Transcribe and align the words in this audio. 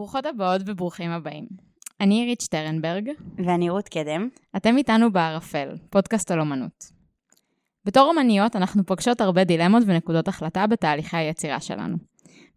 ברוכות 0.00 0.26
הבאות 0.26 0.62
וברוכים 0.66 1.10
הבאים. 1.10 1.46
אני 2.00 2.14
עירית 2.14 2.40
שטרנברג. 2.40 3.10
ואני 3.44 3.70
רות 3.70 3.88
קדם. 3.88 4.28
אתם 4.56 4.76
איתנו 4.76 5.12
בערפל, 5.12 5.68
פודקאסט 5.90 6.30
על 6.30 6.40
אומנות. 6.40 6.92
בתור 7.84 8.08
אומניות 8.08 8.56
אנחנו 8.56 8.86
פוגשות 8.86 9.20
הרבה 9.20 9.44
דילמות 9.44 9.82
ונקודות 9.86 10.28
החלטה 10.28 10.66
בתהליכי 10.66 11.16
היצירה 11.16 11.60
שלנו. 11.60 11.96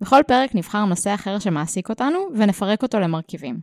בכל 0.01 0.21
פרק 0.27 0.55
נבחר 0.55 0.85
נושא 0.85 1.13
אחר 1.13 1.39
שמעסיק 1.39 1.89
אותנו 1.89 2.17
ונפרק 2.35 2.83
אותו 2.83 2.99
למרכיבים. 2.99 3.59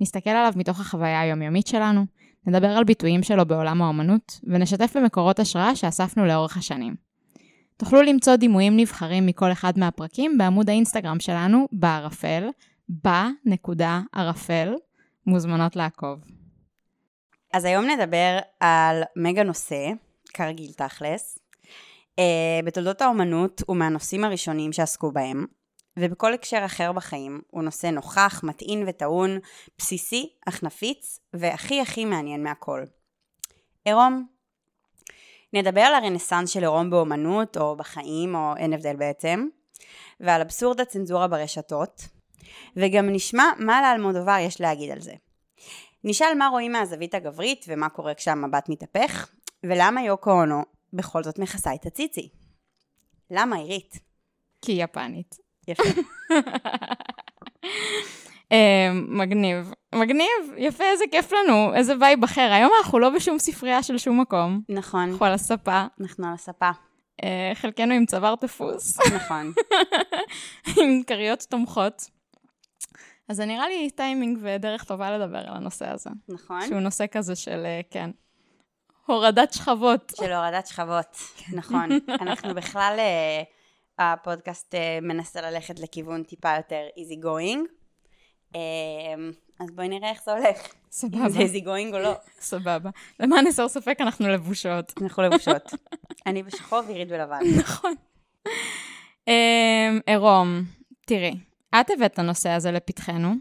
נסתכל 0.00 0.30
עליו 0.30 0.52
מתוך 0.56 0.80
החוויה 0.80 1.20
היומיומית 1.20 1.66
שלנו, 1.66 2.06
נדבר 2.46 2.70
על 2.70 2.84
ביטויים 2.84 3.22
שלו 3.22 3.46
בעולם 3.46 3.82
האומנות, 3.82 4.40
ונשתף 4.44 4.96
במקורות 4.96 5.38
השראה 5.38 5.76
שאספנו 5.76 6.26
לאורך 6.26 6.56
השנים. 6.56 6.94
תוכלו 7.76 8.02
למצוא 8.02 8.36
דימויים 8.36 8.76
נבחרים 8.76 9.26
מכל 9.26 9.52
אחד 9.52 9.78
מהפרקים 9.78 10.38
בעמוד 10.38 10.70
האינסטגרם 10.70 11.20
שלנו, 11.20 11.68
בערפל, 11.72 12.48
בנקודה 12.88 14.00
ערפל, 14.12 14.74
מוזמנות 15.26 15.76
לעקוב. 15.76 16.18
אז 17.52 17.64
היום 17.64 17.84
נדבר 17.84 18.38
על 18.60 19.02
מגה 19.16 19.42
נושא, 19.42 19.90
כרגיל 20.34 20.72
תכלס, 20.72 21.38
uh, 22.20 22.64
בתולדות 22.64 23.02
האומנות 23.02 23.62
ומהנושאים 23.68 24.24
הראשונים 24.24 24.72
שעסקו 24.72 25.12
בהם, 25.12 25.46
ובכל 25.98 26.34
הקשר 26.34 26.62
אחר 26.64 26.92
בחיים 26.92 27.40
הוא 27.50 27.62
נושא 27.62 27.86
נוכח, 27.86 28.40
מטעין 28.44 28.84
וטעון, 28.86 29.38
בסיסי, 29.78 30.32
אך 30.48 30.62
נפיץ, 30.62 31.20
והכי 31.34 31.80
הכי 31.80 32.04
מעניין 32.04 32.42
מהכל. 32.42 32.84
עירום. 33.84 34.26
נדבר 35.52 35.80
על 35.80 35.94
הרנסאנס 35.94 36.50
של 36.50 36.60
עירום 36.60 36.90
באומנות, 36.90 37.56
או 37.56 37.76
בחיים, 37.76 38.34
או 38.34 38.56
אין 38.56 38.72
הבדל 38.72 38.96
בעצם, 38.96 39.48
ועל 40.20 40.40
אבסורד 40.40 40.80
הצנזורה 40.80 41.28
ברשתות, 41.28 42.08
וגם 42.76 43.08
נשמע 43.08 43.44
מה 43.58 43.82
לאלמודובר 43.82 44.36
יש 44.40 44.60
להגיד 44.60 44.90
על 44.90 45.00
זה. 45.00 45.12
נשאל 46.04 46.34
מה 46.38 46.46
רואים 46.46 46.72
מהזווית 46.72 47.14
הגברית 47.14 47.64
ומה 47.68 47.88
קורה 47.88 48.14
כשהמבט 48.14 48.68
מתהפך, 48.68 49.28
ולמה 49.64 50.02
יוקו 50.02 50.30
אונו 50.30 50.62
בכל 50.92 51.22
זאת 51.22 51.38
מכסה 51.38 51.74
את 51.74 51.86
הציצי. 51.86 52.28
למה 53.30 53.56
עירית? 53.56 53.98
כי 54.62 54.72
היא 54.72 54.84
יפנית. 54.84 55.34
יפה. 55.68 55.82
אה, 58.52 58.90
מגניב. 59.08 59.72
מגניב, 59.94 60.54
יפה, 60.56 60.84
איזה 60.84 61.04
כיף 61.10 61.32
לנו, 61.32 61.74
איזה 61.74 61.94
vibe 62.00 62.24
אחר. 62.24 62.50
היום 62.52 62.70
אנחנו 62.78 62.98
לא 62.98 63.10
בשום 63.10 63.38
ספרייה 63.38 63.82
של 63.82 63.98
שום 63.98 64.20
מקום. 64.20 64.60
נכון, 64.68 65.08
אנחנו 65.10 65.26
על 65.26 65.32
הספה. 65.32 65.84
אנחנו 66.00 66.26
על 66.26 66.34
הספה. 66.34 66.70
אה, 67.24 67.52
חלקנו 67.54 67.94
עם 67.94 68.06
צוואר 68.06 68.34
תפוס, 68.36 68.98
נכון. 69.14 69.52
עם 70.80 71.02
כריות 71.06 71.46
תומכות. 71.50 72.17
אז 73.28 73.36
זה 73.36 73.44
נראה 73.44 73.68
לי 73.68 73.90
טיימינג 73.90 74.38
ודרך 74.42 74.84
טובה 74.84 75.18
לדבר 75.18 75.38
על 75.38 75.56
הנושא 75.56 75.88
הזה. 75.88 76.10
נכון. 76.28 76.66
שהוא 76.68 76.80
נושא 76.80 77.04
כזה 77.10 77.36
של, 77.36 77.62
אה, 77.66 77.80
כן, 77.90 78.10
הורדת 79.06 79.52
שכבות. 79.52 80.12
של 80.16 80.32
הורדת 80.32 80.66
שכבות, 80.66 81.16
נכון. 81.52 81.88
אנחנו 82.22 82.54
בכלל, 82.54 82.96
אה, 82.98 83.42
הפודקאסט 83.98 84.74
אה, 84.74 84.98
מנסה 85.02 85.40
ללכת 85.40 85.80
לכיוון 85.80 86.22
טיפה 86.22 86.56
יותר 86.56 86.86
easy 86.96 87.24
going. 87.24 87.58
אה, 88.54 88.60
אז 89.60 89.70
בואי 89.70 89.88
נראה 89.88 90.10
איך 90.10 90.22
זה 90.24 90.32
הולך. 90.32 90.56
סבבה, 90.90 91.18
אם 91.24 91.28
זה 91.28 91.38
easy 91.38 91.64
going 91.64 91.94
או 91.94 91.98
לא. 91.98 92.12
סבבה. 92.40 92.90
למען 93.20 93.46
הסר 93.46 93.68
ספק, 93.68 93.96
אנחנו 94.00 94.28
לבושות. 94.28 94.92
אנחנו 95.02 95.22
לבושות. 95.22 95.74
אני 96.26 96.42
בשחור 96.42 96.80
ועירית 96.86 97.08
בלבן. 97.08 97.40
נכון. 97.58 97.94
אמ, 99.28 100.00
עירום, 100.06 100.62
תראי, 101.06 101.38
את 101.80 101.90
הבאת 101.90 102.12
את 102.12 102.18
הנושא 102.18 102.50
הזה 102.50 102.70
לפתחנו. 102.72 103.32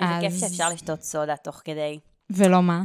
זה 0.00 0.06
כיף 0.20 0.32
אז- 0.32 0.40
שאפשר 0.40 0.68
לשתות 0.68 1.02
סודה 1.02 1.36
תוך 1.36 1.62
כדי. 1.64 1.98
ולא 2.30 2.62
מה? 2.62 2.82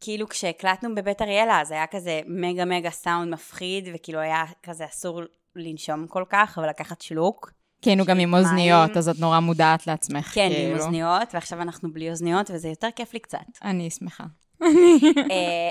כאילו 0.00 0.28
כשהקלטנו 0.28 0.94
בבית 0.94 1.22
אריאלה, 1.22 1.60
אז 1.60 1.70
היה 1.70 1.86
כזה 1.86 2.20
מגה 2.26 2.64
מגה 2.64 2.90
סאונד 2.90 3.32
מפחיד, 3.32 3.88
וכאילו 3.94 4.18
היה 4.18 4.44
כזה 4.62 4.84
אסור 4.84 5.20
לנשום 5.56 6.06
כל 6.06 6.24
כך, 6.28 6.58
אבל 6.58 6.68
לקחת 6.68 7.00
שלוק. 7.00 7.52
כי 7.82 7.90
היינו 7.90 8.04
גם 8.04 8.18
עם 8.18 8.30
מים. 8.30 8.44
אוזניות, 8.44 8.96
אז 8.96 9.08
את 9.08 9.18
נורא 9.18 9.40
מודעת 9.40 9.86
לעצמך, 9.86 10.26
כן, 10.34 10.46
עם 10.46 10.52
כאילו. 10.52 10.78
אוזניות, 10.78 11.34
ועכשיו 11.34 11.62
אנחנו 11.62 11.92
בלי 11.92 12.10
אוזניות, 12.10 12.50
וזה 12.54 12.68
יותר 12.68 12.88
כיף 12.96 13.14
לי 13.14 13.20
קצת. 13.20 13.38
אני 13.64 13.90
שמחה. 13.90 14.24
אה, 14.62 14.68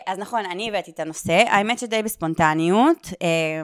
אז 0.08 0.18
נכון, 0.20 0.46
אני 0.46 0.70
הבאתי 0.70 0.92
את 0.92 1.00
הנושא, 1.00 1.44
האמת 1.48 1.80
שדי 1.80 2.04
בספונטניות. 2.04 3.08
אה, 3.22 3.62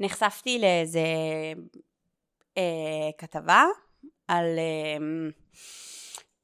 נחשפתי 0.00 0.58
לאיזה 0.58 1.00
אה, 2.58 3.10
כתבה 3.18 3.64
על 4.28 4.44
אה, 4.58 5.30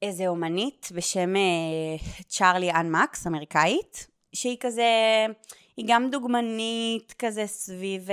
איזה 0.01 0.27
אומנית 0.27 0.89
בשם 0.95 1.35
אה, 1.35 2.21
צ'ארלי 2.27 2.71
אן 2.71 2.91
מקס, 2.91 3.27
אמריקאית, 3.27 4.07
שהיא 4.33 4.57
כזה, 4.59 5.25
היא 5.77 5.85
גם 5.89 6.09
דוגמנית 6.09 7.13
כזה 7.19 7.47
סביב 7.47 8.07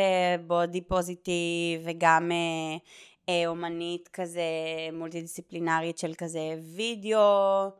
בודי 0.46 0.80
פוזיטיב, 0.80 1.80
וגם 1.84 2.32
אה, 2.32 2.76
אה, 3.28 3.46
אומנית 3.46 4.08
כזה 4.12 4.42
מולטי 4.92 5.20
דיסציפלינרית 5.20 5.98
של 5.98 6.14
כזה 6.14 6.54
וידאו. 6.76 7.70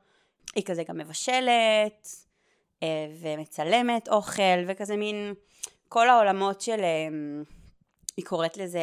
היא 0.57 0.65
כזה 0.65 0.83
גם 0.85 0.99
מבשלת 0.99 2.09
אה, 2.83 3.07
ומצלמת 3.21 4.09
אוכל 4.09 4.63
וכזה 4.67 4.97
מין 4.97 5.35
כל 5.89 6.09
העולמות 6.09 6.61
של 6.61 6.81
אה, 6.81 7.09
היא 8.19 8.25
קוראת 8.25 8.57
לזה 8.57 8.81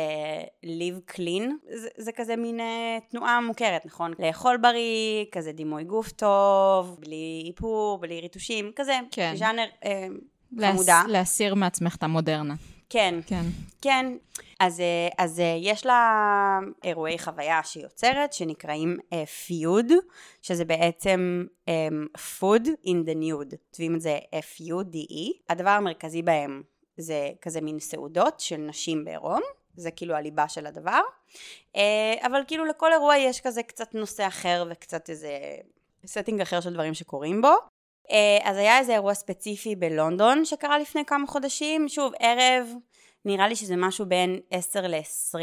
live 0.66 1.14
clean 1.16 1.44
זה, 1.76 1.88
זה 1.98 2.12
כזה 2.12 2.36
מין 2.36 2.60
אה, 2.60 2.98
תנועה 3.10 3.42
מוכרת 3.42 3.86
נכון 3.86 4.14
לאכול 4.20 4.58
בריא 4.58 5.26
כזה 5.32 5.52
דימוי 5.52 5.84
גוף 5.84 6.12
טוב 6.12 6.98
בלי 7.00 7.44
איפור 7.48 7.98
בלי 7.98 8.22
ריטושים 8.22 8.72
כזה 8.76 8.94
כן. 9.12 9.34
ז'אנר 9.38 9.66
אה, 9.86 10.08
להס- 10.52 10.72
חמודה 10.76 11.02
להסיר 11.08 11.56
מעצמך 11.56 11.96
את 11.96 12.04
המודרנה. 12.04 12.54
כן 12.90 13.16
כן. 13.28 13.42
כן, 13.82 14.18
אז, 14.60 14.80
אה, 14.80 15.08
אז 15.18 15.40
אה, 15.40 15.56
יש 15.62 15.86
לה 15.86 16.00
אירועי 16.84 17.20
חוויה 17.20 17.60
שהיא 17.64 17.84
יוצרת 17.84 18.34
שנקראים 18.34 18.98
פיוד, 19.46 19.86
שזה 20.42 20.66
בעצם 20.66 21.46
um, 21.70 22.20
food 22.40 22.66
in 22.66 23.08
the 23.08 23.16
nude, 23.16 23.56
כותבים 23.70 23.96
את 23.96 24.02
זה 24.02 24.18
F-U-D-E. 24.36 25.32
הדבר 25.50 25.70
המרכזי 25.70 26.22
בהם 26.22 26.62
זה 26.98 27.30
כזה 27.42 27.62
מין 27.62 27.80
סעודות 27.80 28.40
של 28.40 28.58
נשים 28.58 29.06
בעירום, 29.06 29.42
זה 29.76 29.92
כאילו 29.92 30.16
הליבה 30.16 30.50
של 30.50 30.66
הדבר, 30.66 31.02
אה, 31.76 32.14
אבל 32.22 32.42
כאילו 32.48 32.66
לכל 32.66 32.94
אירוע 32.94 33.18
יש 33.18 33.42
כזה 33.42 33.64
קצת 33.64 33.96
נושא 33.96 34.28
אחר 34.28 34.68
וקצת 34.70 35.10
איזה 35.10 35.30
setting 36.06 36.42
אחר 36.42 36.62
של 36.62 36.74
דברים 36.74 36.94
שקורים 36.94 37.42
בו. 37.42 37.54
אה, 38.12 38.38
אז 38.44 38.58
היה 38.58 38.80
איזה 38.80 38.94
אירוע 38.94 39.14
ספציפי 39.14 39.76
בלונדון 39.76 40.46
שקרה 40.46 40.80
לפני 40.80 41.06
כמה 41.06 41.28
חודשים, 41.28 41.90
שוב 41.90 42.14
ערב, 42.20 42.68
נראה 43.26 43.48
לי 43.48 43.56
שזה 43.56 43.76
משהו 43.78 44.06
בין 44.06 44.40
10 44.52 44.88
ל-20 44.88 45.38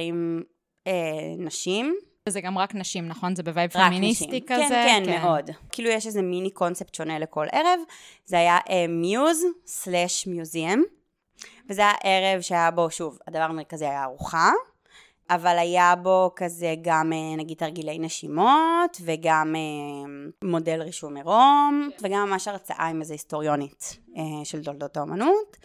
אה, 0.86 0.92
נשים. 1.38 1.96
זה 2.28 2.40
גם 2.40 2.58
רק 2.58 2.74
נשים, 2.74 3.08
נכון? 3.08 3.36
זה 3.36 3.42
ב 3.42 3.48
vibe 3.48 3.70
פמיניסטי 3.70 4.26
נשים. 4.26 4.40
כזה? 4.46 4.68
כן, 4.68 5.02
כן, 5.06 5.22
מאוד. 5.22 5.50
כאילו 5.72 5.90
יש 5.90 6.06
איזה 6.06 6.22
מיני 6.22 6.50
קונספט 6.50 6.94
שונה 6.94 7.18
לכל 7.18 7.46
ערב. 7.52 7.80
זה 8.24 8.38
היה 8.38 8.58
Muse 8.88 9.44
slash 9.66 10.26
Museum, 10.26 10.82
וזה 11.72 11.82
היה 11.82 11.94
ערב 12.04 12.40
שהיה 12.40 12.70
בו, 12.70 12.90
שוב, 12.90 13.18
הדבר 13.26 13.42
המרכזי 13.42 13.84
היה 13.84 14.04
ארוחה, 14.04 14.50
אבל 15.30 15.58
היה 15.58 15.94
בו 15.96 16.30
כזה 16.36 16.74
גם 16.82 17.12
אה, 17.12 17.36
נגיד 17.36 17.58
תרגילי 17.58 17.98
נשימות, 17.98 19.00
וגם 19.04 19.54
אה, 19.56 20.12
מודל 20.48 20.82
רישום 20.82 21.16
עירום, 21.16 21.90
וגם 22.02 22.28
ממש 22.30 22.48
הרצאה 22.48 22.86
עם 22.86 23.00
איזה 23.00 23.14
היסטוריונית 23.14 23.96
אה, 24.16 24.44
של 24.44 24.64
תולדות 24.64 24.96
האומנות. 24.96 25.56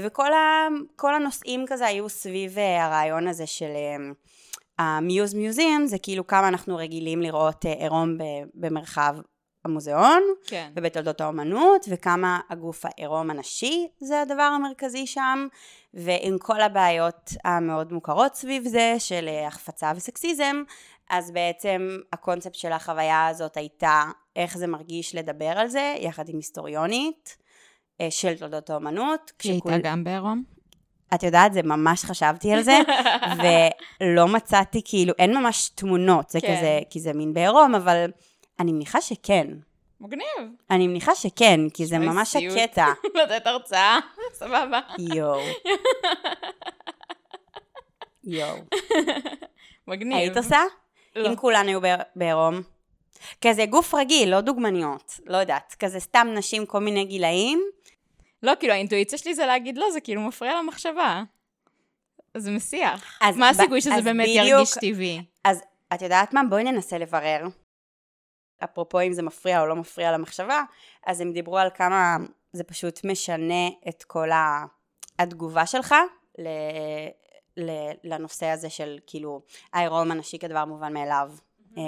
וכל 0.00 0.32
ה, 0.32 0.68
הנושאים 1.02 1.64
כזה 1.68 1.86
היו 1.86 2.08
סביב 2.08 2.58
הרעיון 2.58 3.28
הזה 3.28 3.46
של 3.46 3.70
המיוז 4.78 5.34
מיוזיאם, 5.34 5.86
זה 5.86 5.98
כאילו 5.98 6.26
כמה 6.26 6.48
אנחנו 6.48 6.76
רגילים 6.76 7.22
לראות 7.22 7.64
עירום 7.64 8.16
במרחב 8.54 9.16
המוזיאון, 9.64 10.22
כן. 10.46 10.70
ובתולדות 10.76 11.20
האומנות, 11.20 11.86
וכמה 11.88 12.40
הגוף 12.50 12.84
העירום 12.84 13.30
הנשי 13.30 13.88
זה 14.00 14.20
הדבר 14.22 14.42
המרכזי 14.42 15.06
שם, 15.06 15.46
ועם 15.94 16.38
כל 16.38 16.60
הבעיות 16.60 17.30
המאוד 17.44 17.92
מוכרות 17.92 18.34
סביב 18.34 18.68
זה, 18.68 18.94
של 18.98 19.28
אה, 19.28 19.46
החפצה 19.46 19.92
וסקסיזם, 19.96 20.62
אז 21.10 21.30
בעצם 21.30 21.98
הקונספט 22.12 22.54
של 22.54 22.72
החוויה 22.72 23.26
הזאת 23.26 23.56
הייתה 23.56 24.02
איך 24.36 24.58
זה 24.58 24.66
מרגיש 24.66 25.14
לדבר 25.14 25.52
על 25.58 25.68
זה, 25.68 25.94
יחד 26.00 26.28
עם 26.28 26.36
היסטוריונית 26.36 27.36
אה, 28.00 28.10
של 28.10 28.36
תולדות 28.38 28.70
האומנות. 28.70 29.32
היא 29.42 29.54
כשכול- 29.58 29.72
הייתה 29.72 29.88
גם 29.88 30.04
בעירום? 30.04 30.42
את 31.14 31.22
יודעת, 31.22 31.52
זה 31.52 31.62
ממש 31.62 32.04
חשבתי 32.04 32.52
על 32.52 32.62
זה, 32.62 32.78
ולא 34.00 34.28
מצאתי, 34.28 34.80
כאילו, 34.84 35.12
אין 35.18 35.36
ממש 35.36 35.68
תמונות, 35.68 36.30
זה 36.30 36.40
כן. 36.40 36.56
כזה, 36.56 36.80
כי 36.90 37.00
זה 37.00 37.12
מין 37.12 37.32
בעירום, 37.34 37.74
אבל 37.74 38.10
אני 38.60 38.72
מניחה 38.72 39.00
שכן. 39.00 39.46
מגניב. 40.00 40.24
אני 40.70 40.86
מניחה 40.88 41.14
שכן, 41.14 41.60
כי 41.74 41.86
זה 41.86 41.98
ממש 41.98 42.28
סיוט. 42.28 42.56
הקטע. 42.58 42.86
לתת 43.22 43.46
הרצאה, 43.46 43.98
סבבה. 44.38 44.80
יואו. 44.98 45.40
יואו. 48.24 48.56
מגניב. 49.86 50.16
היית 50.18 50.36
עושה? 50.36 50.60
לא. 51.16 51.28
אם 51.30 51.36
כולן 51.36 51.68
היו 51.68 51.80
בעירום. 52.16 52.60
כזה 53.40 53.66
גוף 53.66 53.94
רגיל, 53.94 54.30
לא 54.30 54.40
דוגמניות, 54.40 55.20
לא 55.26 55.36
יודעת. 55.36 55.76
כזה 55.78 56.00
סתם 56.00 56.28
נשים 56.34 56.66
כל 56.66 56.78
מיני 56.78 57.04
גילאים. 57.04 57.62
לא, 58.42 58.52
כאילו, 58.60 58.72
האינטואיציה 58.72 59.18
שלי 59.18 59.34
זה 59.34 59.46
להגיד 59.46 59.78
לא, 59.78 59.90
זה 59.90 60.00
כאילו 60.00 60.20
מפריע 60.20 60.58
למחשבה. 60.58 61.22
זה 62.36 62.50
מסיח. 62.50 63.18
אז 63.20 63.36
מה 63.36 63.48
הסיכוי 63.48 63.80
שזה 63.80 64.02
באמת 64.04 64.28
בדיוק- 64.28 64.46
ירגיש 64.48 64.74
טבעי? 64.80 65.22
אז 65.44 65.60
את 65.94 66.02
יודעת 66.02 66.34
מה? 66.34 66.40
בואי 66.50 66.64
ננסה 66.64 66.98
לברר. 66.98 67.46
אפרופו 68.64 69.00
אם 69.00 69.12
זה 69.12 69.22
מפריע 69.22 69.60
או 69.60 69.66
לא 69.66 69.76
מפריע 69.76 70.12
למחשבה, 70.12 70.62
אז 71.06 71.20
הם 71.20 71.32
דיברו 71.32 71.58
על 71.58 71.68
כמה 71.74 72.16
זה 72.52 72.64
פשוט 72.64 73.04
משנה 73.04 73.68
את 73.88 74.04
כל 74.04 74.30
ה- 74.30 74.64
התגובה 75.18 75.66
שלך 75.66 75.94
ל... 76.38 76.48
ל- 77.56 77.92
לנושא 78.04 78.46
הזה 78.46 78.70
של 78.70 78.98
כאילו 79.06 79.42
העירום 79.72 80.10
הנשי 80.10 80.38
כדבר 80.38 80.64
מובן 80.64 80.92
מאליו 80.94 81.30
אה, 81.78 81.82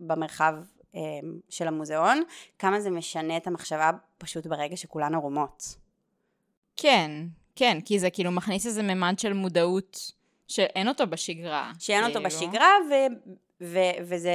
במרחב 0.00 0.54
אה, 0.94 1.00
של 1.48 1.68
המוזיאון, 1.68 2.22
כמה 2.58 2.80
זה 2.80 2.90
משנה 2.90 3.36
את 3.36 3.46
המחשבה 3.46 3.90
פשוט 4.18 4.46
ברגע 4.46 4.76
שכולן 4.76 5.14
ערומות. 5.14 5.76
כן, 6.76 7.10
כן, 7.56 7.78
כי 7.84 7.98
זה 7.98 8.10
כאילו 8.10 8.30
מכניס 8.30 8.66
איזה 8.66 8.82
ממד 8.82 9.18
של 9.18 9.32
מודעות 9.32 10.12
שאין 10.48 10.88
אותו 10.88 11.06
בשגרה. 11.06 11.72
שאין 11.78 12.04
אותו 12.04 12.14
כאילו. 12.14 12.26
בשגרה, 12.26 12.70
ו, 12.90 12.94
ו, 13.60 13.78
וזה 14.02 14.32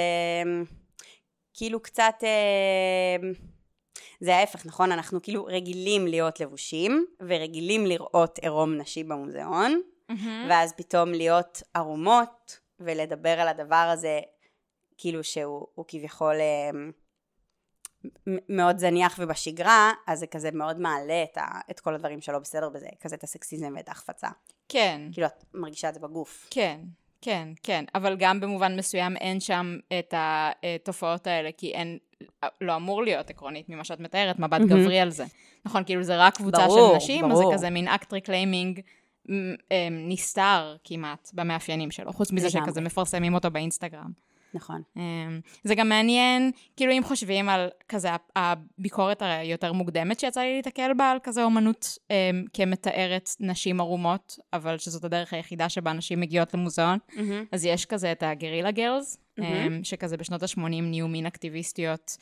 כאילו 1.60 1.80
קצת, 1.80 2.14
אמ, 2.24 3.32
זה 4.20 4.36
ההפך, 4.36 4.66
נכון? 4.66 4.92
אנחנו 4.92 5.22
כאילו 5.22 5.46
רגילים 5.46 6.08
להיות 6.08 6.40
לבושים, 6.40 7.06
ורגילים 7.20 7.86
לראות 7.86 8.38
עירום 8.38 8.78
נשי 8.78 9.04
במוזיאון, 9.04 9.82
מהמם. 10.10 10.48
ואז 10.50 10.74
פתאום 10.74 11.12
להיות 11.12 11.64
ערומות, 11.74 12.60
ולדבר 12.80 13.30
על 13.30 13.48
הדבר 13.48 13.90
הזה, 13.94 14.20
כאילו 14.98 15.24
שהוא 15.24 15.68
הוא 15.76 15.86
כביכול 15.88 16.36
מ- 16.74 18.38
מאוד 18.58 18.78
זניח 18.78 19.16
ובשגרה, 19.20 19.92
אז 20.08 20.20
זה 20.20 20.28
כזה 20.28 20.52
מאוד 20.52 20.80
מעלה 20.80 21.24
את, 21.24 21.38
ה, 21.38 21.46
את 21.72 21.80
כל 21.80 21.96
הדברים 21.96 22.22
שלא 22.22 22.40
בסדר 22.40 22.70
בזה, 22.70 22.88
כזה 23.02 23.16
את 23.16 23.24
הסקסיזם 23.24 23.74
ואת 23.78 23.90
ההחפצה. 23.90 24.28
כן, 24.70 25.02
כאילו 25.12 25.28
את 25.28 25.44
מרגישה 25.54 25.90
את 25.90 25.94
זה 25.94 26.00
בגוף. 26.00 26.48
כן, 26.52 26.80
כן, 27.22 27.48
כן, 27.64 27.86
אבל 27.96 28.16
גם 28.20 28.40
במובן 28.40 28.76
מסוים 28.76 29.18
אין 29.18 29.40
שם 29.40 29.78
את 30.00 30.14
התופעות 30.18 31.28
האלה, 31.28 31.50
כי 31.58 31.72
אין, 31.72 31.98
לא 32.62 32.76
אמור 32.76 33.04
להיות 33.04 33.30
עקרונית 33.30 33.70
ממה 33.70 33.84
שאת 33.84 34.00
מתארת, 34.00 34.40
מבט 34.40 34.60
מהמם. 34.60 34.68
גברי 34.68 35.00
על 35.00 35.10
זה. 35.10 35.26
נכון, 35.66 35.84
כאילו 35.84 36.04
זה 36.04 36.18
רק 36.18 36.36
קבוצה 36.38 36.68
ברור, 36.68 36.90
של 36.90 36.96
נשים, 36.96 37.26
אז 37.26 37.38
זה 37.38 37.44
ברור. 37.44 37.54
כזה 37.54 37.70
מין 37.70 37.88
אקט 37.88 38.14
reclaiming 38.14 38.80
נסתר 39.92 40.76
כמעט 40.84 41.30
במאפיינים 41.34 41.92
שלו, 41.92 42.14
חוץ 42.14 42.32
מזה. 42.32 42.50
שכזה 42.50 42.82
מפרסמים 42.82 43.34
אותו 43.34 43.52
באינסטגרם. 43.52 44.29
נכון. 44.54 44.82
אמ, 44.98 45.40
זה 45.64 45.76
גם 45.76 45.90
מעניין, 45.90 46.52
כאילו 46.78 46.92
אם 46.92 47.04
חושבים 47.04 47.50
על 47.50 47.70
כזה 47.90 48.10
הביקורת 48.36 49.22
היותר 49.22 49.74
מוקדמת 49.74 50.20
שיצא 50.20 50.42
לי 50.42 50.56
להתקל 50.56 50.94
בה, 50.98 51.12
על 51.12 51.18
כזה 51.24 51.44
אומנות 51.44 51.98
אמ, 52.10 52.46
כמתארת 52.54 53.30
נשים 53.40 53.80
ערומות, 53.80 54.40
אבל 54.54 54.78
שזאת 54.78 55.04
הדרך 55.04 55.34
היחידה 55.34 55.70
שבה 55.70 55.94
נשים 55.94 56.20
מגיעות 56.20 56.54
למוזיאון, 56.54 56.98
אז 57.52 57.66
יש 57.66 57.86
כזה 57.86 58.12
את 58.12 58.24
ה 58.24 58.29
Guerrilla 58.29 58.72
Girls, 58.72 59.18
מהמם. 59.38 59.84
שכזה 59.84 60.18
בשנות 60.18 60.44
ה-80 60.44 60.62
נהיו 60.82 61.08
מין 61.08 61.26
אקטיביסטיות. 61.26 62.18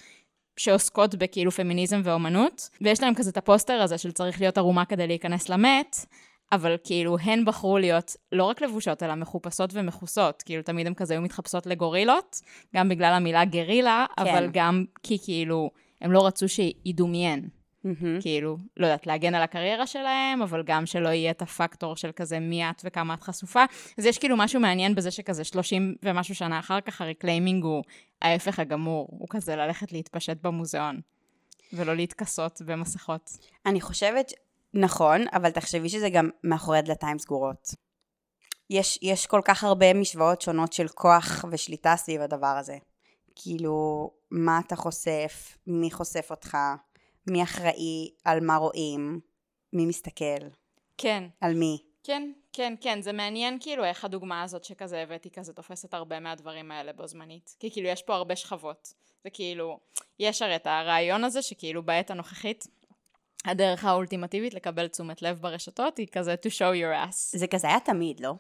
שעוסקות 0.58 1.16
בכאילו 1.16 1.52
פמיניזם 1.52 2.02
ואומנות, 2.04 2.70
ויש 2.82 3.04
להם 3.04 3.16
כזה 3.16 3.30
את 3.30 3.38
הפוסטר 3.38 3.74
הזה 3.74 3.98
של 3.98 4.12
צריך 4.12 4.42
להיות 4.42 4.58
ערומה 4.58 4.86
כדי 4.86 5.08
להיכנס 5.08 5.50
למט, 5.50 6.06
אבל 6.52 6.76
כאילו 6.84 7.18
הן 7.18 7.46
בחרו 7.46 7.78
להיות 7.78 8.16
לא 8.32 8.44
רק 8.44 8.62
לבושות, 8.62 9.04
אלא 9.04 9.16
מחופשות 9.16 9.70
ומכוסות. 9.74 10.42
כאילו 10.42 10.64
תמיד 10.64 10.88
הן 10.88 10.94
כזה 10.94 11.14
היו 11.14 11.22
מתחפשות 11.22 11.66
לגורילות, 11.66 12.42
גם 12.76 12.90
בגלל 12.90 13.14
המילה 13.14 13.46
גרילה, 13.46 14.06
כן. 14.16 14.22
אבל 14.22 14.50
גם 14.54 14.86
כי 15.04 15.18
כאילו 15.24 15.70
הם 16.02 16.12
לא 16.12 16.28
רצו 16.28 16.46
שידומיין. 16.50 17.50
מהמם. 17.84 18.22
כאילו, 18.22 18.58
לא 18.78 18.86
יודעת, 18.86 19.08
להגן 19.08 19.36
על 19.36 19.44
הקריירה 19.44 19.88
שלהם, 19.88 20.42
אבל 20.42 20.64
גם 20.64 20.86
שלא 20.86 21.10
יהיה 21.10 21.32
את 21.32 21.42
הפקטור 21.42 21.96
של 21.96 22.12
כזה 22.16 22.40
מי 22.40 22.70
את 22.70 22.82
וכמה 22.86 23.14
את 23.14 23.24
חשופה. 23.24 23.64
אז 23.98 24.06
יש 24.06 24.18
כאילו 24.18 24.38
משהו 24.38 24.60
מעניין 24.60 24.96
בזה 24.96 25.12
שכזה 25.12 25.44
30 25.44 25.96
ומשהו 26.04 26.36
שנה 26.36 26.60
אחר 26.60 26.82
כך 26.82 27.02
ה 27.02 27.07
reclaiming 27.07 27.64
הוא 27.64 27.84
ההפך 28.22 28.60
הגמור. 28.60 29.08
הוא 29.12 29.28
כזה 29.30 29.56
ללכת 29.56 29.92
להתפשט 29.92 30.38
במוזיאון, 30.42 31.00
ולא 31.74 31.96
להתכסות 31.96 32.62
במסכות. 32.66 33.30
אני 33.66 33.82
חושבת, 33.82 34.32
נכון, 34.74 35.22
אבל 35.34 35.52
תחשבי 35.52 35.90
שזה 35.90 36.10
גם 36.10 36.30
מאחורי 36.44 36.82
דלתיים 36.82 37.20
סגורות. 37.20 37.68
יש, 38.70 39.00
יש 39.02 39.26
כל 39.26 39.42
כך 39.46 39.64
הרבה 39.64 39.94
משוואות 39.94 40.42
שונות 40.42 40.74
של 40.74 40.88
כוח 40.88 41.46
ושליטה 41.52 41.96
סביב 41.98 42.22
הדבר 42.22 42.56
הזה. 42.60 42.78
כאילו, 43.36 44.10
מה 44.32 44.60
אתה 44.66 44.76
חושף, 44.76 45.58
מי 45.68 45.92
חושף 45.92 46.28
אותך, 46.32 46.58
מי 47.28 47.44
אחראי 47.44 48.12
על 48.26 48.40
מה 48.40 48.56
רואים, 48.56 49.20
מי 49.74 49.86
מסתכל, 49.86 50.48
כן, 50.98 51.24
על 51.42 51.54
מי. 51.54 51.78
כן, 52.04 52.32
כן, 52.54 52.74
כן, 52.82 53.02
זה 53.02 53.12
מעניין 53.12 53.58
כאילו 53.60 53.84
איך 53.84 54.06
הדוגמה 54.06 54.44
הזאת 54.44 54.64
שכזה 54.64 55.02
הבאתי 55.04 55.30
כזה 55.30 55.54
תופסת 55.54 55.94
הרבה 55.94 56.20
מהדברים 56.20 56.72
האלה 56.72 56.94
בו 56.94 57.08
זמנית. 57.08 57.56
כי 57.60 57.72
כאילו 57.72 57.88
יש 57.88 58.02
פה 58.02 58.16
הרבה 58.16 58.36
שכבות. 58.36 58.94
זה 59.24 59.30
כאילו, 59.30 59.80
יש 60.20 60.42
הרי 60.42 60.56
את 60.56 60.68
הרעיון 60.68 61.24
הזה 61.24 61.42
שכאילו 61.42 61.84
בעת 61.84 62.12
הנוכחית, 62.12 62.68
הדרך 63.46 63.86
האולטימטיבית 63.86 64.54
לקבל 64.54 64.88
תשומת 64.88 65.22
לב 65.22 65.38
ברשתות 65.42 65.98
היא 65.98 66.08
כזה 66.12 66.36
to 66.46 66.50
show 66.50 66.74
your 66.82 67.10
ass. 67.10 67.38
זה 67.38 67.48
כזה 67.48 67.68
היה 67.68 67.80
תמיד, 67.80 68.20
לא? 68.20 68.34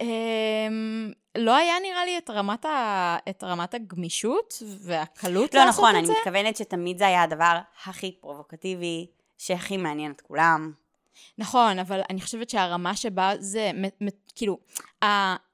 אמ, 0.00 1.12
לא 1.38 1.56
היה 1.56 1.74
נראה 1.82 2.04
לי 2.04 2.18
את 2.18 2.30
רמת, 2.30 2.64
ה... 2.64 3.16
את 3.30 3.44
רמת 3.44 3.74
הגמישות 3.74 4.62
והקלות 4.80 5.54
לא 5.54 5.64
לעשות 5.64 5.84
נכון, 5.84 5.90
את 5.94 5.98
אני 5.98 6.06
זה. 6.06 6.12
מתכוונת 6.18 6.56
שתמיד 6.56 6.98
זה 6.98 7.06
היה 7.06 7.22
הדבר 7.22 7.58
הכי 7.84 8.12
פרובוקטיבי, 8.20 9.06
שהכי 9.38 9.76
מעניין 9.76 10.12
את 10.12 10.20
כולם. 10.20 10.72
נכון, 11.38 11.78
אבל 11.78 12.00
אני 12.10 12.20
חושבת 12.20 12.50
שהרמה 12.50 12.96
שבה 12.96 13.32
זה, 13.38 13.70
כאילו, 14.34 14.58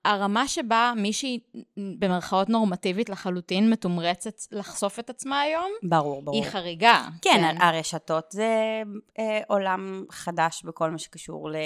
הרמה 0.05 0.49
שבה 0.49 0.93
מישהי 0.97 1.41
במרכאות 1.77 2.49
נורמטיבית 2.49 3.09
לחלוטין 3.09 3.71
מתומרצת 3.71 4.35
לחשוף 4.53 4.99
את 4.99 5.11
עצמה 5.11 5.41
היום, 5.41 5.71
ברור, 5.83 6.23
ברור. 6.23 6.37
היא 6.37 6.51
חריגה. 6.51 7.09
כן, 7.23 7.57
הרשתות 7.59 8.25
זה 8.31 8.83
אה, 9.19 9.41
עולם 9.49 10.05
חדש 10.11 10.63
בכל 10.65 10.91
מה 10.91 10.99
שקשור 10.99 11.51
ל... 11.51 11.57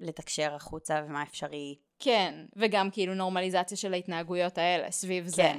לתקשר 0.00 0.54
החוצה 0.54 1.00
ומה 1.06 1.22
אפשרי. 1.22 1.76
כן, 1.98 2.34
וגם 2.56 2.90
כאילו 2.90 3.14
נורמליזציה 3.14 3.76
של 3.76 3.92
ההתנהגויות 3.92 4.58
האלה 4.58 4.90
סביב 4.90 5.26
זה. 5.26 5.52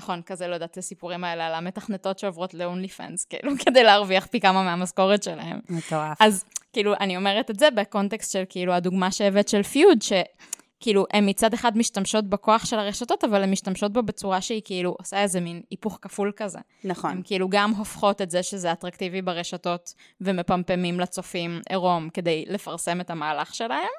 נכון, 0.00 0.22
כזה, 0.22 0.48
לא 0.48 0.54
יודעת, 0.54 0.78
הסיפורים 0.78 1.24
האלה 1.24 1.46
על 1.46 1.54
המתכנתות 1.54 2.18
שעוברות 2.18 2.54
ל-only 2.54 2.98
fans, 2.98 3.26
כאילו, 3.28 3.52
כדי 3.66 3.82
להרוויח 3.82 4.26
פי 4.26 4.40
כמה 4.40 4.62
מהמשכורת 4.62 5.22
שלהם. 5.22 5.60
מטורף. 5.68 6.16
אז 6.20 6.44
כאילו, 6.72 6.94
אני 7.00 7.16
אומרת 7.16 7.50
את 7.50 7.58
זה 7.58 7.70
בקונטקסט 7.70 8.32
של 8.32 8.44
כאילו 8.48 8.72
הדוגמה 8.72 9.10
שהבאת 9.10 9.48
של 9.48 9.62
פיוד, 9.62 9.98
שכאילו, 10.02 11.06
הן 11.12 11.28
מצד 11.28 11.54
אחד 11.54 11.78
משתמשות 11.78 12.24
בכוח 12.24 12.64
של 12.64 12.78
הרשתות, 12.78 13.24
אבל 13.24 13.42
הן 13.42 13.50
משתמשות 13.50 13.92
בו 13.92 14.02
בצורה 14.02 14.40
שהיא 14.40 14.62
כאילו 14.64 14.96
עושה 14.98 15.22
איזה 15.22 15.40
מין 15.40 15.62
היפוך 15.70 15.98
כפול 16.02 16.32
כזה. 16.36 16.58
נכון. 16.84 17.10
הן 17.10 17.20
כאילו 17.24 17.48
גם 17.48 17.70
הופכות 17.70 18.22
את 18.22 18.30
זה 18.30 18.42
שזה 18.42 18.72
אטרקטיבי 18.72 19.22
ברשתות, 19.22 19.94
ומפמפמים 20.20 21.00
לצופים 21.00 21.60
עירום 21.68 22.08
כדי 22.14 22.44
לפרסם 22.48 23.00
את 23.00 23.10
המהלך 23.10 23.54
שלהם, 23.54 23.90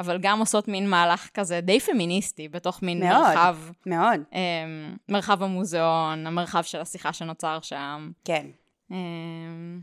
אבל 0.00 0.18
גם 0.22 0.38
עושות 0.38 0.68
מין 0.68 0.90
מהלך 0.90 1.28
כזה 1.34 1.60
די 1.60 1.80
פמיניסטי, 1.80 2.48
בתוך 2.48 2.82
מין 2.82 3.00
מאוד. 3.00 3.26
מרחב, 3.26 3.56
מאוד. 3.86 4.20
אמ, 4.32 4.96
מרחב 5.08 5.42
המוזיאון, 5.42 6.26
המרחב 6.26 6.62
של 6.62 6.80
השיחה 6.80 7.12
שנוצר 7.12 7.58
שם. 7.62 8.10
כן. 8.24 8.46
אמ, 8.90 9.80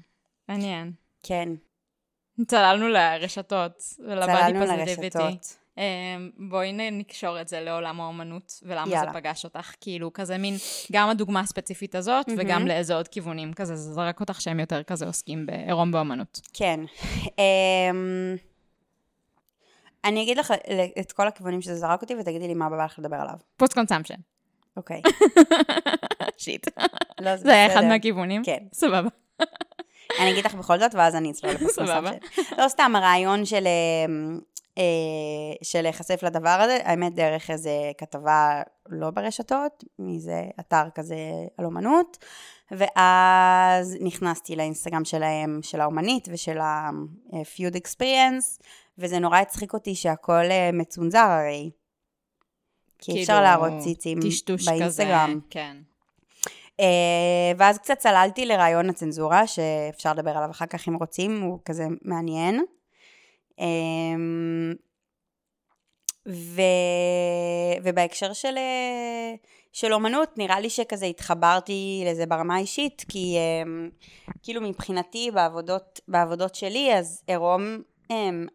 מעניין. 0.49 0.91
כן. 1.23 1.49
צללנו 2.47 2.87
לרשתות 2.87 3.83
positivity. 4.57 5.17
לרשתות. 5.17 5.57
אמ, 5.77 6.29
בואי 6.49 6.73
נקשור 6.91 7.41
את 7.41 7.47
זה 7.47 7.61
לעולם 7.61 8.01
האומנות, 8.01 8.59
ולמה 8.63 8.91
יאללה. 8.91 9.11
זה 9.11 9.19
פגש 9.19 9.45
אותך, 9.45 9.73
כאילו, 9.81 10.13
כזה 10.13 10.37
מין, 10.37 10.55
גם 10.91 11.09
הדוגמה 11.09 11.39
הספציפית 11.39 11.95
הזאת, 11.95 12.27
מהמם. 12.27 12.41
וגם 12.41 12.67
לאיזה 12.67 12.95
עוד 12.95 13.07
כיוונים 13.07 13.53
כזה, 13.53 13.75
זה 13.75 13.93
זרק 13.93 14.19
אותך 14.19 14.41
שהם 14.41 14.59
יותר 14.59 14.83
כזה 14.83 15.05
עוסקים 15.05 15.45
בעירום 15.45 15.91
באומנות. 15.91 16.41
כן. 16.53 16.79
אני 20.05 20.23
אגיד 20.23 20.37
לך 20.37 20.53
את 20.99 21.11
כל 21.11 21.27
הכיוונים 21.27 21.61
שזה 21.61 21.75
זרק 21.75 22.01
אותי, 22.01 22.15
ותגידי 22.15 22.47
לי 22.47 22.53
מה 22.53 22.69
בא 22.69 22.85
לך 22.85 22.99
לדבר 22.99 23.15
עליו. 23.15 23.35
Post 23.57 23.73
Consumption. 23.73 24.15
אוקיי. 24.77 25.01
שיט. 26.37 26.67
לא, 27.19 27.37
זה 27.37 27.51
היה 27.51 27.73
אחד. 27.73 27.83
מהכיוונים? 27.83 28.43
כן. 28.43 28.63
סבבה. 28.73 29.09
אני 30.19 30.31
אגיד 30.31 30.45
לך 30.45 30.55
בכל 30.55 30.79
זאת, 30.79 30.95
ואז 30.95 31.15
אני 31.15 31.31
אצלול 31.31 31.53
לפוסט 31.53 31.75
סבבה. 31.75 32.11
קונספשן. 32.11 32.55
לא 32.57 32.67
סתם 32.67 32.95
הרעיון 32.95 33.45
של, 33.45 33.67
אמ, 33.67 34.39
אה, 34.77 34.83
של 35.63 35.81
להיחשף 35.81 36.23
לדבר 36.23 36.49
הזה, 36.49 36.79
האמת 36.83 37.15
דרך 37.15 37.49
איזה 37.49 37.71
כתבה 37.97 38.61
לא 38.89 39.09
ברשתות, 39.09 39.83
מאיזה 39.99 40.43
אתר 40.59 40.83
כזה 40.95 41.15
על 41.57 41.65
אומנות, 41.65 42.17
ואז 42.71 43.97
נכנסתי 43.99 44.55
לאינסטגרם 44.55 45.05
שלהם, 45.05 45.59
של 45.61 45.81
האומנית 45.81 46.27
ושל 46.31 46.57
ה-feud 46.57 47.75
experience, 47.75 48.63
וזה 48.97 49.19
נורא 49.19 49.37
הצחיק 49.37 49.73
אותי 49.73 49.95
שהכל 49.95 50.51
אה, 50.51 50.69
מצונזר 50.73 51.19
הרי. 51.19 51.71
כי 52.99 53.11
כאילו, 53.11 53.21
אפשר 53.21 53.41
להראות 53.41 53.73
ציצים 53.79 54.19
באינסטגרם. 54.65 55.29
כזה, 55.29 55.47
כן. 55.49 55.77
Uh, 56.81 57.55
ואז 57.57 57.77
קצת 57.77 57.97
צללתי 57.97 58.45
לרעיון 58.45 58.89
הצנזורה, 58.89 59.47
שאפשר 59.47 60.13
לדבר 60.13 60.31
עליו 60.31 60.51
אחר 60.51 60.65
כך 60.65 60.87
אם 60.87 60.95
רוצים, 60.95 61.41
הוא 61.41 61.59
כזה 61.65 61.83
מעניין. 62.01 62.63
Uh, 63.59 63.63
ו... 66.27 66.61
ובהקשר 67.83 68.33
של, 68.33 68.55
של 69.73 69.93
אומנות, 69.93 70.37
נראה 70.37 70.59
לי 70.59 70.69
שכזה 70.69 71.05
התחברתי 71.05 72.03
לזה 72.05 72.25
ברמה 72.25 72.55
האישית, 72.55 73.05
כי 73.09 73.37
um, 73.37 74.05
כאילו 74.43 74.61
מבחינתי 74.61 75.31
בעבודות, 75.33 75.99
בעבודות 76.07 76.55
שלי, 76.55 76.93
אז 76.93 77.23
עירום 77.27 77.81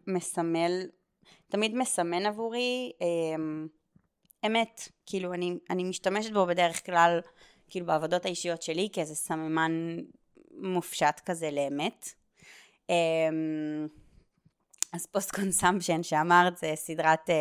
מסמל, 0.07 0.87
תמיד 1.47 1.75
מסמן 1.75 2.25
עבורי 2.25 2.91
um, 2.99 3.67
אמת, 4.45 4.89
כאילו 5.05 5.33
אני, 5.33 5.57
אני 5.69 5.83
משתמשת 5.83 6.31
בו 6.33 6.45
בדרך 6.45 6.85
כלל, 6.85 7.19
כאילו 7.69 7.85
בעבודות 7.85 8.25
האישיות 8.25 8.61
שלי, 8.61 8.89
כאיזה 8.93 9.15
סממן 9.15 9.97
מופשט 10.51 11.21
כזה 11.25 11.51
לאמת. 11.51 12.09
Um, 12.87 12.93
אז 14.93 15.05
Post 15.05 15.35
Consumption 15.35 16.03
שאמרת 16.03 16.57
זה 16.57 16.71
סדרת 16.75 17.29
uh, 17.29 17.33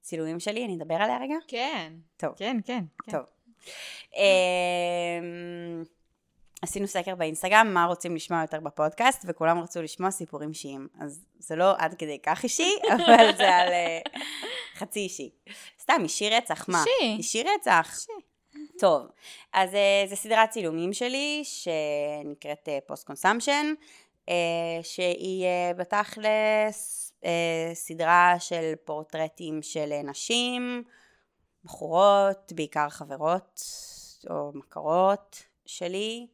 צילומים 0.00 0.40
שלי, 0.40 0.64
אני 0.64 0.76
אדבר 0.76 0.94
עליה 0.94 1.18
רגע? 1.20 1.36
כן. 1.48 1.92
טוב. 2.16 2.34
כן, 2.36 2.56
כן. 2.64 2.84
כן. 3.04 3.12
טוב. 3.12 3.24
Um, 4.12 5.86
עשינו 6.62 6.86
סקר 6.86 7.14
באינסטגרם, 7.14 7.70
מה 7.74 7.84
רוצים 7.84 8.16
לשמוע 8.16 8.40
יותר 8.40 8.60
בפודקאסט, 8.60 9.24
וכולם 9.28 9.58
רצו 9.58 9.82
לשמוע 9.82 10.10
סיפורים 10.10 10.48
אישיים. 10.48 10.88
אז 11.00 11.24
זה 11.38 11.56
לא 11.56 11.74
עד 11.78 11.94
כדי 11.94 12.18
כך 12.22 12.44
אישי, 12.44 12.72
אבל 12.94 13.36
זה 13.36 13.56
על 13.56 13.68
uh, 13.68 14.18
חצי 14.74 15.00
אישי. 15.00 15.30
סתם, 15.80 16.00
אישי 16.02 16.30
רצח, 16.30 16.68
מה? 16.68 16.84
אישי. 17.00 17.16
אישי 17.16 17.42
רצח. 17.42 17.90
אישי. 17.92 18.12
טוב, 18.78 19.06
אז 19.52 19.70
uh, 19.70 20.08
זה 20.08 20.16
סדרת 20.16 20.50
צילומים 20.50 20.92
שלי, 20.92 21.42
שנקראת 21.44 22.68
Post 22.86 23.04
uh, 23.04 23.06
Consumption. 23.06 23.74
אה, 24.28 24.82
שהיא 24.82 25.44
אה, 25.44 25.74
בתכלס 25.76 27.12
אה, 27.24 27.70
סדרה 27.74 28.34
של 28.38 28.72
פורטרטים 28.84 29.62
של 29.62 30.00
נשים, 30.04 30.84
בחורות, 31.64 32.52
בעיקר 32.54 32.88
חברות 32.88 33.62
או 34.30 34.50
מכרות 34.54 35.42
שלי, 35.66 36.26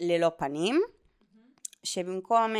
ללא 0.00 0.30
פנים, 0.36 0.80
שבמקום 1.82 2.54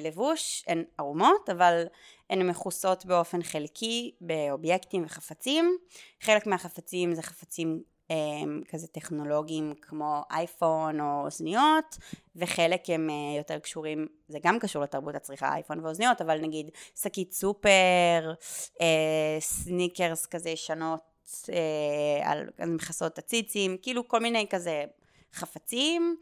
לבוש 0.00 0.64
הן 0.66 0.84
ערומות, 0.98 1.48
אבל 1.48 1.84
הן 2.30 2.50
מכוסות 2.50 3.06
באופן 3.06 3.42
חלקי 3.42 4.12
באובייקטים 4.20 5.04
וחפצים. 5.04 5.78
חלק 6.20 6.46
מהחפצים 6.46 7.14
זה 7.14 7.22
חפצים 7.22 7.82
אמ, 8.10 8.62
כזה 8.68 8.86
טכנולוגיים 8.86 9.74
כמו 9.82 10.22
אייפון 10.30 11.00
או 11.00 11.24
אוזניות 11.24 11.96
וחלק 12.36 12.90
הם 12.90 13.10
אה, 13.10 13.38
יותר 13.38 13.58
קשורים, 13.58 14.06
זה 14.28 14.38
גם 14.42 14.58
קשור 14.58 14.82
לתרבות 14.82 15.14
הצריכה 15.14 15.54
אייפון 15.54 15.84
ואוזניות 15.84 16.20
אבל 16.20 16.40
נגיד 16.40 16.70
שקית 16.96 17.32
סופר, 17.32 18.32
אה, 18.80 19.36
סניקרס 19.40 20.26
כזה 20.26 20.50
ישנות 20.50 21.00
אה, 21.48 22.30
על 22.30 22.48
מכסות 22.66 23.18
הציצים, 23.18 23.76
כאילו 23.82 24.08
כל 24.08 24.20
מיני 24.20 24.46
כזה 24.50 24.84
חפצים 25.32 26.16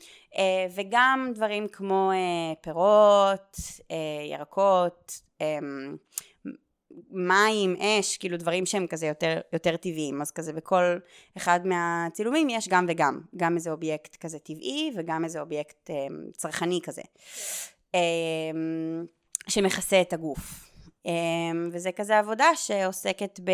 וגם 0.74 1.30
דברים 1.34 1.68
כמו 1.68 2.10
פירות, 2.62 3.56
ירקות, 4.30 5.20
אמ, 5.40 5.96
מים, 7.10 7.76
אש, 7.76 8.16
כאילו 8.16 8.36
דברים 8.36 8.66
שהם 8.66 8.86
כזה 8.86 9.06
יותר, 9.06 9.40
יותר 9.52 9.76
טבעיים, 9.76 10.20
אז 10.22 10.30
כזה 10.30 10.52
בכל 10.52 10.98
אחד 11.36 11.60
מהצילומים 11.64 12.50
יש 12.50 12.68
גם 12.68 12.86
וגם, 12.88 13.20
גם 13.36 13.54
איזה 13.54 13.70
אובייקט 13.70 14.16
כזה 14.16 14.38
טבעי 14.38 14.90
וגם 14.96 15.24
איזה 15.24 15.40
אובייקט 15.40 15.90
אה, 15.90 16.06
צרכני 16.32 16.80
כזה, 16.82 17.02
אה, 17.94 18.00
שמכסה 19.48 20.00
את 20.00 20.12
הגוף. 20.12 20.70
אה, 21.06 21.12
וזה 21.72 21.92
כזה 21.92 22.18
עבודה 22.18 22.46
שעוסקת 22.54 23.40
ב... 23.44 23.50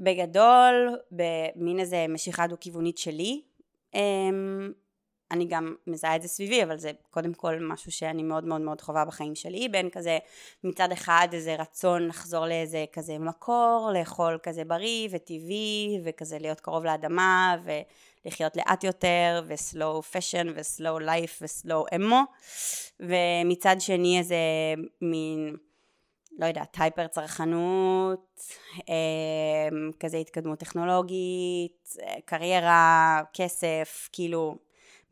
בגדול, 0.00 0.96
במין 1.10 1.80
איזה 1.80 2.06
משיכה 2.08 2.46
דו-כיוונית 2.46 2.98
שלי, 2.98 3.42
אה, 3.42 3.55
אני 5.30 5.46
גם 5.46 5.74
מזהה 5.86 6.16
את 6.16 6.22
זה 6.22 6.28
סביבי, 6.28 6.62
אבל 6.62 6.78
זה 6.78 6.90
קודם 7.10 7.34
כל 7.34 7.58
משהו 7.60 7.92
שאני 7.92 8.22
מאוד 8.22 8.44
מאוד 8.44 8.60
מאוד 8.60 8.80
חווה 8.80 9.04
בחיים 9.04 9.34
שלי, 9.34 9.68
בין 9.68 9.90
כזה 9.90 10.18
מצד 10.64 10.92
אחד 10.92 11.28
איזה 11.32 11.56
רצון 11.58 12.06
לחזור 12.06 12.46
לאיזה 12.46 12.84
כזה 12.92 13.18
מקור, 13.18 13.90
לאכול 13.94 14.38
כזה 14.42 14.64
בריא 14.64 15.08
וטבעי, 15.10 16.00
וכזה 16.04 16.38
להיות 16.38 16.60
קרוב 16.60 16.84
לאדמה, 16.84 17.56
ולחיות 17.64 18.56
לאט 18.56 18.84
יותר, 18.84 19.42
וסלואו 19.46 20.02
פשן, 20.02 20.46
וסלואו 20.54 20.98
לייף, 20.98 21.38
וסלואו 21.42 21.84
אמו, 21.96 22.22
ומצד 23.00 23.76
שני 23.78 24.18
איזה 24.18 24.36
מין... 25.02 25.56
לא 26.38 26.46
יודעת, 26.46 26.76
הייפר 26.80 27.06
צרכנות, 27.06 28.40
אה, 28.88 29.68
כזה 30.00 30.16
התקדמות 30.16 30.58
טכנולוגית, 30.58 31.96
אה, 32.02 32.14
קריירה, 32.24 33.20
כסף, 33.32 34.08
כאילו 34.12 34.56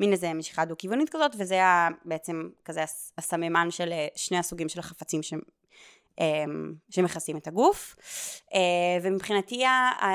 מין 0.01 0.13
איזה 0.13 0.35
משיכה 0.35 0.65
דו-כיוונית 0.65 1.11
כזאת, 1.11 1.33
וזה 1.39 1.55
היה 1.55 1.89
בעצם 2.05 2.49
כזה 2.65 2.85
הסממן 3.19 3.71
של 3.71 3.93
אה, 3.93 4.07
שני 4.17 4.39
הסוגים 4.39 4.69
של 4.69 4.81
החפצים 4.81 5.23
ש... 5.23 5.35
אמ, 6.21 6.75
שמכסים 6.91 7.37
את 7.37 7.47
הגוף. 7.47 7.97
אה, 8.55 8.99
ומבחינתי 9.03 9.63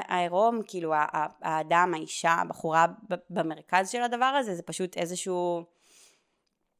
העירום, 0.07 0.59
כאילו 0.67 0.93
האדם, 1.41 1.91
האישה, 1.95 2.31
הבחורה 2.31 2.85
במרכז 3.29 3.89
של 3.89 4.01
הדבר 4.01 4.25
הזה, 4.25 4.55
זה 4.55 4.63
פשוט 4.63 4.97
איזשהו... 4.97 5.78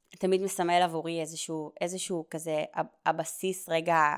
תמיד 0.10 0.42
מסמל 0.42 0.82
עבורי 0.82 1.22
איזשהו, 1.22 1.72
איזשהו 1.82 2.26
כזה 2.30 2.64
הבסיס 3.06 3.70
רגע 3.70 4.16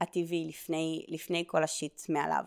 הטבעי 0.00 0.46
לפני, 0.48 1.04
לפני 1.08 1.44
כל 1.46 1.64
ה 1.64 1.71
shit 1.71 2.00
מעליו. 2.08 2.44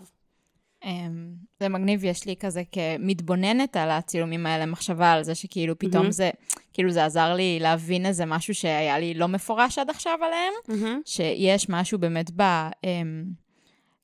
אמ, 0.83 1.33
זה 1.59 1.69
מגניב, 1.69 2.03
יש 2.03 2.25
לי 2.25 2.35
כזה 2.39 2.63
כמתבוננת 2.71 3.77
על 3.77 3.89
הצילומים 3.89 4.45
האלה, 4.45 4.65
מחשבה 4.65 5.11
על 5.11 5.23
זה 5.23 5.35
שכאילו 5.35 5.79
פתאום 5.79 6.07
mm-hmm. 6.07 6.11
זה, 6.11 6.29
כאילו 6.73 6.91
זה 6.91 7.05
עזר 7.05 7.33
לי 7.33 7.59
להבין 7.61 8.05
איזה 8.05 8.25
משהו 8.25 8.55
שהיה 8.55 8.99
לי 8.99 9.13
לא 9.13 9.27
מפורש 9.27 9.79
עד 9.79 9.89
עכשיו 9.89 10.19
עליהם, 10.21 10.53
mm-hmm. 10.67 11.01
שיש 11.05 11.69
משהו 11.69 11.99
באמת 11.99 12.31
ב... 12.35 12.41
אמ, 12.83 13.23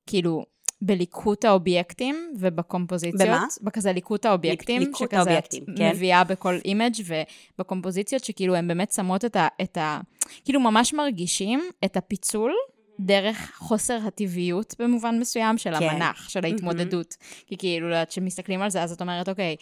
כאילו, 0.08 0.46
בליקוט 0.86 1.46
האובייקטים 1.46 2.34
ובקומפוזיציות. 2.39 3.22
במה? 3.22 3.46
בכזה 3.62 3.92
ליקוט 3.94 4.25
האובייקטים. 4.25 4.82
ליקוט 4.82 4.98
שכזה 4.98 5.18
האובייקטים, 5.18 5.63
כן. 5.77 5.89
מביאה 5.89 6.24
בכל 6.24 6.58
image 6.65 6.93
ובקומפוזיציות, 7.06 8.24
שכאילו 8.24 8.56
הן 8.56 8.68
באמת 8.68 8.92
שמות 8.92 9.25
את 9.25 9.36
ה, 9.36 9.48
את 9.62 9.77
ה... 9.77 10.00
כאילו 10.46 10.60
ממש 10.60 10.94
מרגישים 10.94 11.62
את 11.86 11.98
הפיצול 11.98 12.54
דרך 13.00 13.51
חוסר 13.56 13.98
הטבעיות 14.08 14.75
במובן 14.80 15.20
מסוים 15.20 15.58
של 15.58 15.80
כן. 15.80 15.89
המנח, 15.89 16.30
של 16.30 16.46
ההתמודדות. 16.46 17.13
Mm-hmm. 17.20 17.48
כי 17.48 17.58
כאילו, 17.58 17.88
כשמסתכלים 18.10 18.62
על 18.62 18.70
זה, 18.70 18.84
אז 18.84 18.92
את 18.92 19.01
אומרת, 19.01 19.30
אוקיי, 19.30 19.56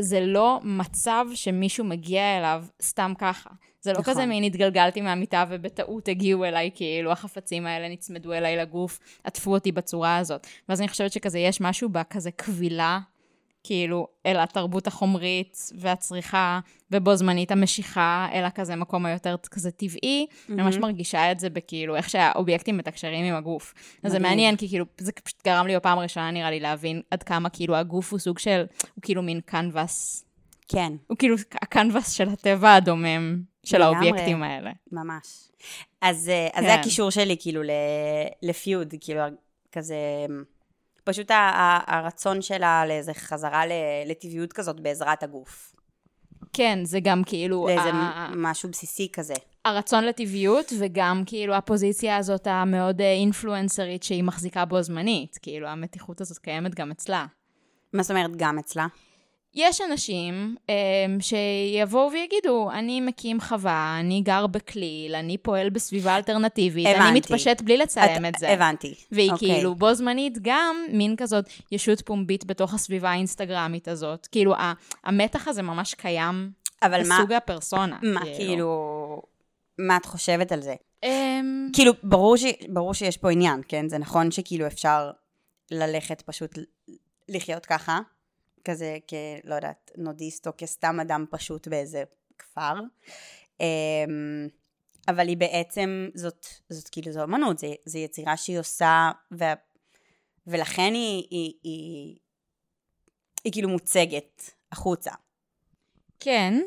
זה 0.00 0.20
לא 0.20 0.60
מצב 0.62 1.26
שמישהו 1.34 1.84
מגיע 1.84 2.38
אליו 2.38 2.64
סתם 2.82 3.12
ככה. 3.18 3.50
זה 3.80 3.92
לא 3.92 3.98
נכון. 3.98 4.14
כזה 4.14 4.26
מין 4.26 4.44
התגלגלתי 4.44 5.00
מהמיטה 5.00 5.44
ובטעות 5.48 6.08
הגיעו 6.08 6.44
אליי, 6.44 6.70
כאילו 6.74 7.12
החפצים 7.12 7.66
האלה 7.66 7.88
נצמדו 7.88 8.32
אליי 8.32 8.56
לגוף, 8.56 9.00
עטפו 9.24 9.50
אותי 9.54 9.72
בצורה 9.72 10.16
הזאת. 10.16 10.46
ואז 10.68 10.80
אני 10.80 10.88
חושבת 10.88 11.12
שכזה 11.12 11.38
יש 11.38 11.60
משהו 11.60 11.88
בכזה 11.88 12.30
קבילה 12.30 12.98
כאילו, 13.64 14.06
אל 14.26 14.36
התרבות 14.40 14.86
החומרית 14.86 15.56
והצריכה, 15.78 16.60
ובו 16.90 17.16
זמנית 17.16 17.50
המשיכה, 17.50 18.28
אל 18.32 18.44
הכזה 18.44 18.76
מקום 18.76 19.06
היותר 19.06 19.36
כזה 19.50 19.70
טבעי, 19.70 20.26
mm-hmm. 20.30 20.52
ממש 20.52 20.76
מרגישה 20.76 21.32
את 21.32 21.40
זה 21.40 21.50
בכאילו, 21.50 21.96
איך 21.96 22.10
שהאובייקטים 22.10 22.76
מתקשרים 22.76 23.24
עם 23.24 23.34
הגוף. 23.34 23.74
אז 24.02 24.12
זה 24.12 24.18
מעניין, 24.18 24.56
כי 24.56 24.68
כאילו, 24.68 24.84
זה 24.98 25.12
פשוט 25.12 25.42
גרם 25.44 25.66
לי 25.66 25.76
בפעם 25.76 25.98
הראשונה, 25.98 26.30
נראה 26.30 26.50
לי, 26.50 26.60
להבין 26.60 27.02
עד 27.10 27.22
כמה 27.22 27.48
כאילו 27.48 27.76
הגוף 27.76 28.12
הוא 28.12 28.18
סוג 28.18 28.38
של, 28.38 28.64
הוא 28.94 29.02
כאילו 29.02 29.22
מין 29.22 29.40
קנבס. 29.40 30.24
כן. 30.68 30.92
הוא 31.06 31.16
כאילו 31.16 31.36
הקנבס 31.62 32.12
של 32.12 32.28
הטבע 32.28 32.74
הדומם 32.74 33.42
של 33.64 33.82
האובייקטים 33.82 34.42
האלה. 34.42 34.70
ממש. 34.92 35.26
אז, 36.00 36.28
אה, 36.28 36.46
אז 36.46 36.64
כן. 36.64 36.66
זה 36.66 36.74
הקישור 36.74 37.10
שלי, 37.10 37.36
כאילו, 37.40 37.62
לפיוד, 38.42 38.94
כאילו, 39.00 39.20
כזה... 39.72 39.96
פשוט 41.08 41.30
הרצון 41.86 42.42
שלה 42.42 42.86
לאיזה 42.86 43.14
חזרה 43.14 43.62
לטבעיות 44.06 44.52
כזאת 44.52 44.80
בעזרת 44.80 45.22
הגוף. 45.22 45.74
כן, 46.52 46.78
זה 46.84 47.00
גם 47.00 47.22
כאילו... 47.26 47.66
לאיזה 47.66 47.90
ה... 47.92 48.30
משהו 48.36 48.68
בסיסי 48.68 49.08
כזה. 49.12 49.34
הרצון 49.64 50.04
לטבעיות, 50.04 50.72
וגם 50.78 51.22
כאילו 51.26 51.54
הפוזיציה 51.54 52.16
הזאת 52.16 52.46
המאוד 52.46 53.00
אינפלואנסרית 53.00 54.02
שהיא 54.02 54.24
מחזיקה 54.24 54.64
בו 54.64 54.82
זמנית. 54.82 55.38
כאילו, 55.42 55.68
המתיחות 55.68 56.20
הזאת 56.20 56.38
קיימת 56.38 56.74
גם 56.74 56.90
אצלה. 56.90 57.26
מה 57.92 58.02
זאת 58.02 58.10
אומרת 58.10 58.36
גם 58.36 58.58
אצלה? 58.58 58.86
יש 59.54 59.80
אנשים 59.80 60.56
um, 60.66 60.70
שיבואו 61.22 62.12
ויגידו, 62.12 62.70
אני 62.70 63.00
מקים 63.00 63.40
חווה, 63.40 63.96
אני 64.00 64.20
גר 64.20 64.46
בכליל, 64.46 65.14
אני 65.14 65.38
פועל 65.38 65.70
בסביבה 65.70 66.16
אלטרנטיבית, 66.16 66.86
הבנתי. 66.86 67.08
אני 67.08 67.18
מתפשט 67.18 67.60
בלי 67.60 67.76
לצלם 67.76 68.24
את- 68.24 68.34
את 68.34 68.40
זה. 68.40 68.48
הבנתי. 68.52 68.94
והיא 69.12 69.32
אוקיי. 69.32 69.54
כאילו 69.54 69.74
בו 69.74 69.94
זמנית 69.94 70.38
גם 70.42 70.76
מין 70.92 71.16
כזאת 71.16 71.44
ישות 71.72 72.00
פומבית 72.00 72.44
בתוך 72.44 72.74
הסביבה 72.74 73.10
האינסטגרמית 73.10 73.88
הזאת. 73.88 74.26
כאילו, 74.32 74.54
המתח 75.04 75.48
הזה 75.48 75.62
ממש 75.62 75.94
קיים 75.94 76.50
אבל 76.82 77.08
מה, 77.08 77.18
בסוג 77.18 77.32
הפרסונה. 77.32 77.98
מה 78.02 78.20
כאילו, 78.36 79.22
מה 79.78 79.96
את 79.96 80.06
חושבת 80.06 80.52
על 80.52 80.60
זה? 80.62 80.74
אמ, 81.04 81.68
כאילו, 81.72 81.92
ברור, 82.02 82.36
ש, 82.36 82.44
ברור 82.68 82.94
שיש 82.94 83.16
פה 83.16 83.30
עניין, 83.30 83.60
כן? 83.68 83.88
זה 83.88 83.98
נכון 83.98 84.30
שכאילו 84.30 84.66
אפשר 84.66 85.10
ללכת 85.70 86.22
פשוט 86.22 86.58
לחיות 87.28 87.66
ככה, 87.66 87.98
כזה 88.70 88.98
כ... 89.08 89.14
לא 89.44 89.54
יודעת, 89.54 89.90
נודיסט 89.96 90.46
או 90.46 90.52
כסתם 90.58 91.00
אדם 91.00 91.24
פשוט 91.30 91.68
באיזה 91.68 92.04
כפר. 92.38 92.74
אמ, 93.60 94.48
אבל 95.08 95.28
היא 95.28 95.36
בעצם, 95.36 96.08
זאת, 96.14 96.46
זאת 96.68 96.88
כאילו, 96.88 97.12
זו 97.12 97.24
אמנות, 97.24 97.58
זה 97.84 97.98
יצירה 97.98 98.36
שהיא 98.36 98.58
עושה, 98.58 99.10
וה, 99.30 99.54
ולכן 100.46 100.94
היא, 100.94 101.26
היא, 101.30 101.52
היא, 101.62 102.16
היא 103.44 103.52
כאילו 103.52 103.68
מוצגת 103.68 104.50
החוצה. 104.72 105.12
כן, 106.20 106.60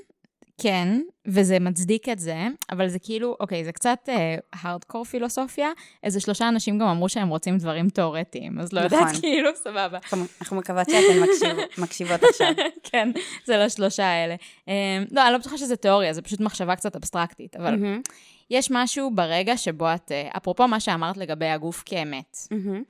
כן, 0.62 1.02
וזה 1.28 1.60
מצדיק 1.60 2.10
את 2.10 2.20
זה, 2.20 2.38
אבל 2.72 2.88
זה 2.88 3.00
כאילו, 3.00 3.36
אוקיי, 3.40 3.66
זה 3.66 3.72
קצת 3.72 4.10
הארדקור 4.54 5.04
פילוסופיה. 5.06 5.70
איזה 6.04 6.20
שלושה 6.20 6.48
אנשים 6.50 6.80
גם 6.80 6.88
אמרו 6.88 7.10
שהם 7.10 7.30
רוצים 7.30 7.58
דברים 7.58 7.90
תיאורטיים, 7.90 8.60
אז 8.60 8.74
לא 8.74 8.82
יודעת, 8.82 9.02
נכון. 9.02 9.22
כאילו, 9.22 9.50
סבבה. 9.56 9.98
אנחנו- 10.42 10.58
מקוות 10.58 10.88
שאתן 10.90 11.20
מקשיב, 11.24 11.58
מקשיבות 11.84 12.24
עכשיו. 12.24 12.48
כן, 12.92 13.12
זה 13.46 13.58
לשלושה 13.58 14.06
האלה. 14.06 14.36
אמ, 14.68 14.74
לא, 15.12 15.24
אני 15.26 15.34
לא 15.34 15.38
בטוחה 15.38 15.58
שזה 15.58 15.76
תיאוריה, 15.76 16.14
זה 16.14 16.22
פשוט 16.22 16.40
מחשבה 16.40 16.76
קצת 16.76 16.96
אבסטרקטית, 16.96 17.56
אבל 17.56 17.76
מהמם, 17.76 18.02
יש 18.50 18.68
משהו 18.72 19.12
ברגע 19.16 19.58
שבו 19.58 19.94
את, 19.94 20.12
אה, 20.12 20.30
אפרופו 20.38 20.68
מה 20.68 20.80
שאמרת 20.80 21.18
לגבי 21.18 21.48
הגוף 21.48 21.84
כאמת, 21.86 22.38
מהמם. 22.52 22.84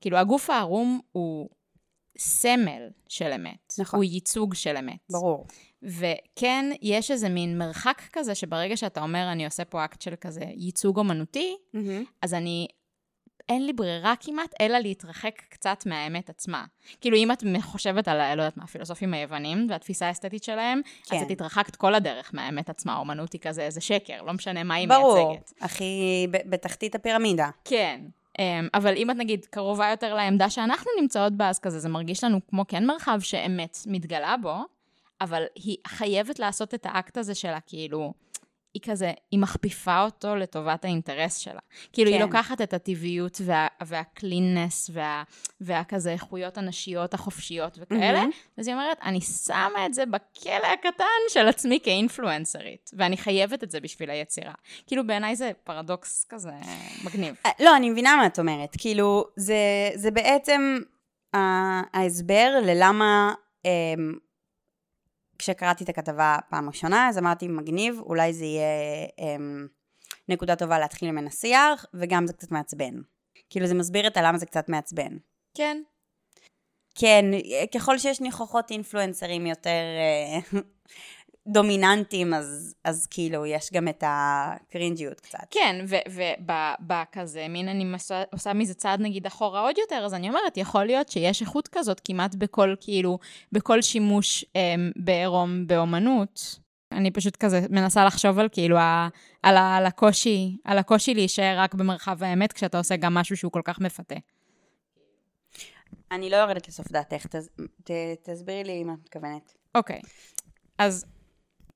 כאילו 0.00 0.16
הגוף 0.16 0.50
הערום 0.50 1.00
הוא 1.12 1.48
סמל 2.18 2.88
של 3.08 3.32
אמת. 3.32 3.72
נכון. 3.78 3.98
הוא 3.98 4.04
ייצוג 4.04 4.54
של 4.54 4.76
אמת. 4.76 4.98
ברור. 5.10 5.46
וכן, 5.82 6.64
יש 6.82 7.10
איזה 7.10 7.28
מין 7.28 7.58
מרחק 7.58 8.02
כזה, 8.12 8.34
שברגע 8.34 8.76
שאתה 8.76 9.02
אומר, 9.02 9.28
אני 9.32 9.44
עושה 9.44 9.64
פה 9.64 9.84
אקט 9.84 10.00
של 10.00 10.14
כזה 10.20 10.44
ייצוג 10.56 10.98
אומנותי, 10.98 11.56
מהמם. 11.74 12.04
אז 12.22 12.34
אני, 12.34 12.66
אין 13.48 13.66
לי 13.66 13.72
ברירה 13.72 14.14
כמעט, 14.20 14.54
אלא 14.60 14.78
להתרחק 14.78 15.42
קצת 15.48 15.86
מהאמת 15.86 16.30
עצמה. 16.30 16.64
כאילו, 17.00 17.16
אם 17.16 17.32
את 17.32 17.44
חושבת 17.62 18.08
על, 18.08 18.34
לא 18.34 18.42
יודעת 18.42 18.56
מה, 18.56 18.64
הפילוסופים 18.64 19.14
היוונים 19.14 19.66
והתפיסה 19.70 20.06
האסתטית 20.06 20.44
שלהם, 20.44 20.80
כן. 21.04 21.16
אז. 21.16 21.22
את 21.22 21.30
התרחקת 21.30 21.76
כל 21.76 21.94
הדרך 21.94 22.30
מהאמת 22.34 22.70
עצמה, 22.70 22.92
האומנות 22.92 23.32
היא 23.32 23.40
כזה 23.40 23.62
איזה 23.62 23.80
שקר, 23.80 24.22
לא 24.22 24.32
משנה 24.32 24.64
מה 24.64 24.74
היא 24.74 24.88
ברור, 24.88 25.28
מייצגת. 25.28 25.52
הכי 25.60 26.26
ב- 26.30 26.50
בתחתית 26.50 26.94
הפירמידה. 26.94 27.50
כן. 27.64 28.00
Um, 28.32 28.34
אבל 28.74 28.96
אם 28.96 29.10
את 29.10 29.16
נגיד 29.16 29.44
קרובה 29.44 29.90
יותר 29.90 30.14
לעמדה 30.14 30.50
שאנחנו 30.50 30.90
נמצאות 31.00 31.32
בה, 31.32 31.48
אז 31.48 31.58
כזה 31.58 31.78
זה 31.78 31.88
מרגיש 31.88 32.24
לנו 32.24 32.38
כמו 32.50 32.66
כן 32.66 32.86
מרחב 32.86 33.20
שאמת 33.20 33.78
מתגלה 33.86 34.36
בו, 34.42 34.54
אבל 35.22 35.42
היא 35.54 35.76
חייבת 35.86 36.38
לעשות 36.38 36.74
את 36.74 36.86
האקט 36.86 37.16
הזה 37.16 37.34
שלה, 37.34 37.60
כאילו, 37.60 38.12
היא 38.74 38.82
כזה, 38.84 39.12
היא 39.30 39.40
מכפיפה 39.40 40.04
אותו 40.04 40.36
לטובת 40.36 40.84
האינטרס 40.84 41.36
שלה. 41.36 41.60
כאילו, 41.92 42.10
כן. 42.10 42.16
היא. 42.16 42.24
לוקחת 42.24 42.60
את 42.60 42.72
הטבעיות 42.74 43.40
וה, 43.44 43.66
והקליננס 43.86 44.90
וה, 44.92 45.22
והכזה 45.60 46.12
איכויות 46.12 46.58
הנשיות 46.58 47.14
החופשיות 47.14 47.78
וכאלה, 47.80 48.18
מהמם. 48.20 48.30
אז 48.58 48.66
היא 48.68 48.74
אומרת, 48.74 48.98
אני 49.02 49.20
שמה 49.20 49.86
את 49.86 49.94
זה 49.94 50.06
בכלא 50.06 50.66
הקטן 50.74 51.04
של 51.28 51.48
עצמי 51.48 51.78
כאינפלואנסרית, 51.82 52.90
ואני 52.96 53.16
חייבת 53.16 53.64
את 53.64 53.70
זה 53.70 53.80
בשביל 53.80 54.10
היצירה. 54.10 54.52
כאילו, 54.86 55.06
בעיניי 55.06 55.36
זה 55.36 55.50
פרדוקס 55.64 56.26
כזה 56.28 56.50
מגניב. 57.04 57.34
אה, 57.46 57.50
לא, 57.60 57.76
אני 57.76 57.90
מבינה 57.90 58.16
מה 58.16 58.26
את 58.26 58.38
אומרת. 58.38 58.76
כאילו, 58.78 59.24
זה, 59.36 59.56
זה 59.94 60.10
בעצם 60.10 60.78
ה- 61.34 61.98
ההסבר 61.98 62.58
ללמה 62.64 63.34
אמ, 63.64 64.12
כשקראתי 65.42 65.84
את 65.84 65.88
הכתבה 65.88 66.36
פעם 66.50 66.68
ראשונה, 66.68 67.08
אז 67.08 67.18
אמרתי, 67.18 67.48
מגניב, 67.48 68.00
אולי 68.00 68.32
זה 68.32 68.44
יהיה 68.44 69.06
אמ, 69.18 69.66
נקודה 70.28 70.56
טובה 70.56 70.78
להתחיל 70.78 71.10
ממנה 71.10 71.30
שיח, 71.30 71.86
וגם 71.94 72.26
זה 72.26 72.32
קצת 72.32 72.50
מעצבן. 72.50 72.94
כאילו, 73.50 73.66
זה 73.66 73.74
מסביר 73.74 74.06
את 74.06 74.16
הלמה 74.16 74.38
זה 74.38 74.46
קצת 74.46 74.68
מעצבן. 74.68 75.16
כן. 75.54 75.82
כן, 76.94 77.24
ככל 77.74 77.98
שיש 77.98 78.20
ניחוחות 78.20 78.70
אינפלואנסרים 78.70 79.46
יותר 79.46 79.70
אה, 79.70 80.60
דומיננטיים, 81.48 82.34
אז, 82.34 82.74
אז 82.84 83.06
כאילו, 83.06 83.46
יש 83.46 83.72
גם 83.72 83.88
את 83.88 84.04
הקרינג'יות 84.06 85.20
קצת. 85.20 85.38
כן, 85.50 85.84
ובכזה, 86.08 87.46
מין 87.48 87.68
אני 87.68 87.84
מסע, 87.84 88.22
עושה 88.32 88.52
מזה 88.52 88.74
צעד 88.74 89.00
נגיד 89.00 89.26
אחורה 89.26 89.60
עוד 89.60 89.78
יותר, 89.78 90.02
אז 90.04 90.14
אני 90.14 90.28
אומרת, 90.28 90.56
יכול 90.56 90.84
להיות 90.84 91.08
שיש 91.08 91.40
איכות 91.40 91.68
כזאת 91.68 92.00
כמעט 92.04 92.34
בכל, 92.34 92.74
כאילו, 92.80 93.18
בכל 93.52 93.82
שימוש 93.82 94.44
אמ, 94.56 94.90
בעירום 94.96 95.66
באומנות. 95.66 96.58
אני 96.92 97.10
פשוט 97.10 97.36
כזה 97.36 97.60
מנסה 97.70 98.04
לחשוב 98.04 98.38
על 98.38 98.48
כאילו, 98.52 98.78
ה, 98.78 99.08
על, 99.42 99.56
ה, 99.56 99.76
על 99.76 99.86
הקושי, 99.86 100.56
על 100.64 100.78
הקושי 100.78 101.14
להישאר 101.14 101.54
רק 101.58 101.74
במרחב 101.74 102.22
האמת, 102.22 102.52
כשאתה 102.52 102.78
עושה 102.78 102.96
גם 102.96 103.14
משהו 103.14 103.36
שהוא 103.36 103.52
כל 103.52 103.62
כך 103.64 103.80
מפתה. 103.80 104.14
אני 106.10 106.30
לא 106.30 106.36
יורדת 106.36 106.68
לסוף 106.68 106.92
דעתך, 106.92 107.26
תסבירי 108.22 108.64
לי 108.64 108.84
מה 108.84 108.92
את 108.92 108.98
מתכוונת. 108.98 109.54
אוקיי, 109.74 110.00
אז 110.78 111.04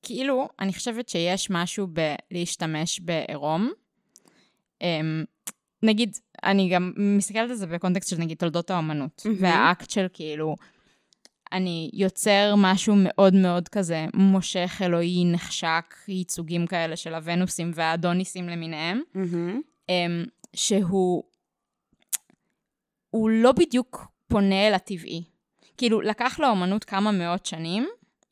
כאילו, 0.06 0.48
אני 0.60 0.72
חושבת 0.72 1.08
שיש 1.08 1.50
משהו 1.50 1.86
בלהשתמש 1.86 3.00
בעירום. 3.00 3.72
אמ, 4.82 5.24
נגיד, 5.82 6.18
אני 6.44 6.68
גם 6.68 6.92
מסתכלת 6.96 7.50
על 7.50 7.56
זה 7.56 7.66
בקונטקסט 7.66 8.08
של 8.10 8.18
נגיד 8.18 8.38
תולדות 8.38 8.70
האומנות, 8.70 9.22
מהמם. 9.24 9.42
והאקט 9.42 9.90
של 9.90 10.06
כאילו, 10.12 10.56
אני 11.52 11.90
יוצר 11.92 12.54
משהו 12.56 12.94
מאוד 12.98 13.34
מאוד 13.34 13.68
כזה 13.68 14.06
מושך, 14.14 14.80
אלוהי, 14.84 15.24
נחשק, 15.24 15.94
ייצוגים 16.08 16.66
כאלה 16.66 16.96
של 16.96 17.14
הוונוסים 17.14 17.70
והאדוניסים 17.74 18.48
למיניהם. 18.48 19.00
אמ, 19.88 20.24
שהוא 20.56 21.22
הוא 23.10 23.30
לא 23.30 23.52
בדיוק 23.52 24.06
פונה 24.28 24.68
אל 24.68 24.74
הטבעי. 24.74 25.22
כאילו, 25.76 26.00
לקח 26.00 26.40
לאומנות 26.40 26.84
כמה 26.84 27.12
מאות 27.12 27.46
שנים, 27.46 27.88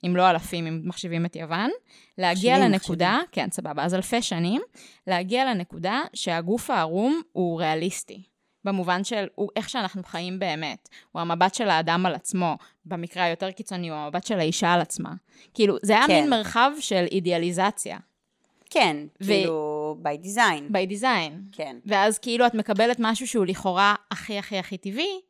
אם 0.06 0.16
לא 0.16 0.30
אלפים, 0.30 0.66
אם 0.66 0.80
מחשיבים 0.84 1.26
את 1.26 1.36
יוון, 1.36 1.70
להגיע 2.18 2.56
שנים 2.56 2.70
לנקודה, 2.70 3.18
כן, 3.32 3.48
סבבה, 3.50 3.84
אז 3.84 3.94
אלפי 3.94 4.22
שנים, 4.22 4.62
להגיע 5.06 5.44
לנקודה 5.44 6.00
שהגוף 6.14 6.70
הערום 6.70 7.22
הוא 7.32 7.60
ריאליסטי. 7.60 8.22
במובן 8.64 9.04
של 9.04 9.26
הוא, 9.34 9.48
איך 9.56 9.68
שאנחנו 9.68 10.04
חיים 10.04 10.38
באמת. 10.38 10.88
הוא 11.12 11.22
המבט 11.22 11.54
של 11.54 11.68
האדם 11.68 12.06
על 12.06 12.14
עצמו, 12.14 12.56
במקרה 12.84 13.24
היותר 13.24 13.50
קיצוני, 13.50 13.90
הוא 13.90 13.98
המבט 13.98 14.26
של 14.26 14.38
האישה 14.38 14.72
על 14.72 14.80
עצמה. 14.80 15.12
כאילו, 15.54 15.76
זה 15.82 15.92
היה 15.92 16.06
כן. 16.06 16.20
מין 16.20 16.30
מרחב 16.30 16.70
של 16.80 17.04
אידיאליזציה, 17.10 17.98
כן, 18.70 18.96
ו- 19.20 19.26
כאילו, 19.26 19.96
by 20.02 20.26
design. 20.26 20.72
by 20.72 20.92
design. 20.92 21.32
כן. 21.52 21.76
ואז 21.86 22.18
כאילו 22.18 22.46
את 22.46 22.54
מקבלת 22.54 22.96
משהו 22.98 23.26
שהוא 23.26 23.46
לכאורה 23.46 23.94
הכי 24.10 24.38
הכי 24.38 24.58
הכי 24.58 24.76
טבעי, 24.76 25.20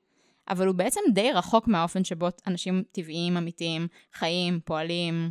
אבל 0.48 0.66
הוא 0.66 0.74
בעצם 0.74 1.00
די 1.14 1.32
רחוק 1.32 1.68
מהאופן 1.68 2.04
שבו 2.04 2.26
אנשים 2.46 2.82
טבעיים, 2.92 3.36
אמיתיים, 3.36 3.88
חיים, 4.12 4.60
פועלים, 4.64 5.30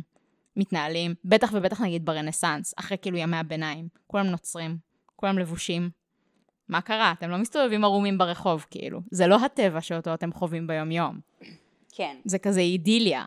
מתנהלים. 0.56 1.14
בטח 1.24 1.50
ובטח 1.52 1.80
נגיד 1.80 2.04
ברנסאנס, 2.04 2.74
אחרי 2.76 2.96
כאילו 3.02 3.16
ימי 3.16 3.36
הביניים. 3.36 3.88
כולם 4.06 4.26
נוצרים, 4.26 4.76
כולם 5.16 5.38
לבושים. 5.38 5.90
מה 6.68 6.80
קרה? 6.80 7.12
אתם 7.18 7.30
לא 7.30 7.38
מסתובבים 7.38 7.84
ערומים 7.84 8.18
ברחוב, 8.18 8.66
כאילו. 8.70 9.00
זה 9.10 9.26
לא 9.26 9.44
הטבע 9.44 9.80
שאותו 9.80 10.14
אתם 10.14 10.32
חווים 10.32 10.66
ביום-יום. 10.66 11.20
כן. 11.92 12.16
זה 12.24 12.38
כזה 12.38 12.60
אידיליה, 12.60 13.24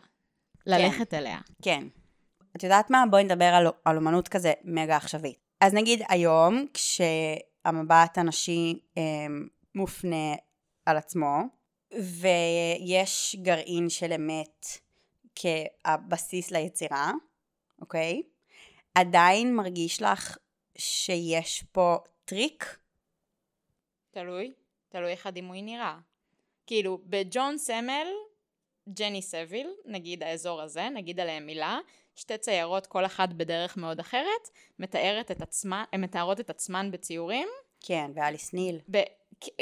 ללכת 0.66 1.14
אליה. 1.14 1.38
כן. 1.62 1.84
את 2.56 2.62
יודעת 2.62 2.90
מה? 2.90 3.04
בואי 3.10 3.24
נדבר 3.24 3.44
על, 3.44 3.66
על 3.84 3.96
אומנות 3.96 4.28
כזה 4.28 4.52
מגה 4.64 4.96
עכשווית. 4.96 5.36
אז 5.60 5.74
נגיד 5.74 6.02
היום, 6.08 6.66
כשהמבט 6.74 8.18
הנשי 8.18 8.78
אה, 8.98 9.02
מופנה 9.74 10.34
על 10.86 10.96
עצמו, 10.96 11.42
ויש 11.92 13.36
גרעין 13.42 13.88
של 13.88 14.12
אמת 14.12 14.66
כבסיס 15.34 16.50
ליצירה, 16.50 17.12
אוקיי? 17.80 18.22
עדיין 18.94 19.56
מרגיש 19.56 20.02
לך 20.02 20.38
שיש 20.78 21.64
פה 21.72 21.96
טריק? 22.24 22.78
תלוי, 24.10 24.52
תלוי 24.88 25.10
איך 25.10 25.26
הדימוי 25.26 25.62
נראה. 25.62 25.98
כאילו, 26.66 26.98
בג'ון 27.04 27.58
סמל, 27.58 28.06
ג'ני 28.88 29.22
סביל, 29.22 29.70
נגיד 29.84 30.22
האזור 30.22 30.62
הזה, 30.62 30.88
נגיד 30.88 31.20
עליהם 31.20 31.46
מילה, 31.46 31.78
שתי 32.14 32.38
ציירות, 32.38 32.86
כל 32.86 33.06
אחת 33.06 33.28
בדרך 33.28 33.76
מאוד 33.76 34.00
אחרת, 34.00 34.48
מתארת 34.78 35.30
את 35.30 35.42
עצמה, 35.42 35.84
הן 35.92 36.00
מתארות 36.00 36.40
את 36.40 36.50
עצמן 36.50 36.90
בציורים. 36.90 37.48
כן, 37.80 38.10
ואליס 38.14 38.52
ניל. 38.54 38.78
ב- 38.90 39.17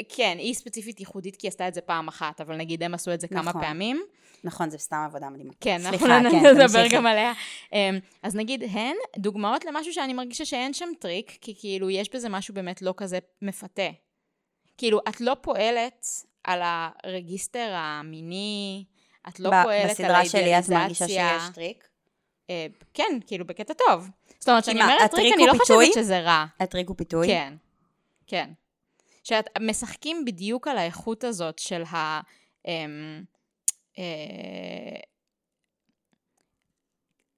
כן, 0.09 0.35
היא 0.39 0.53
ספציפית 0.53 0.99
ייחודית 0.99 1.35
כי 1.35 1.47
היא 1.47 1.49
עשתה 1.49 1.67
את 1.67 1.73
זה 1.73 1.81
פעם 1.81 2.07
אחת, 2.07 2.41
אבל 2.41 2.55
נגיד 2.55 2.83
הם 2.83 2.93
עשו 2.93 3.13
את 3.13 3.21
זה 3.21 3.27
כמה 3.27 3.41
נכון. 3.41 3.61
פעמים. 3.61 4.03
נכון, 4.43 4.69
זה 4.69 4.77
סתם 4.77 5.03
עבודה 5.05 5.29
מדהימה. 5.29 5.53
כן, 5.59 5.77
סליחה, 5.89 6.17
אנחנו 6.17 6.39
כן, 6.39 6.55
נדבר. 6.55 6.85
גם 6.91 7.05
עליה. 7.05 7.33
אמ, 7.73 7.99
אז 8.23 8.35
נגיד 8.35 8.63
הן 8.71 8.95
דוגמאות 9.17 9.65
למשהו 9.65 9.93
שאני 9.93 10.13
מרגישה 10.13 10.45
שאין 10.45 10.73
שם 10.73 10.89
טריק, 10.99 11.37
כי 11.41 11.55
כאילו 11.59 11.89
יש 11.89 12.15
בזה 12.15 12.29
משהו 12.29 12.53
באמת 12.53 12.81
לא 12.81 12.93
כזה 12.97 13.19
מפתה. 13.41 13.89
כאילו, 14.77 14.99
את 15.09 15.21
לא 15.21 15.35
פועלת 15.41 16.05
על 16.43 16.61
הרגיסטר 16.63 17.73
המיני, 17.75 18.85
את 19.27 19.39
לא 19.39 19.49
פועלת 19.63 19.85
על 19.85 19.89
בסדרה 19.89 20.25
שלי 20.25 20.59
את 20.59 20.69
מרגישה 20.69 21.05
האידיאליזציה. 21.05 21.39
שיש 21.39 21.55
טריק? 21.55 21.87
אה, 22.49 22.67
כן, 22.93 23.19
כאילו, 23.27 23.47
בקטע 23.47 23.73
טוב. 23.73 24.09
זאת 24.39 24.49
אומרת, 24.49 24.63
כשאני 24.63 24.81
אומרת 24.81 25.11
טריק, 25.11 25.33
אני 25.33 25.47
לא? 25.47 25.53
חושבת 25.57 25.93
שזה 25.93 26.19
רע. 26.19 26.45
הטריק 26.59 26.87
הוא 26.87 26.97
פיתוי? 26.97 27.27
כן, 27.27 27.53
כן. 28.27 28.49
שאת 29.27 29.49
משחקים 29.61 30.25
בדיוק 30.25 30.67
על 30.67 30.77
האיכות 30.77 31.23
הזאת 31.23 31.59
של 31.59 31.83
ה... 31.83 32.21
אמ, 32.67 33.23
אה, 33.97 34.99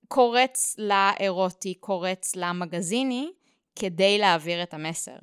קורץ 0.08 0.76
לאירוטי, 0.78 1.74
קורץ 1.74 2.36
למגזיני, 2.36 3.32
כדי 3.76 4.18
להעביר 4.18 4.64
את 4.64 4.74
המסר. 4.74 5.16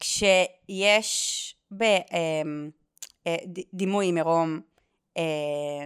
כשיש 0.00 1.54
בדימוי 3.32 4.06
עם 4.06 4.16
עירום, 4.16 4.60
אה, 5.16 5.22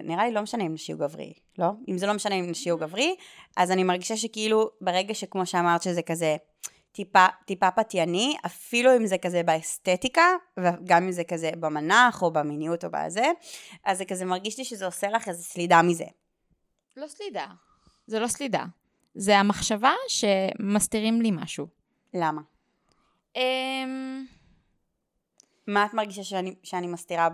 נראה 0.04 0.26
לי 0.26 0.32
לא 0.32 0.42
משנה 0.42 0.66
אם 0.66 0.74
נשי 0.74 0.92
או 0.92 0.98
גברי, 0.98 1.32
לא? 1.58 1.66
אם 1.88 1.98
זה 1.98 2.06
לא 2.06 2.12
משנה 2.12 2.34
אם 2.34 2.50
נשי 2.50 2.70
או 2.70 2.78
גברי, 2.78 3.14
אז 3.56 3.70
אני 3.70 3.84
מרגישה 3.84 4.16
שכאילו 4.16 4.70
ברגע 4.80 5.14
שכמו 5.14 5.46
שאמרת 5.46 5.82
שזה 5.82 6.02
כזה 6.02 6.36
טיפה, 6.94 7.26
טיפה 7.44 7.70
פתייני, 7.70 8.36
אפילו 8.46 8.96
אם 8.96 9.06
זה 9.06 9.18
כזה 9.18 9.42
באסתטיקה, 9.42 10.26
וגם 10.56 11.02
אם 11.02 11.12
זה 11.12 11.24
כזה 11.24 11.50
במנח 11.60 12.22
או 12.22 12.30
במיניות 12.30 12.84
או 12.84 12.88
בזה, 12.92 13.24
אז 13.84 13.98
זה 13.98 14.04
כזה 14.04 14.24
מרגיש 14.24 14.58
לי 14.58 14.64
שזה 14.64 14.86
עושה 14.86 15.08
לך 15.08 15.28
איזה 15.28 15.42
סלידה 15.42 15.82
מזה. 15.82 16.04
לא 16.96 17.06
סלידה. 17.08 17.46
זה 18.06 18.18
לא 18.18 18.26
סלידה. 18.26 18.64
זה 19.14 19.38
המחשבה 19.38 19.92
שמסתירים 20.08 21.22
לי 21.22 21.30
משהו. 21.30 21.66
למה? 22.14 22.40
אמ... 23.36 24.24
מה 25.66 25.84
את 25.86 25.94
מרגישה 25.94 26.24
שאני, 26.24 26.54
שאני 26.62 26.86
מסתירה 26.86 27.28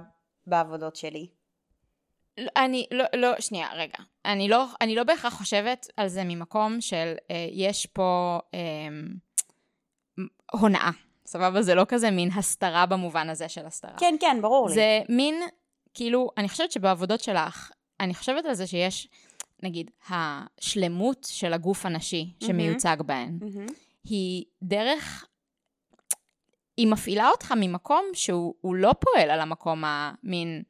בעבודות 0.46 0.96
שלי? 0.96 1.27
לא, 2.38 2.51
אני 2.57 2.87
לא, 2.90 3.05
לא, 3.16 3.40
שנייה, 3.40 3.68
רגע. 3.75 3.99
אני 4.25 4.49
לא, 4.49 4.66
אני 4.81 4.94
לא 4.94 5.05
בהכרח 5.05 5.35
חושבת 5.35 5.87
על 5.96 6.09
זה 6.09 6.25
ממקום 6.25 6.81
של 6.81 7.14
אה, 7.31 7.49
יש 7.51 7.87
פה 7.87 8.38
אה, 8.55 8.59
הונאה. 10.52 10.90
סבבה? 11.26 11.62
זה 11.62 11.74
לא 11.74 11.84
כזה 11.88 12.10
מין 12.10 12.30
הסתרה 12.32 12.86
במובן 12.86 13.30
הזה 13.30 13.48
של 13.48 13.66
הסתרה. 13.66 13.98
כן, 13.98 14.14
כן, 14.20 14.38
ברור 14.42 14.68
לי. 14.68 14.74
זה 14.74 15.00
מין, 15.08 15.42
כאילו, 15.94 16.30
אני 16.38 16.48
חושבת 16.48 16.72
שבעבודות 16.72 17.20
שלך, 17.20 17.70
אני 18.00 18.14
חושבת 18.14 18.44
על 18.44 18.54
זה 18.54 18.66
שיש, 18.66 19.08
נגיד, 19.62 19.90
השלמות 20.08 21.26
של 21.30 21.52
הגוף 21.52 21.86
הנשי 21.86 22.32
שמיוצג 22.44 22.96
בהן, 23.06 23.38
מהמם. 23.40 23.66
היא 24.04 24.44
דרך, 24.62 25.26
היא 26.76 26.86
מפעילה 26.86 27.28
אותך 27.28 27.54
ממקום 27.56 28.04
שהוא 28.12 28.54
הוא 28.60 28.74
לא 28.74 28.92
פועל 29.00 29.30
על 29.30 29.40
המקום 29.40 29.84
המין, 29.86 30.62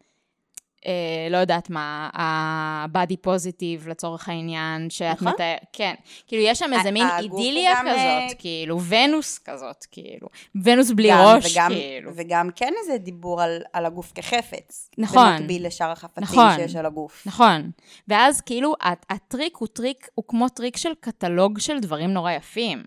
אה, 0.87 0.93
לא 1.31 1.37
יודעת 1.37 1.71
מה, 1.71 2.11
ה-body 2.13 3.27
positive 3.27 3.89
לצורך 3.89 4.29
העניין, 4.29 4.91
שאת 4.91 5.17
נכון. 5.17 5.29
מתאר, 5.29 5.55
כן. 5.73 5.95
כאילו, 6.27 6.43
יש 6.43 6.59
שם 6.59 6.71
איזה 6.79 6.91
מין 6.91 7.07
אידיליה 7.19 7.73
אה, 7.73 7.81
כזאת, 7.81 8.39
כאילו, 8.39 8.81
ונוס 8.83 9.39
כזאת, 9.39 9.87
כאילו. 9.91 10.29
ונוס 10.65 10.91
בלי 10.91 11.09
גם, 11.11 11.19
ראש, 11.19 11.53
וגם, 11.57 11.71
כאילו. 11.71 12.11
וגם 12.15 12.49
כן 12.57 12.73
איזה 12.83 12.99
דיבור 12.99 13.43
על, 13.43 13.63
על 13.73 13.87
הגוף 13.87 14.13
כחפץ. 14.15 14.91
נכון. 14.99 15.37
במקביל 15.37 15.67
לשאר 15.67 15.91
החפצים 15.91 16.23
נכון. 16.23 16.57
שיש 16.57 16.77
על 16.77 16.87
הגוף. 16.87 17.23
נכון. 17.27 17.71
ואז 18.09 18.41
כאילו, 18.41 18.75
הט- 18.83 19.07
הטריק 19.11 19.57
הוא 19.57 19.69
טריק, 19.69 20.09
הוא 20.15 20.25
כמו 20.29 20.49
טריק 20.49 20.77
של 20.77 20.93
קטלוג 21.01 21.59
של 21.59 21.81
דברים 21.81 22.11
נורא 22.11 22.33
יפים. 22.33 22.83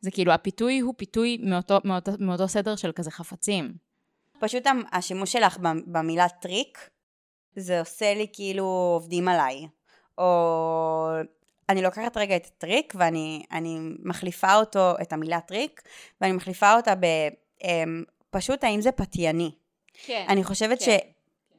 זה 0.00 0.10
כאילו, 0.10 0.32
הפיתוי 0.32 0.78
הוא 0.78 0.94
פיתוי 0.96 1.38
מאותו, 1.42 1.78
מאותו, 1.84 2.12
מאותו 2.18 2.48
סדר 2.48 2.76
של 2.76 2.92
כזה 2.92 3.10
חפצים. 3.10 3.72
פשוט 4.40 4.62
השימוש 4.92 5.32
שלך 5.32 5.58
במ- 5.58 5.82
במילה 5.86 6.28
טריק, 6.28 6.78
זה 7.56 7.80
עושה 7.80 8.14
לי 8.14 8.26
כאילו 8.32 8.64
עובדים 8.94 9.28
עליי. 9.28 9.66
או 10.18 11.08
אני 11.68 11.82
לוקחת 11.82 12.16
רגע 12.16 12.36
את 12.36 12.46
הטריק 12.46 12.94
ואני 12.96 13.42
אני 13.52 13.78
מחליפה 14.04 14.54
אותו, 14.54 14.94
את 15.02 15.12
המילה 15.12 15.40
טריק, 15.40 15.82
ואני 16.20 16.32
מחליפה 16.32 16.76
אותה 16.76 16.94
ב... 16.94 17.06
אמ, 17.64 18.04
פשוט 18.30 18.64
האם 18.64 18.80
זה 18.80 18.92
פתייני. 18.92 19.50
כן. 20.04 20.26
אני 20.28 20.44
חושבת 20.44 20.82
כן. 20.82 20.98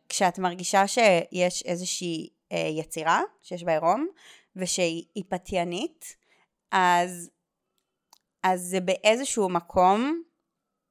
שכשאת 0.07 0.39
מרגישה 0.39 0.87
שיש 0.87 1.63
איזושהי 1.63 2.29
אה, 2.51 2.57
יצירה, 2.57 3.21
שיש 3.41 3.63
בה 3.63 3.71
עירום, 3.71 4.07
ושהיא 4.55 5.03
היא 5.15 5.23
פתיינית, 5.29 6.15
אז, 6.71 7.29
אז 8.43 8.61
זה 8.61 8.79
באיזשהו 8.79 9.49
מקום, 9.49 10.21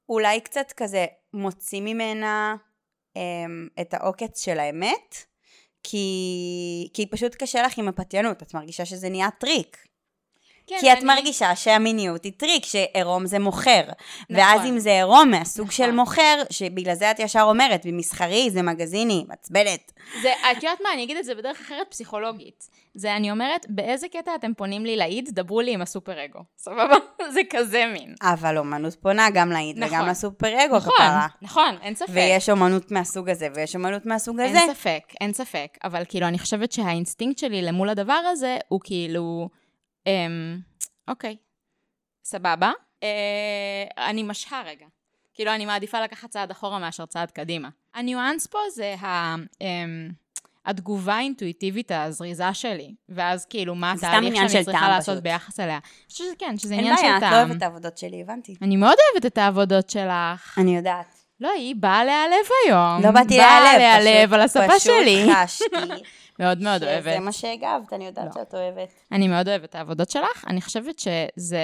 אולי 0.09 0.41
קצת 0.41 0.73
כזה 0.77 1.07
מוציא 1.33 1.81
ממנה 1.81 2.57
את 3.81 3.95
העוקץ 3.95 4.45
של 4.45 4.59
האמת, 4.59 5.17
כי, 5.83 6.89
כי 6.95 7.07
פשוט 7.07 7.35
קשה 7.35 7.63
לך 7.63 7.79
עם 7.79 7.89
הפתיינות, 7.89 8.43
את 8.43 8.55
מרגישה 8.55 8.85
שזה 8.85 9.09
נהיה 9.09 9.29
טריק. 9.41 9.87
כן, 10.67 10.77
כי 10.81 10.93
את 10.93 10.97
אני- 10.97 11.05
מרגישה 11.07 11.57
שהמיניות 11.57 12.25
היא 12.25 12.33
טריק, 12.37 12.65
שעירום 12.65 13.27
זה 13.27 13.39
מוכר. 13.39 13.81
נכון. 13.83 13.97
ואז 14.31 14.65
אם 14.65 14.79
זה 14.79 14.91
עירום 14.91 15.31
מהסוג 15.31 15.71
של 15.71 15.83
נכון. 15.87 15.97
מוכר, 15.97 16.43
שבגלל 16.51 16.95
זה 16.95 17.11
את 17.11 17.19
ישר 17.21 17.43
אומרת, 17.43 17.87
במסחרי 17.87 18.51
זה 18.51 18.63
מגזיני, 18.63 19.25
מעצבנת. 19.29 19.93
זה, 20.23 20.33
את 20.53 20.63
יודעת 20.63 20.79
מה, 20.83 20.89
אני 20.95 21.03
אגיד 21.05 21.17
את 21.17 21.25
זה 21.25 21.35
בדרך 21.35 21.61
אחרת 21.61 21.87
פסיכולוגית. 21.91 22.69
זה, 22.95 23.17
אני 23.17 23.31
אומרת, 23.31 23.67
באיזה 23.69 24.09
קטע 24.09 24.35
אתם 24.35 24.55
פונים 24.55 24.87
לי 24.87 24.97
להעיד, 24.97 25.29
דברו 25.33 25.61
לי 25.61 25.73
עם 25.73 25.83
הסופר 25.83 26.25
אגו. 26.25 26.39
סבבה? 26.59 26.97
זה 27.35 27.41
כזה 27.51 27.85
מין. 27.93 28.15
אבל 28.23 28.59
אומנות 28.59 28.95
פונה 28.95 29.31
גם 29.31 29.51
ל 29.51 29.57
איד 29.57 29.77
נכון. 29.79 29.99
וגם 29.99 30.09
לסופר 30.09 30.65
אגו 30.65 30.77
נכון, 30.77 30.93
כפרה. 30.95 31.27
נכון, 31.43 31.77
אין 31.83 31.95
ספק. 31.95 32.09
ויש 32.13 32.49
אומנות 32.51 32.91
מהסוג 32.91 33.29
הזה, 33.31 33.49
ויש 33.55 33.75
אומנות 33.77 34.07
מהסוג 34.07 34.41
הזה. 34.41 34.59
אין 34.59 34.75
ספק, 34.75 35.01
אין 35.21 35.33
ספק. 35.33 35.79
אבל 35.85 36.03
כאילו, 36.09 36.27
אני 36.29 36.39
חושבת 36.39 36.73
שהאינסטינקט 36.73 37.39
שלי 37.39 37.63
למול 37.63 37.89
הדבר 37.89 38.21
הזה, 38.33 38.57
הוא 38.69 38.81
כאילו, 38.85 39.49
אוקיי, 41.09 41.37
סבבה. 42.25 42.73
אה, 43.03 44.09
אני 44.11 44.23
משהה 44.23 44.63
רגע. 44.63 44.87
כאילו, 45.35 45.55
אני 45.55 45.67
מעדיפה 45.67 46.01
לקחת 46.01 46.31
צעד 46.31 46.51
אחורה 46.51 46.79
מאשר 46.79 47.07
צעד 47.07 47.31
קדימה. 47.31 47.69
הניואנס 47.95 48.47
פה 48.47 48.59
זה 48.75 48.95
ה... 48.95 49.35
אמ, 49.61 50.11
התגובה 50.67 51.15
האינטואיטיבית 51.15 51.93
הזריזה 51.95 52.55
שלי, 52.55 52.95
ואז 53.09 53.45
כאילו, 53.45 53.75
מה 53.75 53.93
התהליך 53.93 54.37
שאני 54.37 54.49
של 54.49 54.65
צריכה 54.65 54.81
טעם 54.81 54.91
לעשות 54.91 55.13
פשוט. 55.13 55.23
ביחס 55.23 55.61
אליה. 55.61 55.77
אני 55.77 56.11
חושבת 56.11 56.27
שכן, 56.35 56.59
שזה 56.59 56.75
אין 56.75 56.81
עניין 56.81 56.97
בעיה, 56.97 57.09
של 57.09 57.17
את 57.17 57.23
לא 57.23 57.29
טעם. 57.29 57.47
אוהבת 57.47 57.57
את 57.57 57.63
העבודות 57.63 57.99
שלי, 57.99 58.23
הבנתי. 58.23 58.55
אני 58.63 58.77
מאוד 58.77 58.97
אוהבת 59.13 59.27
את 59.27 59.39
העבודות 59.39 59.91
שלך. 59.91 60.59
אני 60.59 60.77
יודעת. 60.77 61.16
לא, 61.41 61.51
היא 61.51 61.75
באה 61.79 62.05
להיעלב 62.05 62.47
היום. 62.67 63.03
לא 63.03 63.11
באתי 63.11 63.39
באה 63.39 63.61
להיעלב, 63.61 64.03
להיעלב 64.05 64.29
פשוט- 64.29 64.35
על 64.35 64.41
השפה 64.41 64.79
שלי. 64.81 65.23
פשוט 65.23 65.35
חשתי 65.45 65.67
מאוד 66.41 66.63
מאוד 66.63 66.77
שזה 66.81 66.93
אוהבת. 66.95 67.17
מה 67.23 67.33
שהגבת, 67.33 67.93
אני 67.93 68.07
יודעת 68.07 68.25
לא. 68.27 68.31
שאת 68.43 68.55
אוהבת. 68.55 68.89
אני 69.13 69.29
מאוד 69.29 69.49
אוהבת 69.49 69.65
את 69.71 69.75
העבודות 69.75 70.11
שלך. 70.11 70.45
אני 70.47 70.61
חושבת 70.61 70.99
שזה, 70.99 71.61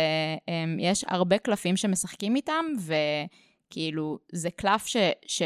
אמ, 0.49 0.77
יש 0.81 1.05
הרבה 1.09 1.39
קלפים 1.39 1.77
שמשחקים 1.77 2.37
איתם, 2.37 2.65
וכאילו, 3.69 4.19
זה 4.33 4.51
קלף 4.51 4.87
ש, 4.87 4.97
ש... 5.27 5.43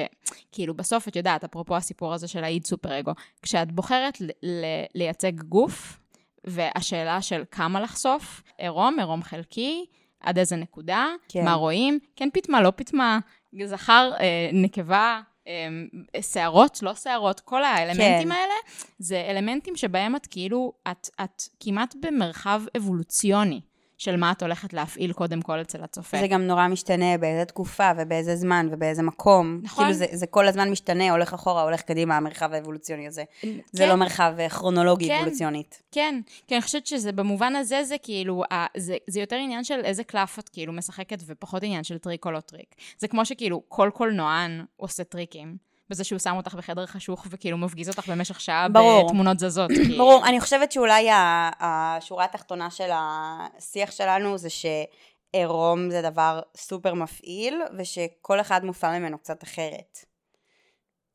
כאילו, 0.53 0.75
בסוף, 0.75 1.09
את 1.09 1.17
יודעת, 1.17 1.45
אפרופו 1.45 1.77
הסיפור 1.77 2.15
הזה 2.15 2.29
של 2.29 2.45
האיד 2.45 2.67
סופר 2.67 2.99
אגו, 2.99 3.12
כשאת 3.43 3.73
בוחרת 3.73 4.21
ל, 4.21 4.25
ל, 4.43 4.65
לייצג 4.95 5.41
גוף, 5.41 5.99
והשאלה 6.45 7.23
של 7.23 7.43
כמה 7.51 7.81
לחשוף, 7.81 8.43
עירום, 8.59 8.99
עירום 8.99 9.23
חלקי, 9.23 9.85
עד 10.21 10.39
איזה 10.39 10.57
נקודה, 10.57 11.07
כן. 11.29 11.45
מה 11.45 11.53
רואים, 11.55 11.99
כן 12.17 12.29
פטמה, 12.33 12.61
לא 12.62 12.73
פטמה, 12.77 13.19
זכר, 13.64 14.11
אה, 14.21 14.51
נקבה, 14.53 15.21
אה, 15.49 15.69
שערות, 16.23 16.83
לא 16.83 16.95
שערות, 16.95 17.40
כל 17.40 17.64
האלמנטים 17.64 18.29
כן. 18.29 18.33
האלה, 18.33 18.55
זה 18.99 19.27
אלמנטים 19.31 19.77
שבהם 19.77 20.16
את 20.16 20.27
כאילו, 20.27 20.73
את, 20.90 21.09
את 21.25 21.42
כמעט 21.61 21.95
במרחב 22.01 22.62
אבולוציוני 22.77 23.61
של 23.99 24.17
מה 24.17 24.33
את 24.33 24.43
הולכת 24.43 24.73
להפעיל 24.73 25.13
קודם 25.13 25.43
כל 25.43 25.61
אצל 25.61 25.83
הצופה. 25.83 26.19
זה 26.21 26.27
גם 26.27 26.43
נורא 26.47 26.69
משתנה 26.69 27.19
באיזה 27.19 27.45
תקופה 27.45 27.91
ובאיזה 27.99 28.37
זמן 28.37 28.69
ובאיזה 28.71 29.03
מקום. 29.03 29.61
נכון. 29.63 29.85
כאילו 29.85 29.99
זה, 29.99 30.07
זה 30.13 30.27
כל 30.27 30.49
הזמן 30.49 30.71
משתנה, 30.71 31.11
הולך 31.11 31.35
אחורה, 31.35 31.63
הולך 31.63 31.81
קדימה, 31.83 32.17
המרחב 32.17 32.53
האבולוציוני 32.53 33.07
הזה. 33.07 33.25
זה 33.73 33.83
כן. 33.83 33.89
לא 33.89 33.95
מרחב 33.95 34.35
אה, 34.39 34.49
כרונולוגי 34.49 35.07
כן. 35.09 35.19
אבולוציונית. 35.21 35.83
כן, 35.93 36.21
כי 36.47 36.55
אני 36.55 36.63
חושבת 36.63 36.87
שזה 36.87 37.13
במובן 37.13 37.57
הזה, 37.57 37.85
זה 37.85 37.97
כאילו, 38.03 38.43
ה- 38.53 38.67
זה, 38.77 38.97
זה 39.07 39.21
יותר 39.21 39.37
עניין 39.37 39.65
של 39.65 39.81
איזה 39.85 40.05
קלף 40.05 40.39
את 40.39 40.49
כאילו 40.49 40.73
משחקת, 40.73 41.19
ופחות 41.27 41.63
עניין 41.63 41.85
של 41.85 41.99
טריק 41.99 42.27
או 42.27 42.31
לא 42.31 42.41
טריק. 42.41 42.75
זה 42.99 43.09
כמו 43.09 43.25
שכאילו 43.27 43.63
כל 43.69 43.91
קולנוען 43.95 44.65
עושה 44.77 45.05
טריקים, 45.05 45.57
בזה 45.90 46.05
שהוא 46.05 46.18
שם 46.18 46.37
אותך 46.37 46.55
בחדר 46.55 46.87
חשוך 46.87 47.27
וכאילו 47.31 47.59
מפגיז 47.59 47.88
אותך 47.88 48.09
במשך 48.09 48.40
שעה 48.40 48.68
ברור. 48.68 49.07
בתמונות 49.07 49.38
זזות. 49.38 49.70
כאילו. 49.77 49.99
ברור, 49.99 50.27
אני 50.27 50.40
חושבת 50.40 50.72
שאולי 50.72 51.09
השורה 51.61 52.25
התחתונה 52.25 52.70
של 52.70 52.90
השיח 52.92 53.90
שלנו 53.90 54.38
זה. 54.38 54.49
שעירום 54.51 55.90
זה 55.90 56.03
דבר 56.03 56.40
סופר 56.57 56.94
מפעיל, 56.94 57.62
ושכל 57.79 58.40
אחד 58.40 58.64
מופעל 58.64 58.99
ממנו 58.99 59.18
קצת 59.18 59.42
אחרת. 59.42 60.05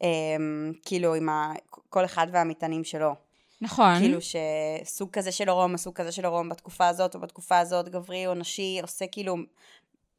אמ, 0.03 0.73
כאילו 0.85 1.15
עם 1.15 1.29
ה... 1.29 1.53
כל 1.89 2.05
אחד 2.05 2.27
והמטענים 2.31 2.83
שלו. 2.83 3.15
נכון. 3.61 3.99
כאילו 3.99 4.19
שסוג 4.21 5.09
כזה 5.11 5.31
של 5.31 5.49
עירום, 5.49 5.75
הסוג 5.75 5.95
כזה 5.95 6.11
של 6.11 6.25
עירום 6.25 6.49
בתקופה 6.49 6.87
הזאת 6.87 7.15
או 7.15 7.19
בתקופה 7.19 7.59
הזאת, 7.59 7.89
גברי 7.89 8.27
או 8.27 8.33
נשי, 8.33 8.79
עושה 8.81 9.07
כאילו, 9.07 9.35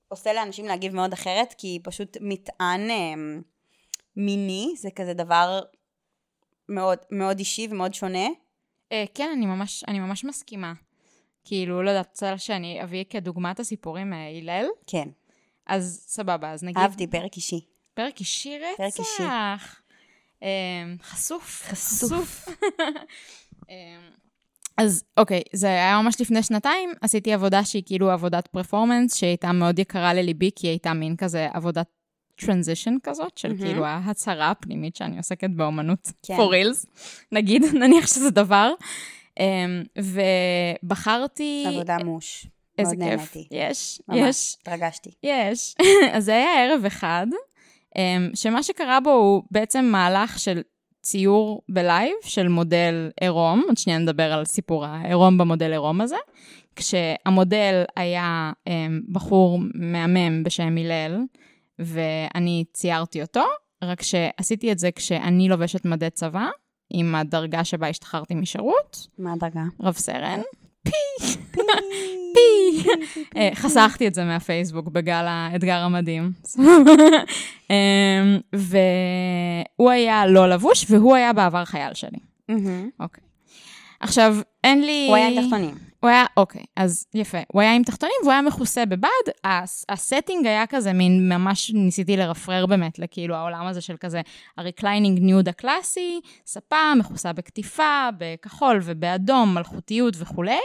עושה 0.09 0.33
לאנשים 0.33 0.67
להגיב 0.67 0.95
מאוד 0.95 1.13
אחרת, 1.13 1.55
כי 1.59 1.81
פשוט 1.83 2.17
מטען 2.21 2.91
אמ, 2.91 3.43
מיני, 4.17 4.75
זה 4.79 4.91
כזה 4.91 5.15
דבר 5.15 5.61
מאוד, 6.69 6.99
מאוד 7.11 7.39
אישי 7.39 7.69
ומאוד 7.71 7.95
שונה. 7.95 8.29
אה, 8.93 9.05
כן, 9.15 9.31
אני 9.37 9.47
ממש, 9.47 9.85
אני 9.89 10.01
ממש 10.01 10.25
מסכימה. 10.25 10.73
כאילו, 11.45 11.83
לא 11.83 11.91
יודעת, 11.91 12.09
רוצה 12.09 12.39
שאני 12.39 12.83
אביא 12.83 13.05
כדוגמה 13.11 13.51
את 13.51 13.61
הסיפורים 13.61 14.11
מהלל? 14.11 14.67
כן. 14.87 15.09
אז 15.67 16.05
סבבה, 16.09 16.51
אז 16.53 16.63
נגיד... 16.63 16.79
אהבתי, 16.79 17.07
פרק 17.07 17.37
אישי. 17.37 17.61
פרק 17.95 18.21
אישי 18.21 18.59
רצח. 18.59 18.77
פרק 18.77 18.99
אישי. 18.99 19.23
אמ, 20.43 20.97
חשוף. 21.03 21.63
חשוף. 21.67 22.49
אמ, 23.71 23.75
אז 24.77 25.05
אוקיי, 25.17 25.43
זה 25.53 25.67
היה 25.67 26.03
ממש 26.03 26.21
לפני 26.21 26.43
שנתיים, 26.43 26.93
עשיתי 27.01 27.33
עבודה 27.33 27.65
שהיא 27.65 27.83
כאילו 27.87 28.11
עבודת 28.11 28.47
פרפורמנס, 28.47 29.15
שהייתה 29.15 29.53
מאוד 29.53 29.79
יקרה 29.79 30.15
לליבי, 30.15 30.51
כי 30.57 30.67
היא 30.67 30.73
הייתה 30.73 30.93
מין 30.93 31.17
כזה 31.17 31.49
עבודת 31.53 31.87
transition 32.47 32.97
כזאת, 33.03 33.39
של 33.39 33.49
מהמם. 33.49 33.61
כאילו 33.61 33.87
ההצהרה 33.87 34.51
הפנימית 34.51 34.97
שאני 34.97 35.17
עוסקת 35.17 35.51
באומנות, 35.51 36.13
כן. 36.23 36.37
for 36.37 36.41
reals, 36.53 36.87
נגיד, 37.33 37.63
נניח 37.81 38.07
שזה 38.07 38.31
דבר. 38.31 38.73
אמ, 39.41 39.83
ובחרתי... 39.99 41.65
עבודה 41.69 41.97
מוש. 42.05 42.47
איזה 42.79 42.97
כיף. 42.97 43.05
נהניתי. 43.05 43.47
יש, 43.51 44.01
ממש. 44.09 44.19
יש. 44.19 44.57
התרגשתי. 44.61 45.11
יש. 45.23 45.75
אז 46.15 46.25
זה 46.25 46.33
היה 46.33 46.65
ערב 46.65 46.85
אחד, 46.85 47.27
אמ, 47.97 48.31
שמה 48.35 48.63
שקרה 48.63 49.01
בו 49.01 49.11
הוא 49.11 49.43
בעצם 49.51 49.85
מהלך 49.85 50.39
של 50.39 50.61
ציור 51.03 51.63
בלייב 51.69 52.15
של 52.23 52.49
מודל 52.49 53.11
עירום, 53.21 53.63
עוד 53.67 53.77
שנייה 53.77 53.99
נדבר 53.99 54.33
על 54.33 54.45
סיפור 54.45 54.85
העירום 54.85 55.39
במודל 55.39 55.73
עירום 55.73 56.01
הזה, 56.01 56.17
כשהמודל 56.77 57.85
היה 57.97 58.53
אמ, 58.67 59.01
בחור 59.13 59.59
מהמם 59.75 60.45
בשם 60.45 60.77
הלל, 60.77 61.21
ואני 61.85 62.65
ציירתי 62.73 63.23
אותו, 63.23 63.45
רק 63.85 64.03
שעשיתי 64.03 64.73
את 64.73 64.79
זה 64.79 64.91
כשאני 64.91 65.49
לובשת 65.49 65.85
מדי 65.85 66.11
צבא, 66.11 66.49
עם 66.91 67.15
הדרגה 67.15 67.65
שבה 67.65 67.89
השתחררתי 67.89 68.35
משירות, 68.35 69.07
מה 69.19 69.33
הדרגה? 69.33 69.63
רב 69.81 69.95
סרן. 69.95 70.41
פי. 70.83 70.91
אה, 73.37 73.51
חסכתי 73.55 74.09
את 74.09 74.15
זה 74.15 74.25
מהפייסבוק 74.25 74.89
בגל 74.89 75.25
האתגר 75.29 75.79
המדהים. 75.79 76.33
אמ, 77.71 77.75
והוא 78.53 79.91
היה 79.91 80.27
לא 80.27 80.49
לבוש, 80.49 80.87
והוא 80.91 81.15
היה 81.17 81.33
בעבר 81.33 81.65
חייל 81.65 81.95
שלי. 81.95 82.19
אוקיי. 83.01 83.25
עכשיו, 84.01 84.37
אין 84.65 84.85
לי... 84.85 85.07
הוא 85.09 85.17
היה 85.17 85.29
עם 85.29 85.43
תחתונים. 85.43 85.92
הוא 86.03 86.11
היה, 86.11 86.25
אוקיי, 86.37 86.63
אז 86.77 87.07
יפה. 87.15 87.39
הוא 87.53 87.63
היה 87.63 87.75
עם 87.75 87.83
תחתונים 87.83 88.15
והוא 88.23 88.33
היה 88.33 88.43
מכוסה 88.43 88.87
בבד. 88.87 89.09
ה 89.45 89.58
ס- 89.58 89.85
ה 89.89 89.96
setting 89.96 90.47
היה 90.47 90.67
כזה 90.67 90.93
מין, 90.93 91.33
ממש 91.33 91.71
ניסיתי 91.75 92.17
לרפרר 92.17 92.67
באמת 92.67 92.99
לכאילו 92.99 93.35
העולם 93.35 93.67
הזה 93.67 93.81
של 93.81 93.97
כזה 93.97 94.21
ה 94.59 94.65
reclining 94.65 95.19
nude 95.23 95.49
הקלאסי, 95.49 96.21
ספה 96.47 96.95
מכוסה 96.99 97.33
בקטיפה, 97.33 98.09
בכחול 98.19 98.81
ובאדום, 98.83 99.55
מלכותיות 99.55 100.15
וכולי, 100.19 100.61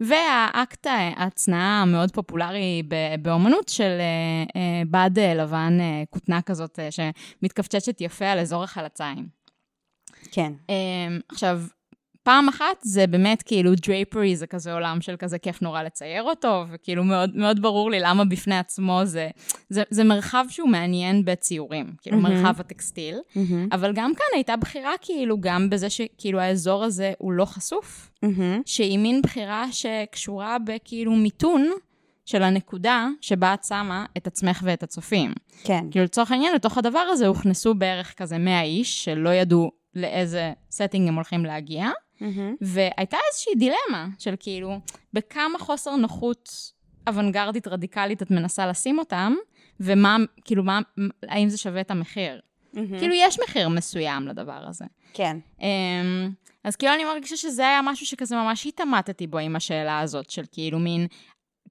והאקט 0.00 0.86
ההצנעה 0.86 1.82
המאוד 1.82 2.10
פופולרי 2.10 2.82
באומנות 3.22 3.68
של 3.68 3.82
אה, 4.00 4.60
אה, 4.60 4.82
בד 4.90 5.18
אה, 5.18 5.34
לבן, 5.34 5.78
אה, 5.80 6.02
כותנה 6.10 6.42
כזאת 6.42 6.78
אה, 6.78 6.88
שמתכווצצת 6.90 8.00
יפה 8.00 8.26
על 8.26 8.38
אזור 8.38 8.64
החלציים. 8.64 9.40
כן. 10.32 10.52
Um, 10.68 10.72
עכשיו, 11.32 11.60
פעם 12.30 12.48
אחת 12.48 12.76
זה 12.82 13.06
באמת 13.06 13.42
כאילו 13.42 13.74
drapery 13.74 14.36
זה 14.36 14.46
כזה 14.46 14.72
עולם 14.72 15.00
של 15.00 15.16
כזה 15.18 15.38
כיף 15.38 15.62
נורא 15.62 15.82
לצייר 15.82 16.22
אותו, 16.22 16.64
וכאילו 16.70 17.04
מאוד, 17.04 17.36
מאוד 17.36 17.62
ברור 17.62 17.90
לי 17.90 18.00
למה 18.00 18.24
בפני 18.24 18.58
עצמו 18.58 19.00
זה, 19.04 19.28
זה, 19.68 19.82
זה 19.90 20.04
מרחב 20.04 20.44
שהוא 20.48 20.68
מעניין 20.68 21.24
בציורים, 21.24 21.86
כאילו 22.02 22.18
מהמם. 22.18 22.42
מרחב 22.42 22.60
הטקסטיל, 22.60 23.18
מהמם. 23.36 23.68
אבל 23.72 23.92
גם 23.92 24.14
כאן 24.14 24.26
הייתה 24.34 24.56
בחירה 24.56 24.92
כאילו 25.00 25.40
גם 25.40 25.70
בזה 25.70 25.90
שכאילו 25.90 26.40
האזור 26.40 26.84
הזה 26.84 27.12
הוא 27.18 27.32
לא 27.32 27.44
חשוף, 27.44 28.10
מהמם. 28.22 28.62
שהיא 28.66 28.98
מין 28.98 29.22
בחירה 29.22 29.72
שקשורה 29.72 30.56
בכאילו 30.58 31.12
מיתון 31.12 31.70
של 32.24 32.42
הנקודה 32.42 33.08
שבה 33.20 33.54
את 33.54 33.64
שמה 33.64 34.06
את 34.16 34.26
עצמך 34.26 34.60
ואת 34.64 34.82
הצופים. 34.82 35.32
כן. 35.64 35.84
כאילו 35.90 36.04
לצורך 36.04 36.30
העניין, 36.30 36.54
לתוך 36.54 36.78
הדבר 36.78 36.98
הזה 36.98 37.26
הוכנסו 37.26 37.74
בערך 37.74 38.14
כזה 38.16 38.38
100 38.38 38.62
איש, 38.62 39.04
שלא 39.04 39.30
ידעו 39.30 39.70
לאיזה 39.94 40.52
setting 40.72 41.08
הם 41.08 41.14
הולכים 41.14 41.44
להגיע, 41.44 41.90
מהמם. 42.20 42.54
והייתה 42.60 43.16
איזושהי 43.30 43.54
דילמה 43.54 44.08
של 44.18 44.34
כאילו, 44.40 44.78
בכמה 45.12 45.58
חוסר 45.58 45.96
נוחות 45.96 46.72
אוונגרדית 47.08 47.68
רדיקלית 47.68 48.22
את 48.22 48.30
מנסה 48.30 48.66
לשים 48.66 48.98
אותם, 48.98 49.34
ומה, 49.80 50.16
כאילו, 50.44 50.62
מה, 50.62 50.80
האם 51.28 51.48
זה 51.48 51.58
שווה 51.58 51.80
את 51.80 51.90
המחיר? 51.90 52.40
מהמם. 52.72 52.98
כאילו, 52.98 53.14
יש 53.14 53.38
מחיר 53.40 53.68
מסוים 53.68 54.28
לדבר 54.28 54.62
הזה. 54.66 54.84
כן. 55.12 55.36
אמ, 55.60 56.30
אז 56.64 56.76
כאילו 56.76 56.94
אני 56.94 57.04
מרגישה 57.04 57.36
שזה 57.36 57.62
היה 57.62 57.80
משהו 57.84 58.06
שכזה 58.06 58.36
ממש 58.36 58.66
התעמתתי 58.66 59.26
בו 59.26 59.38
עם 59.38 59.56
השאלה 59.56 60.00
הזאת, 60.00 60.30
של 60.30 60.42
כאילו 60.52 60.78
מין, 60.78 61.06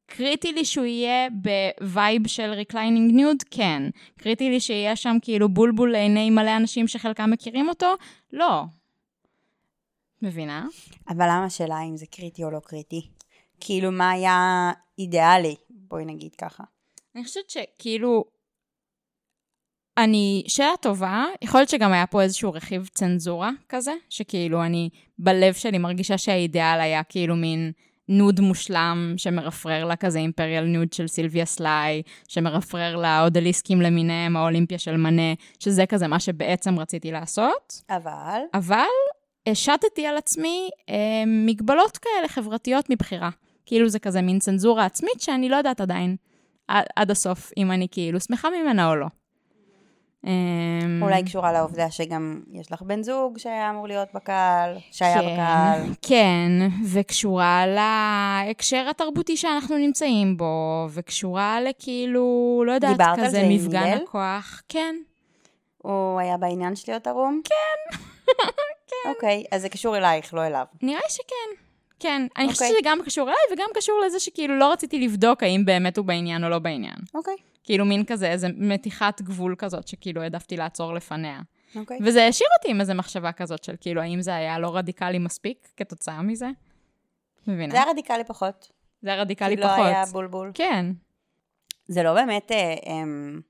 קריטי 0.05 0.51
לי 0.51 0.65
שהוא 0.65 0.85
יהיה 0.85 1.27
ב 1.29 1.49
vibe 1.49 2.27
של 2.27 2.51
reclining 2.51 3.15
nude? 3.15 3.37
כן. 3.51 3.83
קריטי 4.19 4.49
לי 4.49 4.59
שיהיה 4.59 4.95
שם 4.95 5.17
כאילו 5.21 5.49
בולבול 5.49 5.91
לעיני 5.91 6.29
מלא 6.29 6.57
אנשים 6.57 6.87
שחלקם 6.87 7.31
מכירים 7.31 7.69
אותו? 7.69 7.93
לא. 8.33 8.63
מבינה? 10.21 10.67
אבל 11.09 11.25
למה 11.25 11.45
השאלה 11.45 11.81
אם 11.81 11.97
זה 11.97 12.05
קריטי 12.05 12.43
או 12.43 12.51
לא 12.51 12.59
קריטי? 12.59 13.07
כאילו, 13.59 13.91
מה 13.91 14.11
היה 14.11 14.71
אידיאלי? 14.99 15.55
בואי 15.69 16.05
נגיד 16.05 16.35
ככה. 16.35 16.63
אני 17.15 17.23
חושבת 17.23 17.49
שכאילו, 17.49 18.25
אני, 19.97 20.43
שאלה 20.47 20.77
טובה, 20.81 21.25
יכול 21.41 21.59
להיות 21.59 21.69
שגם 21.69 21.91
היה 21.91 22.07
פה 22.07 22.21
איזשהו 22.21 22.53
רכיב 22.53 22.89
צנזורה 22.93 23.51
כזה, 23.69 23.93
שכאילו 24.09 24.63
אני 24.63 24.89
בלב 25.19 25.53
שלי 25.53 25.77
מרגישה 25.77 26.17
שהאידיאל 26.17 26.81
היה 26.81 27.03
כאילו 27.03 27.35
מין 27.35 27.71
nude 28.09 28.39
מושלם 28.39 29.13
שמרפרר 29.17 29.85
לה 29.85 29.95
כזה 29.95 30.19
Imperial 30.19 30.65
Nude 30.65 30.93
של 30.93 31.07
סילביה 31.07 31.45
סליי, 31.45 32.01
שמרפרר 32.27 32.95
לה 32.95 33.23
אודליסקים 33.23 33.81
למיניהם, 33.81 34.37
האולימפיה 34.37 34.77
של 34.77 34.97
מנה, 34.97 35.33
שזה 35.59 35.85
כזה 35.85 36.07
מה 36.07 36.19
שבעצם 36.19 36.79
רציתי 36.79 37.11
לעשות, 37.11 37.81
אבל, 37.89 38.39
אבל 38.53 38.85
השתתי 39.47 40.07
על 40.07 40.17
עצמי 40.17 40.69
אה, 40.89 41.23
מגבלות 41.27 41.97
כאלה 41.97 42.27
חברתיות 42.27 42.89
מבחירה. 42.89 43.29
כאילו 43.65 43.89
זה 43.89 43.99
כזה 43.99 44.21
מין 44.21 44.39
צנזורה 44.39 44.85
עצמית 44.85 45.21
שאני 45.21 45.49
לא 45.49 45.55
יודעת 45.55 45.81
עדיין 45.81 46.15
עד, 46.67 47.11
הסוף 47.11 47.51
אם 47.57 47.71
אני 47.71 47.87
כאילו 47.91 48.19
שמחה 48.19 48.47
ממנה 48.49 48.89
או 48.89 48.95
לא. 48.95 49.05
אה, 50.27 50.31
אולי 51.01 51.23
קשורה 51.23 51.51
לעובדה 51.51 51.91
שגם 51.91 52.41
יש 52.51 52.71
לך 52.71 52.81
בן 52.81 53.03
זוג 53.03 53.37
שהיה 53.37 53.69
אמור 53.69 53.87
להיות 53.87 54.07
בקהל, 54.13 54.77
שהיה 54.91 55.21
כן, 55.21 55.33
בקהל. 55.33 55.81
כן, 56.01 56.51
וקשורה 56.93 57.63
להקשר 57.67 58.87
התרבותי 58.89 59.37
שאנחנו 59.37 59.77
נמצאים 59.77 60.37
בו, 60.37 60.87
וקשורה 60.89 61.61
לכאילו, 61.61 62.63
לא 62.65 62.71
יודעת, 62.71 63.19
כזה 63.19 63.43
מפגן? 63.49 63.97
הכוח. 64.03 64.61
כן, 64.69 64.95
הוא 65.77 66.19
היה 66.19 66.37
בעניין 66.37 66.75
של 66.75 66.91
להיות 66.91 67.07
ערום? 67.07 67.41
כן. 67.43 67.97
כן. 68.87 69.09
אוקיי, 69.09 69.43
אז 69.51 69.61
זה 69.61 69.69
קשור 69.69 69.97
אלייך, 69.97 70.33
לא 70.33 70.47
אליו. 70.47 70.65
נראה 70.81 71.09
שכן. 71.09 71.63
כן, 71.99 72.27
אני 72.37 72.47
חושבת 72.49 72.61
אוקיי. 72.61 72.69
שזה 72.69 72.79
גם 72.83 72.99
קשור 73.05 73.27
אליי 73.27 73.39
וגם 73.53 73.69
קשור 73.75 74.01
לזה 74.05 74.19
שכאילו 74.19 74.55
לא 74.59 74.71
רציתי 74.71 74.99
לבדוק 74.99 75.43
האם 75.43 75.65
באמת 75.65 75.97
הוא 75.97 76.05
בעניין 76.05 76.43
או 76.43 76.49
לא 76.49 76.59
בעניין. 76.59 76.95
אוקיי. 77.13 77.35
כאילו 77.63 77.85
מין 77.85 78.05
כזה, 78.05 78.31
איזה 78.31 78.47
מתיחת 78.57 79.21
גבול 79.21 79.55
כזאת 79.57 79.87
שכאילו 79.87 80.21
העדפתי 80.21 80.57
לעצור 80.57 80.93
לפניה. 80.93 81.39
אוקיי. 81.75 81.99
וזה 82.03 82.27
השאיר 82.27 82.49
אותי 82.59 82.71
עם 82.71 82.81
איזה 82.81 82.93
מחשבה 82.93 83.31
כזאת 83.31 83.63
של 83.63 83.75
כאילו, 83.81 84.01
האם 84.01 84.21
זה 84.21 84.35
היה 84.35 84.59
לא 84.59 84.75
רדיקלי 84.75 85.17
מספיק 85.17 85.67
כתוצאה 85.77 86.21
מזה? 86.21 86.47
מבינה? 87.47 87.71
זה 87.71 87.77
היה 87.77 87.91
רדיקלי 87.91 88.23
פחות. 88.23 88.71
זה 89.01 89.09
היה 89.09 89.21
רדיקלי 89.21 89.57
כי 89.57 89.63
פחות. 89.63 89.77
לא 89.77 89.85
היה 89.85 90.05
בולבול. 90.05 90.51
כן. 90.53 90.85
זה 91.87 92.03
לא 92.03 92.13
באמת 92.13 92.51
אה, 92.51 92.75
אמ, 92.85 93.41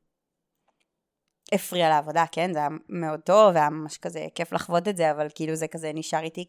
הפריע 1.53 1.89
לעבודה, 1.89 2.25
כן? 2.31 2.53
זה 2.53 2.59
היה 2.59 2.69
מאוד 2.89 3.19
טוב, 3.19 3.55
היה 3.55 3.69
ממש 3.69 3.97
כזה 3.97 4.27
כיף 4.35 4.53
לחוות 4.53 4.87
את 4.87 4.97
זה, 4.97 5.11
אבל 5.11 5.27
כאילו 5.35 5.55
זה 5.55 5.67
כזה 5.67 5.91
נשאר 5.93 6.19
איתי 6.19 6.45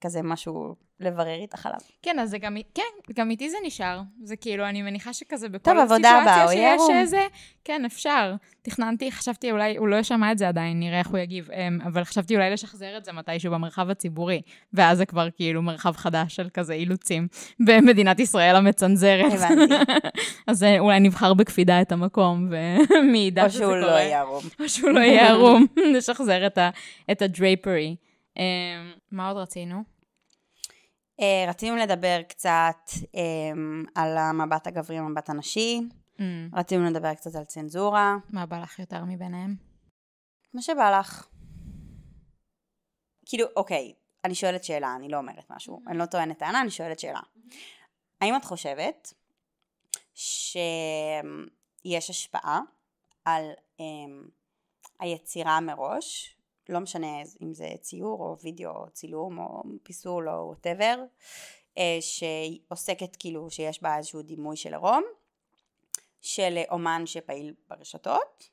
כזה 0.00 0.22
משהו 0.22 0.74
לברר 1.00 1.34
איתך 1.34 1.66
עליו. 1.66 1.78
כן, 2.02 2.18
אז 2.18 2.30
זה 2.30 2.38
גם, 2.38 2.56
כן, 2.74 3.12
גם 3.14 3.30
איתי 3.30 3.50
זה 3.50 3.56
נשאר. 3.66 4.00
זה 4.22 4.36
כאילו, 4.36 4.68
אני 4.68 4.82
מניחה 4.82 5.12
שכזה 5.12 5.48
בכל 5.48 5.70
טוב, 5.70 5.96
סיטואציה 5.96 6.46
יהיה 6.52 6.78
שיש. 6.78 6.96
איזה, 6.96 7.26
כן, 7.64 7.84
אפשר. 7.84 8.34
תכננתי, 8.62 9.12
חשבתי 9.12 9.50
אולי, 9.50 9.76
הוא 9.76 9.88
לא 9.88 10.02
שמע 10.02 10.32
את 10.32 10.38
זה 10.38 10.48
עדיין, 10.48 10.80
נראה 10.80 10.98
איך 10.98 11.08
הוא 11.08 11.18
יגיב, 11.18 11.50
אמ, 11.50 11.78
אבל 11.84 12.04
חשבתי 12.04 12.36
אולי 12.36 12.50
לשחזר 12.50 12.96
את 12.96 13.04
זה 13.04 13.12
מתישהו 13.12 13.52
במרחב 13.52 13.90
הציבורי, 13.90 14.42
ואז 14.72 14.98
זה 14.98 15.06
כבר 15.06 15.28
כאילו 15.30 15.62
מרחב 15.62 15.96
חדש 15.96 16.36
של 16.36 16.48
כזה 16.54 16.74
אילוצים 16.74 17.28
במדינת 17.60 18.20
ישראל 18.20 18.56
המצנזרת. 18.56 19.32
הבנתי. 19.32 19.74
אז 20.46 20.64
אולי 20.78 21.00
נבחר 21.00 21.34
בקפידה 21.34 21.82
את 21.82 21.92
המקום, 21.92 22.50
ומי 22.50 23.18
ידע 23.28 23.44
או 23.44 23.50
שזה 23.50 23.58
שהוא 23.58 23.70
קורה. 23.70 23.80
לא 23.80 23.90
יהיה 23.90 24.20
ערום. 24.20 24.42
או 24.60 24.68
שהוא 24.68 24.90
לא 24.90 25.00
יהיה 25.00 25.28
ערום, 25.28 25.66
נשחזר 25.96 26.46
את 27.10 27.22
הדרייפרי. 27.22 27.96
אמ, 28.36 28.42
מה 29.12 29.28
עוד 29.28 29.36
רצינו? 29.36 29.95
אה, 31.20 31.44
רצינו 31.48 31.76
לדבר 31.76 32.22
קצת 32.28 32.90
אה, 33.14 33.52
על 33.94 34.16
המבט 34.16 34.66
הגברי 34.66 35.00
והמבט 35.00 35.30
הנשי, 35.30 35.80
אמ, 36.20 36.48
רצינו 36.54 36.84
לדבר 36.84 37.14
קצת 37.14 37.34
על 37.34 37.44
צנזורה, 37.44 38.16
מה 38.30 38.46
בא 38.46 38.58
לך 38.58 38.78
יותר 38.78 39.04
מביניהם? 39.04 39.56
מה 40.54 40.62
שבא 40.62 40.98
לך. 41.00 41.28
כאילו, 43.26 43.46
אוקיי, 43.56 43.92
אני 44.24 44.34
שואלת 44.34 44.64
שאלה, 44.64 44.96
אני 44.96 45.08
לא 45.08 45.16
אומרת 45.16 45.50
משהו, 45.50 45.82
אני 45.86 45.98
לא 45.98 46.06
טוענת 46.06 46.38
טענה, 46.38 46.60
אני 46.60 46.70
שואלת 46.70 46.98
שאלה. 46.98 47.20
האם 48.20 48.36
את 48.36 48.44
חושבת 48.44 49.12
שיש 50.14 52.10
השפעה 52.10 52.60
על 53.24 53.50
um, 53.78 53.82
היצירה 55.00 55.60
מראש, 55.60 56.35
לא 56.68 56.80
משנה 56.80 57.22
אם 57.42 57.54
זה 57.54 57.68
ציור 57.80 58.20
או 58.22 58.36
וידאו 58.42 58.70
או 58.70 58.90
צילום 58.90 59.38
או 59.38 59.62
פיסול 59.82 60.28
או 60.28 60.46
whatever, 60.46 61.02
שעוסקת 62.00 63.16
כאילו 63.16 63.50
שיש 63.50 63.82
בה 63.82 63.96
איזשהו 63.96 64.22
דימוי 64.22 64.56
של 64.56 64.72
עירום, 64.72 65.04
של 66.20 66.58
אומן 66.70 67.02
שפעיל 67.06 67.54
ברשתות. 67.68 68.50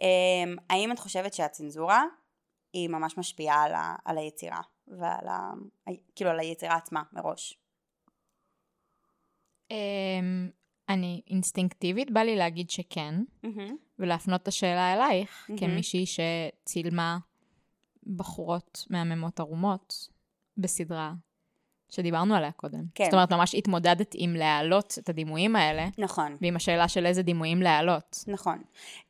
Um, 0.00 0.60
האם 0.70 0.92
את 0.92 0.98
חושבת 0.98 1.34
שהצנזורה 1.34 2.04
היא 2.72 2.88
ממש 2.88 3.18
משפיעה 3.18 3.62
על, 3.62 3.74
ה, 3.74 3.96
על 4.04 4.18
היצירה 4.18 4.60
ועל 4.86 5.28
ה, 5.28 5.50
כאילו 6.14 6.30
על 6.30 6.40
היצירה 6.40 6.76
עצמה 6.76 7.02
מראש? 7.12 7.58
אמ, 9.70 10.50
אני 10.88 11.22
אינסטינקטיבית, 11.30 12.10
בא 12.10 12.20
לי 12.20 12.36
להגיד 12.36 12.70
שכן, 12.70 13.14
ולהפנות 13.98 14.42
את 14.42 14.48
השאלה 14.48 14.94
אלייך, 14.94 15.46
מהמם. 15.48 15.60
כמישהי 15.60 16.04
שצילמה 16.06 17.18
בחורות 18.16 18.86
מהממות 18.90 19.40
ערומות 19.40 20.08
בסדרה 20.56 21.12
שדיברנו 21.90 22.34
עליה 22.34 22.52
קודם. 22.52 22.84
כן. 22.94 23.04
זאת 23.04 23.14
אומרת, 23.14 23.32
ממש 23.32 23.54
התמודדת 23.54 24.14
עם 24.14 24.34
להעלות 24.34 24.98
את 24.98 25.08
הדימויים 25.08 25.56
האלה, 25.56 25.88
נכון. 25.98 26.36
ועם 26.40 26.56
השאלה 26.56 26.88
של 26.88 27.06
איזה 27.06 27.22
דימויים 27.22 27.62
להעלות. 27.62 28.24
נכון. 28.26 28.62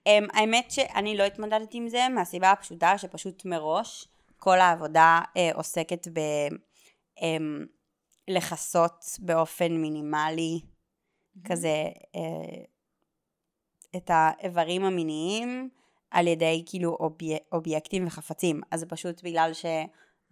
Um, 0.09 0.11
האמת 0.33 0.71
שאני 0.71 1.17
לא 1.17 1.23
התמודדתי 1.23 1.79
עם 1.79 1.89
זה 1.89 2.07
מהסיבה 2.15 2.51
הפשוטה 2.51 2.99
שפשוט 2.99 3.45
מראש 3.45 4.09
כל 4.37 4.61
העבודה 4.61 5.21
uh, 5.25 5.57
עוסקת 5.57 6.09
ב... 6.09 6.21
um, 7.19 7.23
לכסות 8.29 9.05
באופן 9.19 9.73
מינימלי 9.73 10.61
כזה 11.45 11.85
uh, 12.17 12.67
את 13.97 14.11
האיברים 14.15 14.85
המיניים 14.85 15.71
על 16.11 16.27
ידי 16.27 16.63
כאילו 16.67 16.97
אובי... 17.01 17.37
אובייקטים 17.53 18.07
וחפצים. 18.07 18.61
אז 18.71 18.81
זה 18.81 18.87
פשוט 18.87 19.23
בגלל 19.25 19.51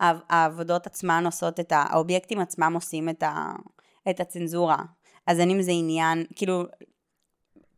שהעבודות 0.01 0.87
עצמן 0.87 1.23
עושות 1.27 1.61
את 1.61 1.73
ה... 1.73 1.85
האובייקטים 1.89 2.41
עצמם 2.41 2.73
עושים 2.75 3.09
את, 3.09 3.23
ה... 3.23 3.53
את 4.11 4.21
הצנזורה. 4.21 4.79
אז 5.27 5.41
אין 5.41 5.51
עם 5.51 5.63
זה 5.63 5.71
עניין, 5.71 6.25
כאילו 6.37 6.63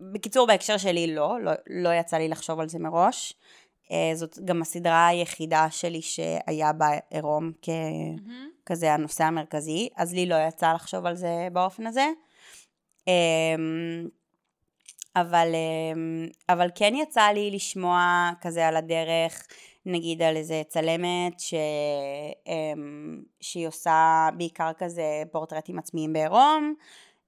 בקיצור, 0.01 0.47
בהקשר 0.47 0.77
שלי 0.77 1.15
לא, 1.15 1.41
לא, 1.41 1.53
לא 1.71 1.95
יצא 1.95 2.17
לי 2.17 2.29
לחשוב 2.29 2.61
על 2.61 2.69
זה 2.69 2.79
מראש. 2.79 3.35
אה, 3.93 4.11
זאת 4.15 4.39
גם 4.45 4.63
הסדרה 4.63 5.07
היחידה 5.07 5.67
שלי 5.71 6.03
שהיה 6.03 6.73
בה 6.73 6.89
עירום 7.11 7.53
ככזה 8.65 8.93
הנושא 8.93 9.25
המרכזי, 9.25 9.89
אז 9.97 10.15
לי 10.15 10.27
לא 10.27 10.37
יצא 10.49 10.73
לחשוב 10.73 11.07
על 11.07 11.15
זה 11.15 11.49
באופן 11.53 11.87
הזה. 11.87 12.07
אמ, 15.21 15.27
אבל, 15.27 15.49
אמ, 15.55 16.27
אבל 16.49 16.69
כן 16.75 16.95
יצא 16.95 17.23
לי 17.23 17.51
לשמוע 17.51 18.31
כזה 18.41 18.69
על 18.69 18.77
הדרך, 18.77 19.47
נגיד 19.87 20.23
על 20.23 20.37
איזה 20.37 20.63
צלמת 20.69 21.41
ש, 21.41 21.55
אמ, 22.47 23.23
שהיא 23.41 23.69
עושה 23.69 24.29
בעיקר 24.37 24.71
כזה 24.79 25.23
פורטרטים 25.33 25.79
עצמיים 25.79 26.13
בעירום. 26.13 26.75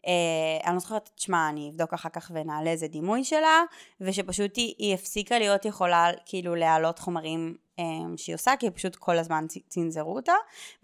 Uh, 0.06 0.66
אני 0.66 0.74
לא 0.74 0.80
זוכרת, 0.80 1.10
תשמע, 1.14 1.48
אני 1.48 1.70
אבדוק 1.70 1.94
אחר 1.94 2.08
כך 2.08 2.30
ונעלה 2.34 2.70
איזה 2.70 2.88
דימוי 2.88 3.24
שלה, 3.24 3.62
ושפשוט 4.00 4.56
היא, 4.56 4.74
היא 4.78 4.94
הפסיקה 4.94 5.38
להיות 5.38 5.64
יכולה 5.64 6.10
כאילו 6.26 6.54
להעלות 6.54 6.98
חומרים 6.98 7.54
um, 7.80 7.82
שהיא 8.16 8.34
עושה, 8.34 8.52
כי 8.58 8.70
פשוט 8.70 8.96
כל 8.96 9.18
הזמן 9.18 9.46
צנזרו 9.68 10.16
אותה, 10.16 10.32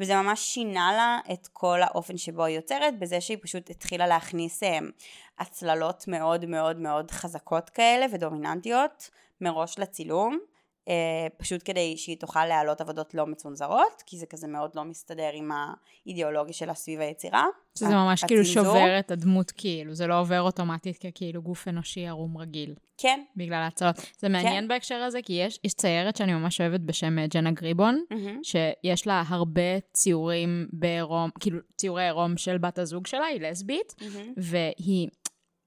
וזה 0.00 0.14
ממש 0.16 0.40
שינה 0.40 0.92
לה 0.96 1.18
את 1.32 1.48
כל 1.52 1.82
האופן 1.82 2.16
שבו 2.16 2.44
היא 2.44 2.56
יוצרת, 2.56 2.98
בזה 2.98 3.20
שהיא 3.20 3.38
פשוט 3.42 3.70
התחילה 3.70 4.06
להכניס 4.06 4.62
הצללות 5.38 6.08
מאוד 6.08 6.46
מאוד 6.46 6.76
מאוד 6.76 7.10
חזקות 7.10 7.70
כאלה 7.70 8.06
ודומיננטיות 8.12 9.10
מראש 9.40 9.78
לצילום. 9.78 10.38
Uh, 10.84 10.88
פשוט 11.36 11.60
כדי 11.64 11.96
שהיא 11.96 12.16
תוכל 12.20 12.46
להעלות 12.46 12.80
עבודות 12.80 13.14
לא 13.14 13.26
מצונזרות, 13.26 14.02
כי 14.06 14.18
זה 14.18 14.26
כזה 14.26 14.46
מאוד 14.46 14.70
לא 14.74 14.84
מסתדר 14.84 15.30
עם 15.34 15.50
האידיאולוגיה 15.52 16.52
שלה 16.52 16.74
סביב 16.74 17.00
היצירה. 17.00 17.44
שזה 17.78 17.94
ממש 17.94 18.24
כאילו 18.24 18.40
הצנזור. 18.40 18.64
שובר 18.64 18.98
את 18.98 19.10
הדמות 19.10 19.50
כאילו, 19.50 19.94
זה 19.94 20.06
לא 20.06 20.20
עובר 20.20 20.40
אוטומטית 20.40 20.98
ככאילו 20.98 21.42
גוף 21.42 21.68
אנושי 21.68 22.06
ערום 22.06 22.38
רגיל, 22.38 22.74
כן. 22.98 23.20
בגלל 23.36 23.62
ההצלות. 23.62 23.96
זה 24.18 24.28
מעניין 24.28 24.68
בהקשר 24.68 24.94
הזה, 24.94 25.22
כי 25.22 25.32
יש, 25.32 25.60
יש 25.64 25.74
ציירת 25.74 26.16
שאני 26.16 26.34
ממש 26.34 26.60
אוהבת 26.60 26.80
בשם 26.80 27.18
אה, 27.18 27.26
ג'נה 27.26 27.50
גריבון, 27.50 28.04
מהמם. 28.10 28.44
שיש 28.44 29.06
לה 29.06 29.22
הרבה 29.28 29.80
ציורים 29.92 30.68
בעירום, 30.72 31.30
כאילו 31.40 31.58
ציורי 31.76 32.04
עירום 32.04 32.36
של 32.36 32.58
בת 32.58 32.78
הזוג 32.78 33.06
שלה, 33.06 33.24
היא 33.24 33.40
לסבית, 33.40 33.94
מהמם. 34.00 34.32
והיא, 34.36 35.08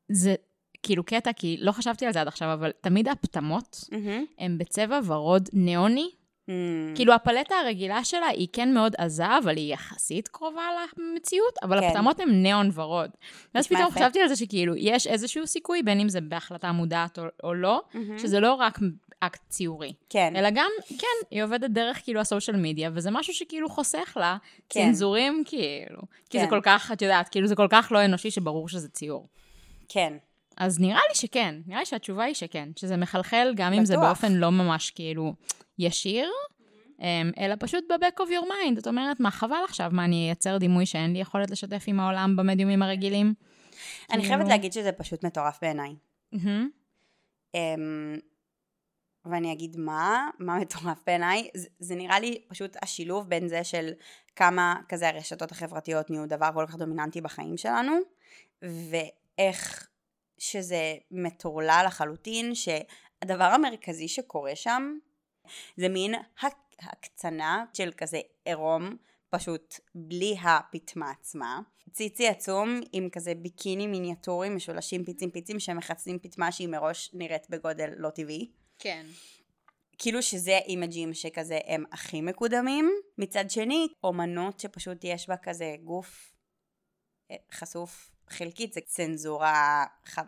זה 0.10 0.36
כאילו 0.84 1.04
קטע, 1.04 1.34
כי 1.34 1.58
לא 1.60 1.72
חשבתי 1.72 2.06
על 2.06 2.13
זה 2.13 2.22
עד 2.22 2.28
עכשיו, 2.28 2.54
אבל 2.54 2.72
תמיד 2.82 3.08
הפטמות 3.08 3.84
מהמם. 3.91 4.26
הן 4.39 4.58
בצבע 4.58 5.00
ורוד 5.06 5.50
ניאוני. 5.54 6.10
מהמם. 6.48 6.95
כאילו 6.95 7.13
הפלטה 7.13 7.56
הרגילה 7.56 8.04
שלה 8.04 8.28
היא 8.28 8.48
כן 8.54 8.74
מאוד 8.74 8.95
עזה, 8.98 9.38
אבל 9.43 9.58
היא 9.58 9.74
יחסית 9.74 10.28
קרובה 10.28 10.63
למציאות, 10.98 11.54
אבל 11.63 11.80
כן. 11.80 11.88
הפטמות 11.88 12.19
הן 12.19 12.30
ניאון 12.30 12.69
ורוד. 12.74 13.10
ואז 13.56 13.67
פתאום 13.67 13.88
יפה. 13.88 13.91
חשבתי 13.91 14.22
על 14.22 14.28
זה 14.28 14.36
שכאילו, 14.36 14.76
יש 14.78 15.08
איזשהו 15.08 15.48
סיכוי, 15.48 15.84
בין 15.84 16.00
אם 16.00 16.10
זה 16.10 16.22
בהחלטה 16.22 16.72
מודעת 16.72 17.19
או, 17.19 17.24
או 17.43 17.54
לא, 17.54 17.82
מהמם. 17.93 18.19
שזה 18.19 18.39
לא 18.39 18.54
רק 18.54 18.80
אקט 19.19 19.50
ציורי, 19.50 19.93
כן. 20.10 20.34
אלא 20.36 20.50
גם, 20.50 20.69
כן, 20.88 21.28
היא 21.32 21.43
עובדת 21.43 21.69
דרך 21.69 22.04
כאילו 22.04 22.19
הסושיאל 22.19 22.58
מדיה, 22.58 22.89
וזה 22.93 23.12
משהו 23.12 23.34
שכאילו 23.34 23.69
חוסך 23.69 24.17
לה 24.19 24.38
כן. 24.69 24.86
צנזורים, 24.86 25.43
כאילו. 25.45 26.02
כי 26.30 26.39
זה 26.39 26.45
כן. 26.45 26.50
כל 26.50 26.60
כך, 26.63 26.91
את 26.91 27.02
יודעת, 27.02 27.30
כאילו 27.30 27.48
זה 27.48 27.56
כל 27.56 27.67
כך 27.69 27.91
לא 27.91 28.06
אנושי 28.06 28.32
שברור 28.32 28.69
שזה 28.69 28.89
ציור. 28.89 29.28
כן. 29.89 30.13
אז 30.58 30.80
נראה 30.80 30.99
לי 31.10 31.15
שכן, 31.15 31.56
נראה 31.67 31.80
לי 31.80 31.86
שהתשובה 31.86 32.23
היא 32.23 32.34
שכן, 32.34 32.69
שזה 32.75 32.97
מחלחל 32.97 33.54
גם 33.56 33.73
אם 33.73 33.86
זה 33.86 33.93
בטוח. 33.93 34.06
באופן 34.06 34.32
לא 34.32 34.49
ממש 34.49 34.91
כאילו 34.91 35.34
ישיר, 35.80 36.32
אמ, 37.02 37.32
אלא 37.39 37.56
פשוט 37.60 37.84
ב-back 37.89 38.21
of 38.21 38.28
your 38.28 38.45
mind, 38.47 38.80
את 38.80 38.88
אומרת, 38.88 39.19
מה 39.19 39.32
חבל 39.32 39.63
עכשיו, 39.63 39.89
מה 39.93 40.06
אני 40.06 40.25
אייצר 40.28 40.58
דימוי 40.58 40.86
שאין 40.86 41.13
לי 41.13 41.19
יכולת 41.19 41.52
לשתף 41.52 41.84
עם 41.88 41.99
העולם 41.99 42.36
במדיומים 42.36 42.82
הרגילים? 42.82 43.34
אני 44.12 44.21
כאילו- 44.21 44.23
חייבת 44.23 44.47
להגיד 44.47 44.73
שזה 44.73 44.91
פשוט 44.91 45.25
מטורף 45.25 45.60
בעיניי. 45.62 45.95
אמ, 47.56 48.17
ואני 49.25 49.54
אגיד 49.54 49.78
מה, 49.78 50.30
מה 50.39 50.60
מטורף 50.60 50.97
בעיניי, 51.08 51.49
זה, 51.54 51.67
זה 51.80 51.95
נראה 51.95 52.19
לי 52.19 52.41
פשוט 52.47 52.78
השילוב 52.82 53.30
בין 53.30 53.47
זה 53.47 53.63
של 53.63 53.89
כמה 54.36 54.75
כזה 54.89 55.10
הרשתות 55.10 55.52
החברתיות 55.52 56.10
נהיו 56.10 56.28
דבר 56.28 56.49
כל 56.54 56.65
כך 56.67 56.75
דומיננטי 56.75 57.21
בחיים 57.21 57.58
שלנו, 57.58 57.91
ואיך 59.39 59.89
שזה 60.38 60.95
מטורלל 61.12 61.84
לחלוטין, 61.88 62.56
שהדבר 62.56 63.43
המרכזי 63.43 64.08
שקורה 64.08 64.56
שם 64.56 64.97
זה 65.78 65.89
מין 65.89 66.15
הק- 66.41 66.75
הקצנה 66.80 67.65
של 67.73 67.91
כזה 67.97 68.21
עירום, 68.45 68.97
פשוט 69.30 69.80
בלי 69.95 70.36
הפטמה 70.41 71.12
עצמה. 71.12 71.60
ציצי 71.91 72.28
עצום 72.28 72.82
עם 72.91 73.10
כזה 73.10 73.36
ביקיני 73.36 73.88
מיניאטורי 73.88 74.49
משולשים 74.49 75.06
פיצים 75.06 75.32
פיצים 75.32 75.60
שמחצים 75.60 76.19
פטמה 76.19 76.52
שהיא 76.52 76.67
מראש 76.67 77.10
נראית 77.13 77.49
בגודל 77.49 77.89
לא 77.97 78.10
טבעי. 78.10 78.52
כן. 78.80 79.06
כאילו 79.97 80.21
שזה 80.23 80.58
אימג'ים 80.58 81.13
שכזה 81.13 81.60
הם 81.65 81.84
הכי 81.91 82.21
מקודמים. 82.21 82.91
מצד 83.17 83.49
שני, 83.49 83.88
אומנות 84.04 84.60
שפשוט 84.60 84.97
יש 85.04 85.30
בה 85.30 85.38
כזה 85.38 85.75
גוף 85.84 86.34
אה, 87.32 87.36
חשוף 87.52 88.12
חלקית, 88.32 88.74
זה 88.74 88.82
צנזורה 88.82 89.86
חד 90.06 90.23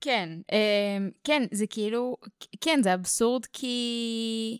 כן, 0.00 0.28
אמ, 0.52 1.10
כן, 1.24 1.42
זה 1.50 1.66
כאילו, 1.66 2.16
כן, 2.60 2.80
זה 2.82 2.94
אבסורד 2.94 3.46
כי... 3.46 4.58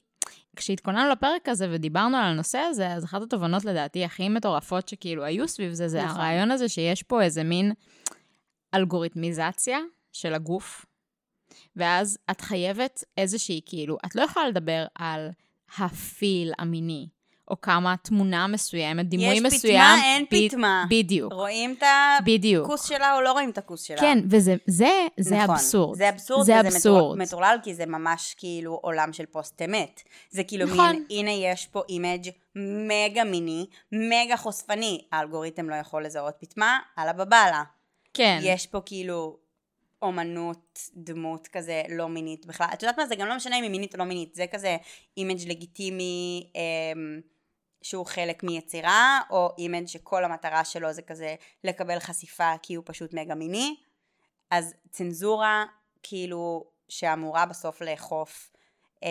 כשהתכוננו 0.57 1.11
לפרק 1.11 1.49
הזה 1.49 1.69
ודיברנו 1.71 2.17
על 2.17 2.25
הנושא 2.25 2.59
הזה, 2.59 2.93
אז 2.93 3.05
אחת 3.05 3.23
התובנות 3.23 3.65
לדעתי 3.65 4.05
הכי 4.05 4.29
מטורפות 4.29 4.89
שכאילו 4.89 5.25
היו 5.25 5.49
סביב 5.49 5.73
זה, 5.73 5.89
זה 5.89 6.03
נכון. 6.03 6.17
הרעיון 6.17 6.51
הזה 6.51 6.69
שיש 6.69 7.03
פה 7.03 7.23
איזה 7.23 7.45
מין 7.45 7.73
אלגוריתמיזציה 8.75 9.79
של 10.13 10.35
הגוף, 10.35 10.87
ואז 11.77 12.19
את 12.31 12.41
חייבת 12.41 13.05
איזושהי, 13.17 13.61
כאילו, 13.67 13.97
את 14.07 14.15
לא 14.15 14.23
יכולה 14.23 14.49
לדבר 14.49 14.87
על 14.95 15.31
הפיל 15.79 16.53
המיני, 16.59 17.09
או 17.51 17.61
כמה 17.61 17.95
תמונה 18.03 18.47
מסוימת, 18.47 19.09
דימוי 19.09 19.27
יש 19.35 19.41
מסוים. 19.41 19.75
פטמה, 19.75 20.01
אין 20.05 20.25
ב- 20.33 20.49
פטמה. 20.49 20.85
בדיוק, 20.91 21.33
רואים 21.33 21.75
את. 21.79 21.83
הכוס 22.65 22.85
שלה 22.89 23.15
או 23.17 23.21
לא 23.21 23.33
רואים 23.33 23.51
את 23.51 23.59
הכוס 23.59 23.83
שלה? 23.83 24.01
כן, 24.01 24.19
וזה 24.31 24.55
זה, 24.67 24.89
זה 25.21 25.37
נכון. 25.37 25.51
אבסורד. 25.55 25.99
זה 25.99 26.09
אבסורד, 26.09 26.47
זה 26.47 26.53
וזה 26.53 26.69
אבסורד. 26.69 26.99
מטור- 27.03 27.17
מטורלל, 27.17 27.59
כי 27.63 27.75
זה 27.75 27.87
ממש 27.87 28.35
כאילו 28.39 28.75
עולם 28.83 29.13
של 29.13 29.27
פוסט 29.27 29.63
אמת. 29.63 30.03
זה 30.31 30.45
כאילו 30.45 30.67
נכון. 30.67 30.91
מין, 30.91 31.05
הנה 31.11 31.31
יש 31.31 31.67
פה 31.67 31.83
image 31.89 32.29
mega 32.57 33.25
מיני, 33.25 33.67
מגה 33.93 34.37
חושפני. 34.37 35.05
האלגוריתם 35.13 35.71
לא 35.71 35.75
יכול 35.75 36.05
לזהות 36.05 36.35
פטמה, 36.41 36.79
אללה 36.99 37.13
באב 37.13 37.31
אללה. 37.32 37.63
כן. 38.15 38.39
יש 38.43 38.67
פה 38.67 38.79
כאילו 38.87 39.37
אומנות, 40.03 40.79
דמות 40.95 41.49
כזה 41.49 41.83
לא 41.89 42.09
מינית 42.09 42.47
בכלל. 42.47 42.67
את 42.73 42.83
יודעת 42.83 42.99
מה, 42.99 43.07
זה 43.07 43.15
גם 43.17 43.27
לא 43.29 43.37
משנה 43.37 43.59
אם 43.59 43.63
היא 43.63 43.71
מינית 43.71 43.95
או 43.95 43.99
לא 43.99 44.05
מינית, 44.05 44.35
זה 44.35 44.45
כזה 44.53 44.77
image 45.17 45.49
לגיטימי 45.49 46.47
אמ, 46.55 47.21
שהוא 47.83 48.07
חלק 48.07 48.43
מיצירה, 48.43 49.21
או 49.31 49.51
image 49.59 49.87
שכל 49.87 50.25
המטרה 50.25 50.65
שלו 50.65 50.93
זה 50.93 51.03
כזה 51.03 51.35
לקבל 51.65 51.99
חשיפה 51.99 52.53
כי 52.63 52.75
הוא 52.75 52.85
פשוט 52.87 53.15
מגה 53.15 53.35
מיני. 53.35 53.77
אז 54.51 54.75
צנזורה 54.91 55.65
כאילו 56.03 56.65
שאמורה 56.89 57.47
בסוף 57.47 57.81
לאכוף 57.83 58.53
אמ, 59.03 59.09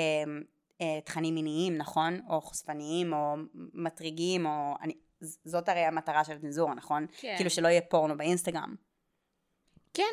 אה, 0.81 0.99
תכנים 1.05 1.35
מיניים, 1.35 1.77
נכון? 1.77 2.21
או 2.29 2.41
חושפניים, 2.41 3.13
או 3.13 3.35
מטריגים, 3.53 4.45
או... 4.45 4.75
אני, 4.81 4.93
זאת 5.21 5.69
הרי 5.69 5.79
המטרה 5.79 6.23
של 6.23 6.33
הצנזורה, 6.33 6.73
נכון? 6.73 7.05
כן. 7.17 7.33
כאילו 7.37 7.49
שלא 7.49 7.67
יהיה 7.67 7.81
פורנו 7.81 8.17
באינסטגרם. 8.17 8.75
כן, 9.93 10.03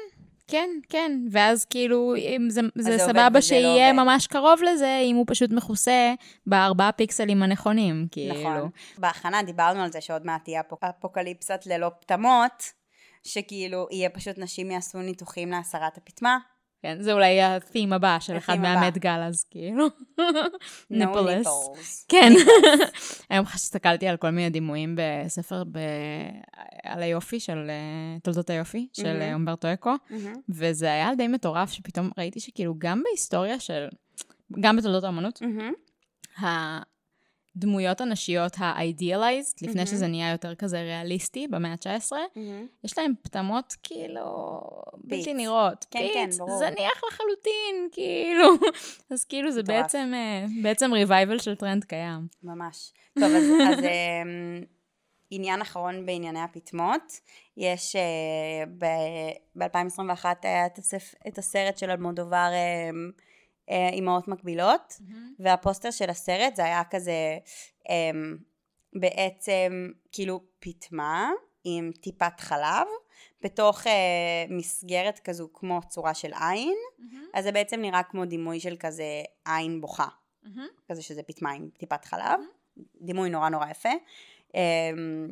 כן, 0.46 0.70
כן. 0.88 1.12
ואז 1.30 1.64
כאילו, 1.64 2.14
אם 2.16 2.46
זה, 2.50 2.60
זה 2.74 2.90
עובד 2.92 3.04
סבבה 3.06 3.28
לא 3.34 3.40
שיהיה 3.40 3.90
עובד. 3.90 4.02
ממש 4.02 4.26
קרוב 4.26 4.60
לזה, 4.62 4.98
אם 5.04 5.16
הוא 5.16 5.24
פשוט 5.28 5.50
מכוסה 5.50 6.14
בארבעה 6.46 6.92
פיקסלים 6.92 7.42
הנכונים, 7.42 8.06
כאילו. 8.10 8.34
נכון. 8.40 8.70
בהכנה 8.98 9.42
דיברנו 9.42 9.82
על 9.82 9.92
זה 9.92 10.00
שעוד 10.00 10.26
מעט 10.26 10.44
תהיה 10.44 10.60
אפוק- 10.60 10.84
אפוקליפסת 10.98 11.60
ללא 11.66 11.90
פטמות, 12.00 12.62
שכאילו 13.22 13.86
יהיה 13.90 14.10
פשוט 14.10 14.38
נשים 14.38 14.70
יעשו 14.70 14.98
ניתוחים 14.98 15.50
להסרת 15.50 15.96
הפטמה. 15.96 16.38
כן, 16.82 16.96
זה 17.00 17.12
אולי 17.12 17.40
ה-theme 17.42 17.94
הבא 17.94 18.16
של 18.20 18.36
אחד 18.36 18.52
הבא. 18.54 18.62
מהמט 18.62 18.98
גלאז, 18.98 19.44
כאילו. 19.50 19.86
ניפולס. 20.90 21.46
כן. 22.10 22.32
היום 23.30 23.44
הסתכלתי 23.54 24.06
על 24.08 24.16
כל 24.16 24.30
מיני 24.30 24.50
דימויים 24.50 24.96
בספר. 24.98 25.62
על 26.84 27.02
היופי 27.02 27.40
של 27.40 27.70
אה, 27.70 28.18
תולדות 28.22 28.50
היופי, 28.50 28.88
של. 28.92 29.18
אה, 29.20 29.34
אומברטו 29.34 29.72
אקו, 29.72 29.94
מהמם. 30.10 30.34
וזה 30.48 30.86
היה 30.86 31.14
די 31.14 31.28
מטורף, 31.28 31.72
שפתאום 31.72 32.10
ראיתי 32.18 32.40
שכאילו 32.40 32.74
גם 32.78 33.02
בהיסטוריה 33.04 33.60
של, 33.60 33.86
גם 34.60 34.76
בתולדות 34.76 35.04
האמנות, 35.04 35.42
מהמם. 35.42 35.72
הדמויות 37.56 38.00
הנשיות 38.00 38.52
ה-idealized, 38.58 39.54
לפני 39.62 39.74
מהמם. 39.74 39.86
שזה 39.86 40.06
נהיה 40.06 40.32
יותר 40.32 40.54
כזה 40.54 40.80
ריאליסטי 40.82 41.48
במאה 41.48 41.72
ה-19, 41.72 42.12
מהמם. 42.36 42.66
יש 42.84 42.98
להם 42.98 43.12
פטמות 43.22 43.74
כאילו 43.82 44.60
בלתי. 45.04 45.34
נראות. 45.34 45.86
כן, 45.90 45.98
כן, 46.14 46.26
פיץ, 46.26 46.38
ברור. 46.38 46.58
זניח 46.58 47.02
לחלוטין, 47.08 47.88
כאילו. 47.92 48.48
אז 49.10 49.24
כאילו 49.24 49.50
זה. 49.50 49.62
בעצם, 49.62 50.12
אה, 50.14 50.44
בעצם 50.62 50.90
revival 50.94 51.42
של 51.42 51.54
טרנד 51.54 51.84
קיים. 51.84 52.26
ממש. 52.42 52.92
טוב, 53.18 53.24
אז, 53.24 53.44
אז 53.68 53.84
אמ, 54.24 54.64
עניין 55.30 55.60
אחרון 55.60 56.06
בענייני 56.06 56.40
הפטמות, 56.40 57.20
יש 57.56 57.96
ב-2021 58.78 60.24
היה 60.42 60.66
את, 61.28 61.38
הסרט 61.38 61.78
של 61.78 61.90
אלמודובר 61.90 62.48
אמ, 62.52 63.10
אה, 63.70 63.88
אימהות 63.88 64.28
מקבילות, 64.28 65.00
והפוסטר 65.38 65.90
של 65.90 66.10
הסרט 66.10 66.56
זה 66.56 66.64
היה 66.64 66.82
כזה 66.90 67.38
אמ, 67.88 68.36
בעצם 69.00 69.90
כאילו 70.12 70.40
פטמה 70.58 71.30
עם 71.64 71.90
טיפת 72.00 72.40
חלב, 72.40 72.86
בתוך 73.42 73.86
אה, 73.86 74.44
מסגרת 74.48 75.18
כזו 75.18 75.48
כמו 75.54 75.80
צורה 75.88 76.14
של 76.14 76.32
עין, 76.40 76.76
אז 77.34 77.44
זה 77.44 77.52
בעצם 77.52 77.80
נראה 77.80 78.02
כמו 78.02 78.24
דימוי 78.24 78.60
של 78.60 78.76
כזה 78.76 79.22
עין 79.44 79.80
בוכה. 79.80 80.08
כזה 80.88 81.02
שזה 81.02 81.22
פטמה 81.22 81.50
עם 81.50 81.68
טיפת 81.78 82.04
חלב, 82.04 82.40
דימוי 83.00 83.30
נורא 83.30 83.48
נורא 83.48 83.70
יפה. 83.70 83.88
אמ, 84.54 85.28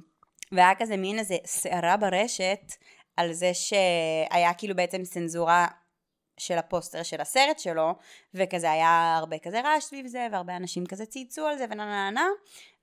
והיה 0.53 0.75
כזה 0.75 0.97
מין 0.97 1.19
איזה 1.19 1.37
סערה 1.45 1.97
ברשת 1.97 2.73
על 3.17 3.33
זה 3.33 3.51
שהיה 3.55 4.55
כאילו 4.59 4.77
בעצם 4.77 5.03
צנזורה 5.03 5.67
של 6.39 6.59
הפוסטר 6.59 7.03
של 7.03 7.21
הסרט 7.21 7.59
שלו, 7.59 7.95
וכזה 8.35 8.71
היה 8.71 9.17
הרבה 9.19 9.39
כזה 9.39 9.61
רעש 9.61 9.85
סביב 9.85 10.07
זה, 10.07 10.27
והרבה 10.33 10.57
אנשים 10.57 10.87
כזה 10.87 11.07
צייצו 11.07 11.47
על 11.47 11.59
זה 11.59 11.65
ונה 11.71 11.85
נה 11.85 12.11
נה, 12.11 12.27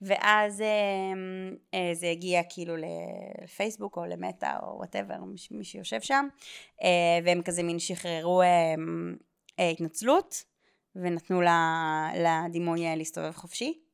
ואז 0.01 0.61
אמ, 0.61 1.55
אה, 1.73 1.91
זה 1.93 2.09
הגיע 2.09 2.41
כאילו 2.49 2.73
לפייסבוק 3.43 3.97
או 3.97 4.05
למטא 4.05 4.53
או 4.63 4.77
וואטאבר, 4.77 5.15
מי 5.51 5.63
שיושב 5.63 6.01
שם, 6.01 6.27
אה, 6.83 7.19
והם 7.25 7.41
כזה 7.41 7.63
מין 7.63 7.79
שחררו 7.79 8.41
אמ, 8.43 9.15
אה, 9.59 9.69
התנצלות, 9.69 10.43
ונתנו 10.95 11.41
לדימוי 12.15 12.95
להסתובב 12.95 13.31
חופשי. 13.31 13.88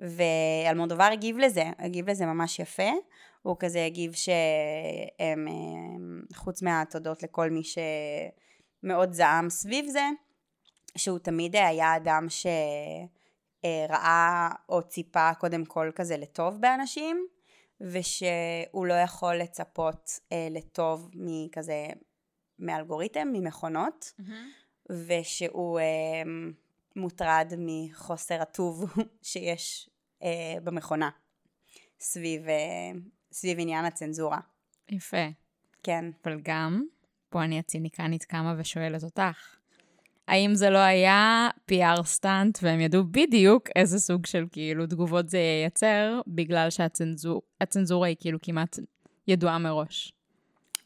ואלמודובר 0.00 1.08
הגיב 1.12 1.38
לזה, 1.38 1.64
הגיב 1.78 2.10
לזה 2.10 2.26
ממש 2.26 2.58
יפה. 2.58 2.90
הוא 3.42 3.56
כזה 3.58 3.84
הגיב 3.84 4.12
שהם, 4.12 5.48
הם, 5.48 6.22
חוץ 6.34 6.62
מהתודות 6.62 7.22
לכל 7.22 7.50
מי 7.50 7.62
שמאוד 8.82 9.12
זעם 9.12 9.50
סביב 9.50 9.86
זה, 9.88 10.04
שהוא 10.96 11.18
תמיד 11.18 11.56
היה 11.56 11.96
אדם 11.96 12.26
שראה 13.62 14.48
או 14.68 14.82
ציפה 14.82 15.34
קודם 15.34 15.64
כל 15.64 15.90
כזה 15.94 16.16
לטוב 16.16 16.60
באנשים, 16.60 17.26
ושהוא 17.80 18.86
לא 18.86 18.94
יכול 18.94 19.34
לצפות 19.34 20.10
אה, 20.32 20.48
לטוב 20.50 21.10
מכזה, 21.14 21.86
מאלגוריתם, 22.58 23.28
ממכונות. 23.32 24.12
ושהוא 24.90 25.80
אה, 25.80 26.22
מוטרד 26.96 27.52
מחוסר 27.58 28.42
הטוב 28.42 28.84
שיש 29.22 29.89
אה, 30.22 30.60
במכונה 30.64 31.10
סביב, 32.00 32.48
אה, 32.48 32.90
סביב 33.32 33.58
עניין 33.60 33.84
הצנזורה. 33.84 34.38
יפה. 34.88 35.26
כן. 35.82 36.04
אבל 36.24 36.40
גם, 36.42 36.84
פה 37.28 37.44
אני 37.44 37.58
הציניקנית 37.58 38.24
קמה 38.24 38.54
ושואלת 38.58 39.04
אותך, 39.04 39.56
האם 40.28 40.54
זה 40.54 40.70
לא 40.70 40.78
היה 40.78 41.48
PR 41.70 42.02
סטאנט 42.04 42.58
והם 42.62 42.80
ידעו 42.80 43.02
בדיוק 43.10 43.68
איזה 43.76 43.98
סוג 43.98 44.26
של 44.26 44.46
כאילו 44.52 44.86
תגובות 44.86 45.28
זה 45.28 45.38
ייצר, 45.64 46.20
בגלל 46.26 46.68
שהצנזורה 46.70 48.08
היא 48.08 48.16
כאילו 48.20 48.38
כמעט 48.42 48.78
ידועה 49.28 49.58
מראש? 49.58 50.12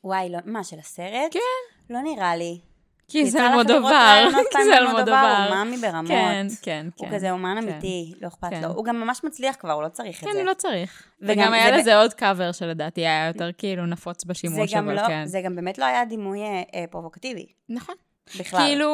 וואי, 0.05 0.31
לא, 0.31 0.39
מה, 0.45 0.65
של 0.65 0.79
הסרט? 0.79 1.33
כן. 1.33 1.95
לא 1.95 2.01
נראה 2.03 2.37
לי. 2.37 2.61
כי 3.09 3.31
זה 3.31 3.47
אלמודובר, 3.47 4.29
כי 4.53 4.65
זה 4.65 4.77
אלמודובר. 4.77 5.47
הוא 5.49 5.55
מאמי 5.55 5.77
ברמות. 5.77 6.09
כן, 6.09 6.47
כן, 6.63 6.87
כן. 6.97 7.05
הוא 7.07 7.17
כזה 7.17 7.31
אומן 7.31 7.57
כן. 7.61 7.69
אמיתי, 7.69 8.15
לא 8.21 8.29
אכפת 8.29 8.51
כן. 8.51 8.63
לו. 8.63 8.69
הוא 8.69 8.85
גם 8.85 9.01
ממש 9.01 9.21
מצליח 9.25 9.57
כבר, 9.59 9.73
הוא 9.73 9.83
לא 9.83 9.89
צריך 9.89 10.23
את 10.23 10.25
כן, 10.25 10.33
זה. 10.33 10.39
הוא 10.39 10.47
לא 10.47 10.55
צריך. 10.55 11.03
וגם 11.23 11.33
וגם 11.39 11.53
היה 11.53 11.71
ב- 11.71 11.75
לזה 11.75 11.97
עוד 11.97 12.15
קאבר 12.15 12.53
שלדעתי 12.53 13.01
היה 13.01 13.27
יותר 13.27 13.51
כאילו 13.59 13.87
נפוץ 13.87 14.25
בשימוש, 14.25 14.75
אבל 14.75 14.95
לא, 14.95 15.07
כן. 15.07 15.27
זה 15.27 15.41
גם 15.41 15.57
באמת 15.57 15.79
לא 15.79 15.85
היה 15.85 16.05
דימוי 16.05 16.41
אה, 16.41 16.63
אה, 16.75 16.85
פרובוקטיבי, 16.91 17.47
נכון. 17.69 17.95
בכלל. 18.41 18.61
כאילו, 18.61 18.91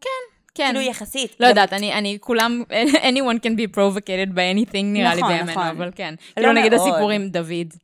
כן, 0.00 0.08
כן. 0.54 0.64
כאילו 0.64 0.80
יחסית. 0.80 1.36
לא 1.40 1.46
יודעת, 1.46 1.72
אני, 1.72 1.92
אני, 1.94 2.18
כולם, 2.20 2.62
anyone 3.10 3.38
can 3.38 3.58
be 3.58 3.74
provocated 3.76 4.30
by 4.34 4.54
anything 4.54 4.84
נראה 4.84 5.14
לי 5.14 5.20
נכון, 5.20 5.32
בימינו, 5.32 5.50
נכון. 5.50 5.66
אבל 5.66 5.90
כן. 5.94 6.14
לא 6.18 6.42
כאילו 6.42 6.52
נגיד. 6.52 6.74
הסיפור 6.74 7.10
עם 7.10 7.28
דוד, 7.28 7.74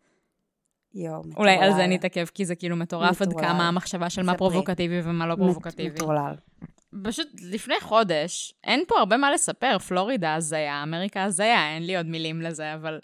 יואו, 0.95 1.23
אולי 1.37 1.53
על 1.53 1.71
זה 1.71 1.75
מטורלל. 1.75 1.87
נתעכב, 1.87 2.27
כי 2.35 2.45
זה 2.45 2.55
כאילו 2.55 2.77
מטורף 2.77 3.23
עד 3.23 3.29
מטורלל. 3.29 3.47
כמה 3.49 3.69
המחשבה 3.69 4.11
של 4.11 4.23
מה. 4.23 4.35
פרובוקטיבי 4.35 5.01
ומה 5.05 5.27
לא 5.27 5.35
פרובוקטיבי. 5.35 5.91
מטורלל. 5.91 6.35
פשוט 7.05 7.29
לפני 7.43 7.75
חודש, 7.81 8.55
אין 8.65 8.83
פה 8.89 8.99
הרבה 8.99 9.17
מה 9.17 9.33
לספר, 9.33 9.79
פלורידה 9.79 10.35
הזיה, 10.35 10.83
אמריקה 10.83 11.25
הזיה, 11.25 11.75
אין 11.75 11.87
לי 11.87 11.97
עוד 11.97 12.07
מילים 12.07 12.43
לזה, 12.43 12.75
אבל 12.75 12.99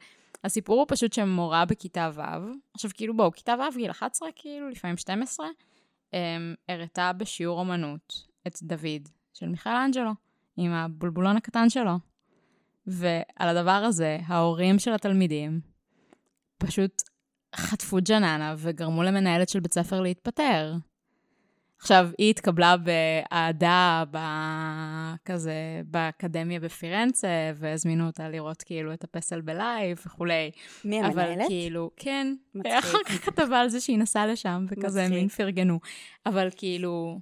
הסיפור 0.44 0.78
הוא 0.78 0.86
פשוט 0.88 1.12
שמורה 1.12 1.64
בכיתה 1.64 2.10
ו', 2.14 2.20
עכשיו 2.74 2.90
כאילו 2.94 3.16
בואו, 3.16 3.32
כיתה 3.32 3.54
ו', 3.58 3.76
גיל 3.76 3.90
11 3.90 4.28
כאילו, 4.36 4.68
לפעמים 4.68 4.96
12, 4.96 5.46
אמ, 6.12 6.18
הראתה 6.68 7.12
בשיעור 7.12 7.58
אומנות 7.60 8.22
את 8.46 8.62
דוד 8.62 9.08
של 9.34 9.48
מיכאל 9.48 9.76
אנג'לו, 9.76 10.10
עם 10.56 10.72
הבולבולון 10.72 11.36
הקטן 11.36 11.70
שלו. 11.70 11.92
ועל 12.86 13.56
הדבר 13.56 13.70
הזה, 13.70 14.18
ההורים 14.26 14.78
של 14.78 14.92
התלמידים 14.92 15.60
פשוט 16.58 17.02
חטפו 17.56 17.98
ג'ננה 18.08 18.54
וגרמו 18.58 19.02
למנהלת 19.02 19.48
של 19.48 19.60
בית 19.60 19.72
ספר 19.72 20.00
להתפטר. 20.00 20.72
עכשיו, 21.78 22.08
היא 22.18 22.30
התקבלה 22.30 22.76
באהדה 22.76 24.04
כזה 25.24 25.52
באקדמיה 25.84 26.60
בפירנצה, 26.60 27.28
והזמינו 27.54 28.06
אותה 28.06 28.28
לראות 28.28 28.62
כאילו 28.62 28.92
את 28.92 29.04
הפסל 29.04 29.40
ב 29.40 29.52
live 29.52 30.00
וכולי. 30.06 30.50
מי 30.84 30.98
המנהלת? 30.98 31.38
אבל 31.38 31.48
כאילו, 31.48 31.90
כן. 31.96 32.34
מצחיק. 32.54 32.74
אחר 32.84 32.98
כך 33.06 33.24
כתבה 33.24 33.60
על 33.60 33.68
זה 33.68 33.80
שהיא 33.80 33.98
נסעה 33.98 34.26
לשם, 34.26 34.66
וכזה 34.68 35.02
מצחיק. 35.02 35.18
מין 35.18 35.28
פרגנו. 35.28 35.80
אבל 36.26 36.48
כאילו, 36.56 37.20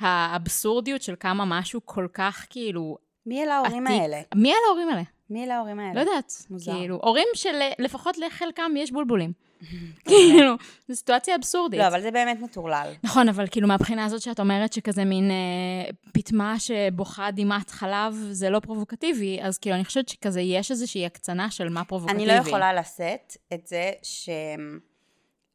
האבסורדיות 0.00 1.02
של 1.02 1.14
כמה 1.20 1.44
משהו 1.44 1.80
כל 1.84 2.06
כך 2.12 2.46
כאילו 2.50 2.98
מי 3.26 3.42
אלה 3.42 3.54
ההורים 3.54 3.86
עתיק. 3.86 4.00
האלה? 4.00 4.20
מי 4.34 4.48
אלה 4.48 4.58
ההורים 4.68 4.88
האלה? 4.88 5.02
מי 5.30 5.44
אלה 5.44 5.56
ההורים 5.56 5.78
האלה? 5.78 5.94
לא 5.94 6.00
יודעת. 6.00 6.32
מוזר. 6.50 6.72
כאילו, 6.72 7.00
הורים 7.02 7.28
שלפחות 7.34 8.18
לחלקם 8.18 8.72
יש 8.76 8.92
בולבולים. 8.92 9.32
כאילו, 10.08 10.54
זו 10.88 10.96
סיטואציה 10.96 11.34
אבסורדית. 11.34 11.80
לא, 11.80 11.86
אבל 11.86 12.02
זה 12.02 12.10
באמת 12.10 12.40
מטורלל. 12.40 12.92
נכון, 13.02 13.28
אבל 13.28 13.46
כאילו 13.50 13.68
מהבחינה 13.68 14.04
הזאת 14.04 14.20
שאת 14.22 14.40
אומרת 14.40 14.72
שכזה 14.72 15.04
מין 15.04 15.30
אה, 15.30 15.90
פטמה 16.12 16.58
שבוכה 16.58 17.30
דמעת 17.30 17.70
חלב, 17.70 18.14
זה 18.30 18.50
לא 18.50 18.60
פרובוקטיבי, 18.60 19.38
אז 19.42 19.58
כאילו 19.58 19.76
אני 19.76 19.84
חושבת 19.84 20.08
שכזה 20.08 20.40
יש 20.40 20.70
איזושהי 20.70 21.06
הקצנה 21.06 21.50
של 21.50 21.68
מה 21.68 21.84
פרובוקטיבי. 21.84 22.22
אני 22.22 22.26
לא 22.26 22.48
יכולה 22.48 22.72
לשאת 22.72 23.36
את 23.54 23.66
זה 23.66 23.92
ש... 24.02 24.28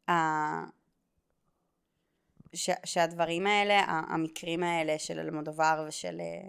ה- 0.08 0.64
ש... 2.54 2.70
שהדברים 2.84 3.46
האלה, 3.46 3.84
המקרים 3.86 4.62
האלה 4.62 4.98
של 4.98 5.18
אלמודובר 5.18 5.84
ושל, 5.88 6.20
אה, 6.20 6.48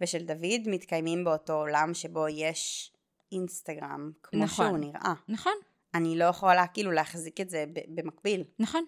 ושל 0.00 0.18
דוד, 0.18 0.60
מתקיימים 0.66 1.24
באותו 1.24 1.52
עולם 1.52 1.94
שבו 1.94 2.28
יש 2.28 2.92
אינסטגרם, 3.32 4.10
כמו 4.22 4.44
נכון. 4.44 4.66
שהוא 4.66 4.78
נראה. 4.78 5.12
נכון, 5.28 5.52
אני 5.94 6.18
לא 6.18 6.24
יכולה 6.24 6.66
כאילו 6.66 6.90
להחזיק 6.92 7.40
את 7.40 7.50
זה 7.50 7.64
במקביל. 7.88 8.44
נכון. 8.58 8.84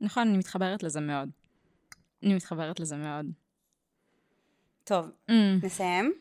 נכון, 0.00 0.28
אני 0.28 0.38
מתחברת 0.38 0.82
לזה 0.82 1.00
מאוד. 1.00 1.30
אני 2.22 2.34
מתחברת 2.34 2.80
לזה 2.80 2.96
מאוד. 2.96 3.26
טוב, 4.84 5.06
Mm, 5.30 5.32
נסיים? 5.62 6.12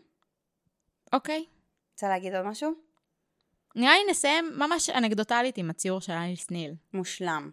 אוקיי. 1.14 1.46
רוצה 1.94 2.08
להגיד 2.10 2.36
עוד 2.36 2.46
משהו? 2.46 2.72
נראה 3.76 3.94
לי 3.94 4.12
נסיים 4.12 4.46
ממש 4.58 4.90
אנקדוטלית 4.90 5.58
עם 5.58 5.70
הציור 5.70 6.02
של 6.02 6.14
אליס 6.14 6.52
ניל. 6.52 6.74
מושלם. 6.94 7.52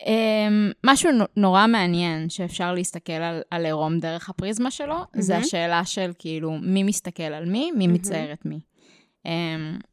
Um, 0.00 0.02
משהו 0.84 1.10
נו- 1.12 1.24
נורא 1.36 1.66
מעניין 1.66 2.28
שאפשר 2.28 2.72
להסתכל 2.74 3.12
על, 3.12 3.42
על 3.50 3.64
עירום 3.64 3.98
דרך 3.98 4.28
הפריזמה 4.30 4.70
שלו, 4.70 4.94
mm-hmm. 5.02 5.20
זה. 5.20 5.36
השאלה 5.36 5.84
של 5.84 6.10
כאילו 6.18 6.58
מי 6.62 6.82
מסתכל 6.82 7.22
על 7.22 7.44
מי, 7.44 7.70
מי 7.72 7.86
מהמם. 7.86 7.92
מצייר 7.94 8.32
את 8.32 8.44
מי. 8.44 8.60
Um, 9.26 9.28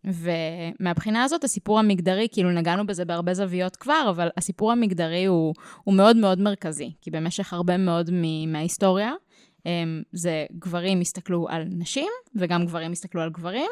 ומהבחינה 0.03 1.23
הזאת 1.23 1.43
הסיפור 1.43 1.79
המגדרי, 1.79 2.27
כאילו 2.31 2.51
נגענו 2.51 2.85
בזה 2.85 3.05
בהרבה 3.05 3.33
זוויות 3.33 3.75
כבר, 3.75 4.07
אבל 4.09 4.29
הסיפור 4.37 4.71
המגדרי 4.71 5.25
הוא, 5.25 5.53
הוא 5.83 5.95
מאוד 5.95 6.17
מאוד 6.17 6.39
מרכזי, 6.39 6.91
כי 7.01 7.11
במשך 7.11 7.53
הרבה 7.53 7.77
מאוד 7.77 8.09
מההיסטוריה, 8.47 9.11
um, 9.59 9.63
זה 10.11 10.45
גברים 10.59 11.01
הסתכלו 11.01 11.47
על 11.49 11.63
נשים, 11.69 12.09
וגם 12.35 12.65
גברים 12.65 12.91
הסתכלו 12.91 13.21
על 13.21 13.29
גברים, 13.29 13.69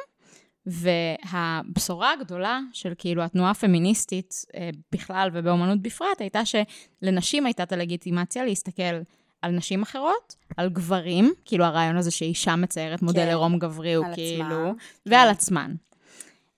והבשורה 0.65 2.13
הגדולה 2.13 2.59
של 2.73 2.93
כאילו 2.97 3.23
התנועה 3.23 3.51
הפמיניסטית 3.51 4.33
אה, 4.55 4.69
בכלל 4.91 5.29
ובאומנות 5.33 5.81
בפרט, 5.81 6.21
הייתה 6.21 6.41
שלנשים 6.45 7.45
הייתה 7.45 7.63
את 7.63 7.71
הלגיטימציה 7.71 8.45
להסתכל 8.45 9.01
על 9.41 9.51
נשים 9.51 9.81
אחרות, 9.81 10.35
על 10.57 10.69
גברים, 10.69 11.33
כאילו 11.45 11.65
הרעיון 11.65 11.97
הזה 11.97 12.11
שאישה 12.11 12.55
מציירת 12.55 13.01
מודל 13.01 13.21
כן, 13.21 13.27
עירום 13.27 13.59
גברי 13.59 13.93
הוא 13.93 14.05
כאילו, 14.13 14.45
עצמה, 14.45 14.71
ועל 15.05 15.27
כן. 15.27 15.31
עצמן. 15.31 15.73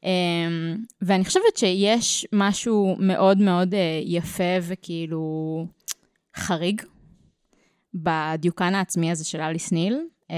Um, 0.01 0.05
ואני 1.01 1.25
חושבת 1.25 1.57
שיש 1.57 2.27
משהו 2.33 2.95
מאוד 2.99 3.37
מאוד 3.37 3.73
uh, 3.73 3.77
יפה 4.05 4.53
וכאילו 4.61 5.65
חריג 6.35 6.81
בדיוקן 7.93 8.75
העצמי 8.75 9.11
הזה 9.11 9.25
של 9.25 9.41
אליס 9.41 9.71
ניל, 9.71 9.99
um, 10.29 10.33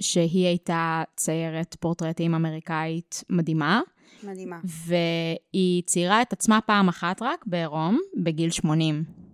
שהיא 0.00 0.46
הייתה 0.46 1.02
ציירת 1.16 1.76
פורטרטים 1.80 2.34
אמריקאית 2.34 3.24
מדהימה, 3.30 3.80
מדהימה. 4.22 4.60
והיא 4.64 5.82
ציירה 5.82 6.22
את 6.22 6.32
עצמה 6.32 6.60
פעם 6.60 6.88
אחת 6.88 7.22
רק 7.22 7.44
בעירום, 7.46 7.98
בגיל 8.16 8.50
80. 8.50 9.25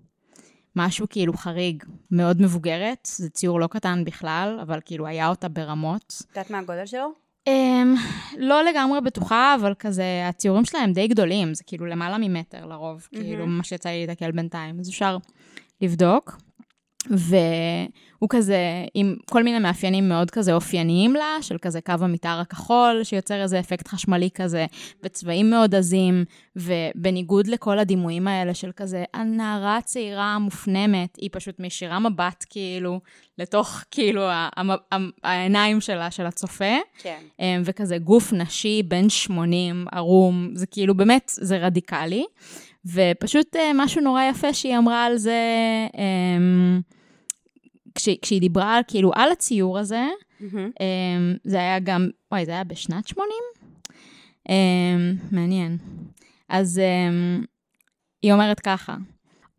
משהו 0.77 1.07
כאילו 1.11 1.33
חריג, 1.33 1.85
מאוד 2.11 2.43
מבוגרת, 2.43 3.09
זה 3.13 3.31
ציור 3.31 3.61
לא 3.61 3.67
קטן 3.67 4.05
בכלל, 4.05 4.59
אבל 4.63 4.79
כאילו 4.85 5.07
היה 5.07 5.29
אותה 5.29 5.49
ברמות. 5.49 6.15
את 6.21 6.37
יודעת 6.37 6.51
מה 6.51 6.59
הגודל 6.59 6.87
שלו? 6.87 7.13
Um, 7.49 7.99
לא 8.39 8.65
לגמרי 8.65 9.01
בטוחה, 9.01 9.57
אבל 9.61 9.75
כזה, 9.79 10.05
הציורים 10.29 10.65
שלהם 10.65 10.93
די 10.93 11.09
גדולים, 11.09 11.55
זה 11.55 11.65
כאילו 11.67 11.87
למעלה 11.87 12.17
ממטר 12.21 12.67
לרוב, 12.67 13.09
מהמם. 13.13 13.25
כאילו, 13.25 13.47
מה 13.47 13.65
שיצא 13.65 13.89
לי 13.89 14.07
להתקל 14.07 14.31
בינתיים, 14.31 14.81
אז 14.81 14.89
אפשר 14.89 15.17
לבדוק. 15.81 16.37
והוא 17.11 18.29
כזה 18.31 18.59
עם 18.95 19.17
כל 19.31 19.43
מיני 19.43 19.59
מאפיינים 19.59 20.09
מאוד 20.09 20.31
כזה 20.31 20.55
אופייניים 20.55 21.15
לה, 21.15 21.37
של 21.41 21.57
כזה 21.59 21.81
קו 21.81 21.93
המתאר 22.01 22.41
הכחול, 22.41 23.01
שיוצר 23.05 23.43
איזה 23.43 23.61
אפקט 23.61 23.89
חשמלי 23.89 24.31
כזה, 24.35 24.67
וצבעים 25.03 25.51
מאוד 25.51 25.75
עזים, 25.75 26.25
ובניגוד 26.57 27.47
לכל 27.47 27.79
הדימויים 27.79 28.29
האלה 28.29 28.55
של 28.55 28.71
כזה, 28.77 29.05
הנערה 29.15 29.77
הצעירה 29.77 30.35
המופנמת, 30.35 31.17
היא 31.21 31.31
פשוט 31.33 31.61
מישירה 31.61 31.99
מבט 31.99 32.45
כאילו, 32.51 33.01
לתוך 33.39 33.85
כאילו 33.91 34.23
העיניים 35.23 35.81
שלה, 35.81 36.11
של 36.11 36.27
הצופה. 36.27 36.75
כן. 36.99 37.19
אמ, 37.41 37.63
וכזה 37.65 37.99
גוף 37.99 38.33
נשי 38.33 38.83
בן 38.89 39.09
80, 39.09 39.87
ערום, 39.93 40.51
זה 40.55 40.67
כאילו 40.67 40.97
באמת, 40.97 41.31
זה 41.35 41.59
רדיקלי. 41.59 42.25
ופשוט 42.87 43.57
אה, 43.57 43.71
משהו 43.75 44.01
נורא 44.01 44.23
יפה 44.23 44.55
שהיא 44.55 44.79
אמרה 44.79 45.05
על 45.05 45.17
זה, 45.17 45.41
אמ, 45.99 46.81
כשהיא, 47.95 48.19
כשהיא 48.23 48.41
דיברה 48.41 48.77
על, 48.77 48.83
כאילו 48.89 49.11
על 49.15 49.33
הציור 49.33 49.79
הזה. 49.79 50.09
אמ, 50.81 51.37
זה 51.45 51.57
היה 51.57 51.79
גם, 51.79 52.09
וואי, 52.33 52.47
זה 52.47 52.53
היה 52.53 52.65
בשנת 52.65 53.09
80? 53.09 53.31
אמ, 54.49 54.55
מעניין. 55.31 55.79
אז 56.49 56.81
היא 58.23 58.33
אומרת 58.33 58.61
ככה, 58.61 58.97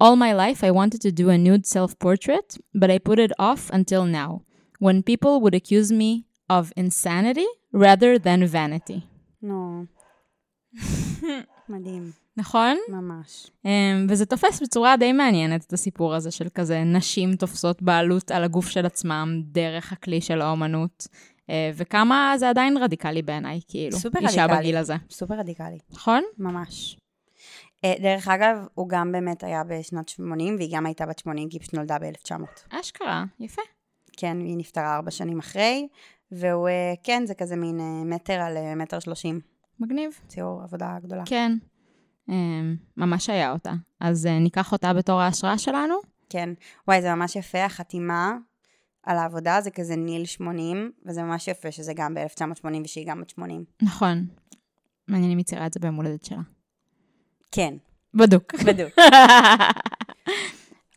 All 0.03 0.15
my 0.17 0.33
life 0.33 0.63
I 0.63 0.71
wanted 0.71 1.01
to 1.01 1.11
do 1.11 1.29
a 1.29 1.37
nude 1.37 1.65
self-portrait, 1.65 2.57
but 2.75 2.89
I 2.91 2.97
put 2.97 3.19
it 3.19 3.31
off 3.39 3.69
until 3.71 4.03
now, 4.05 4.41
when 4.81 5.01
people 5.01 5.39
would 5.41 5.55
accuse 5.55 5.91
me 5.91 6.25
of 6.49 6.73
insanity 6.75 7.47
rather 7.73 8.17
than 8.19 8.45
vanity. 8.45 8.99
נו. 9.41 9.85
מדהים, 11.69 12.11
נכון? 12.37 12.77
ממש. 12.89 13.51
Um, 13.63 13.67
וזה 14.09 14.25
תופס 14.25 14.61
בצורה 14.61 14.97
די 14.97 15.11
מעניינת 15.11 15.65
את 15.65 15.73
הסיפור 15.73 16.15
הזה 16.15 16.31
של 16.31 16.47
כזה 16.49 16.83
נשים 16.83 17.35
תופסות 17.35 17.81
בעלות 17.81 18.31
על 18.31 18.43
הגוף 18.43 18.69
של 18.69 18.85
עצמם 18.85 19.41
דרך 19.45 19.91
הכלי 19.91 20.21
של 20.21 20.41
האומנות, 20.41 21.07
uh, 21.41 21.51
וכמה 21.75 22.33
זה 22.37 22.49
עדיין 22.49 22.77
רדיקלי 22.77 23.21
בעיניי, 23.21 23.59
כאילו, 23.67 23.97
סופר 23.97 24.19
אישה 24.19 24.43
רדיקלי. 24.43 24.59
בגיל 24.59 24.77
הזה. 24.77 24.95
סופר 25.09 25.33
רדיקלי, 25.33 25.77
נכון? 25.91 26.23
ממש. 26.37 26.97
אה, 27.85 27.93
דרך 27.99 28.27
אגב, 28.27 28.65
הוא 28.73 28.89
גם 28.89 29.11
באמת 29.11 29.43
היה 29.43 29.63
בשנת 29.63 30.09
80, 30.09 30.55
והיא 30.55 30.69
גם 30.77 30.85
הייתה 30.85 31.05
בת 31.05 31.19
80, 31.19 31.49
כי 31.49 31.55
היא 31.55 31.61
פשוט 31.61 31.73
נולדה 31.73 31.99
ב-1900. 31.99 32.79
אשכרה, 32.79 33.23
יפה. 33.39 33.61
כן, 34.17 34.39
היא 34.39 34.57
נפטרה 34.57 34.95
ארבע 34.95 35.11
שנים 35.11 35.39
אחרי, 35.39 35.87
והוא, 36.31 36.67
אה, 36.67 36.93
כן, 37.03 37.23
זה 37.25 37.33
כזה 37.33 37.55
מין 37.55 37.79
אה, 37.79 38.03
מטר 38.05 38.41
על 38.41 38.57
אה, 38.57 38.75
מטר 38.75 38.99
שלושים. 38.99 39.39
מגניב. 39.79 40.19
ציור 40.27 40.61
עבודה 40.63 40.97
גדולה. 41.03 41.23
כן. 41.25 41.51
Um, 42.29 42.33
ממש 42.97 43.29
היה 43.29 43.51
אותה. 43.51 43.73
אז 43.99 44.25
uh, 44.25 44.29
ניקח 44.29 44.71
אותה 44.71 44.93
בתור 44.93 45.21
ההשראה 45.21 45.57
שלנו. 45.57 45.95
כן. 46.29 46.49
וואי, 46.87 47.01
זה 47.01 47.15
ממש 47.15 47.35
יפה, 47.35 47.65
החתימה 47.65 48.33
על 49.03 49.17
העבודה 49.17 49.61
זה 49.61 49.71
כזה 49.71 49.95
ניל 49.95 50.25
80, 50.25 50.91
וזה 51.05 51.23
ממש 51.23 51.47
יפה 51.47 51.71
שזה 51.71 51.93
גם 51.95 52.13
ב-1980 52.13 52.67
ושהיא 52.83 53.07
גם 53.07 53.21
בת 53.21 53.29
80. 53.29 53.65
נכון. 53.81 54.27
מעניין 55.07 55.31
אם 55.31 55.37
היא 55.37 55.45
ציירה 55.45 55.65
את 55.65 55.73
זה 55.73 55.79
ביום 55.79 55.95
הולדת 55.95 56.25
שלה. 56.25 56.41
כן, 57.51 57.73
בדוק. 58.13 58.53
בדיוק. 58.65 58.89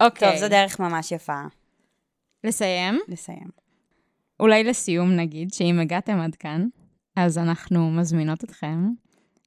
אוקיי. 0.01 0.31
טוב, 0.31 0.41
זו 0.41 0.49
דרך 0.49 0.81
ממש 0.81 1.13
יפה 1.13 1.43
לסיים. 2.45 2.99
לסיים. 3.09 3.49
אולי 4.41 4.65
לסיום 4.65 5.11
נגיד 5.11 5.53
שאם 5.53 5.79
הגעתם 5.83 6.21
עד 6.21 6.35
כאן, 6.35 6.67
אז 7.17 7.39
אנחנו 7.39 7.91
מזמינות 7.91 8.45
אתכם 8.45 8.89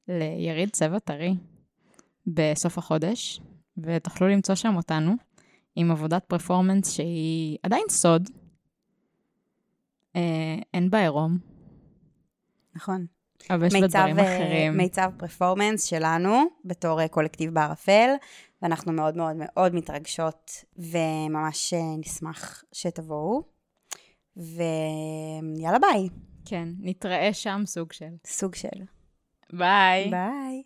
ליריד 0.07 0.69
צבע 0.69 0.99
טרי 0.99 1.35
בסוף 2.33 2.77
החודש, 2.77 3.41
ותוכלו 3.77 4.27
למצוא 4.27 4.55
שם 4.55 4.75
אותנו 4.75 5.15
עם 5.75 5.91
עבודת 5.91 6.25
פרפורמנס 6.25 6.91
שהיא 6.91 7.57
עדיין 7.63 7.83
סוד. 7.89 8.29
אה, 10.15 10.55
אין 10.73 10.89
בה 10.89 10.99
עירום, 10.99 11.37
נכון. 12.75 13.05
אבל 13.49 13.65
יש 13.65 13.73
בה 13.73 13.87
דברים 13.87 14.19
אה, 14.19 14.35
אחרים. 14.35 14.77
מיצב 14.77 15.11
פרפורמנס 15.17 15.83
שלנו 15.83 16.43
בתור 16.65 17.01
אה, 17.01 17.07
קולקטיב 17.07 17.53
בערפל, 17.53 18.09
ואנחנו 18.61 18.91
מאוד 18.91 19.17
מאוד 19.17 19.35
מאוד 19.39 19.75
מתרגשות, 19.75 20.51
וממש 20.77 21.73
אה, 21.73 21.97
נשמח 21.97 22.63
שתבואו. 22.71 23.43
ויאללה 24.37 25.79
ביי. 25.79 26.09
כן, 26.45 26.69
נתראה 26.79 27.33
שם 27.33 27.61
סוג 27.65 27.93
של. 27.93 28.09
סוג 28.27 28.55
של. 28.55 28.67
ביי. 29.53 30.09
ביי. 30.09 30.63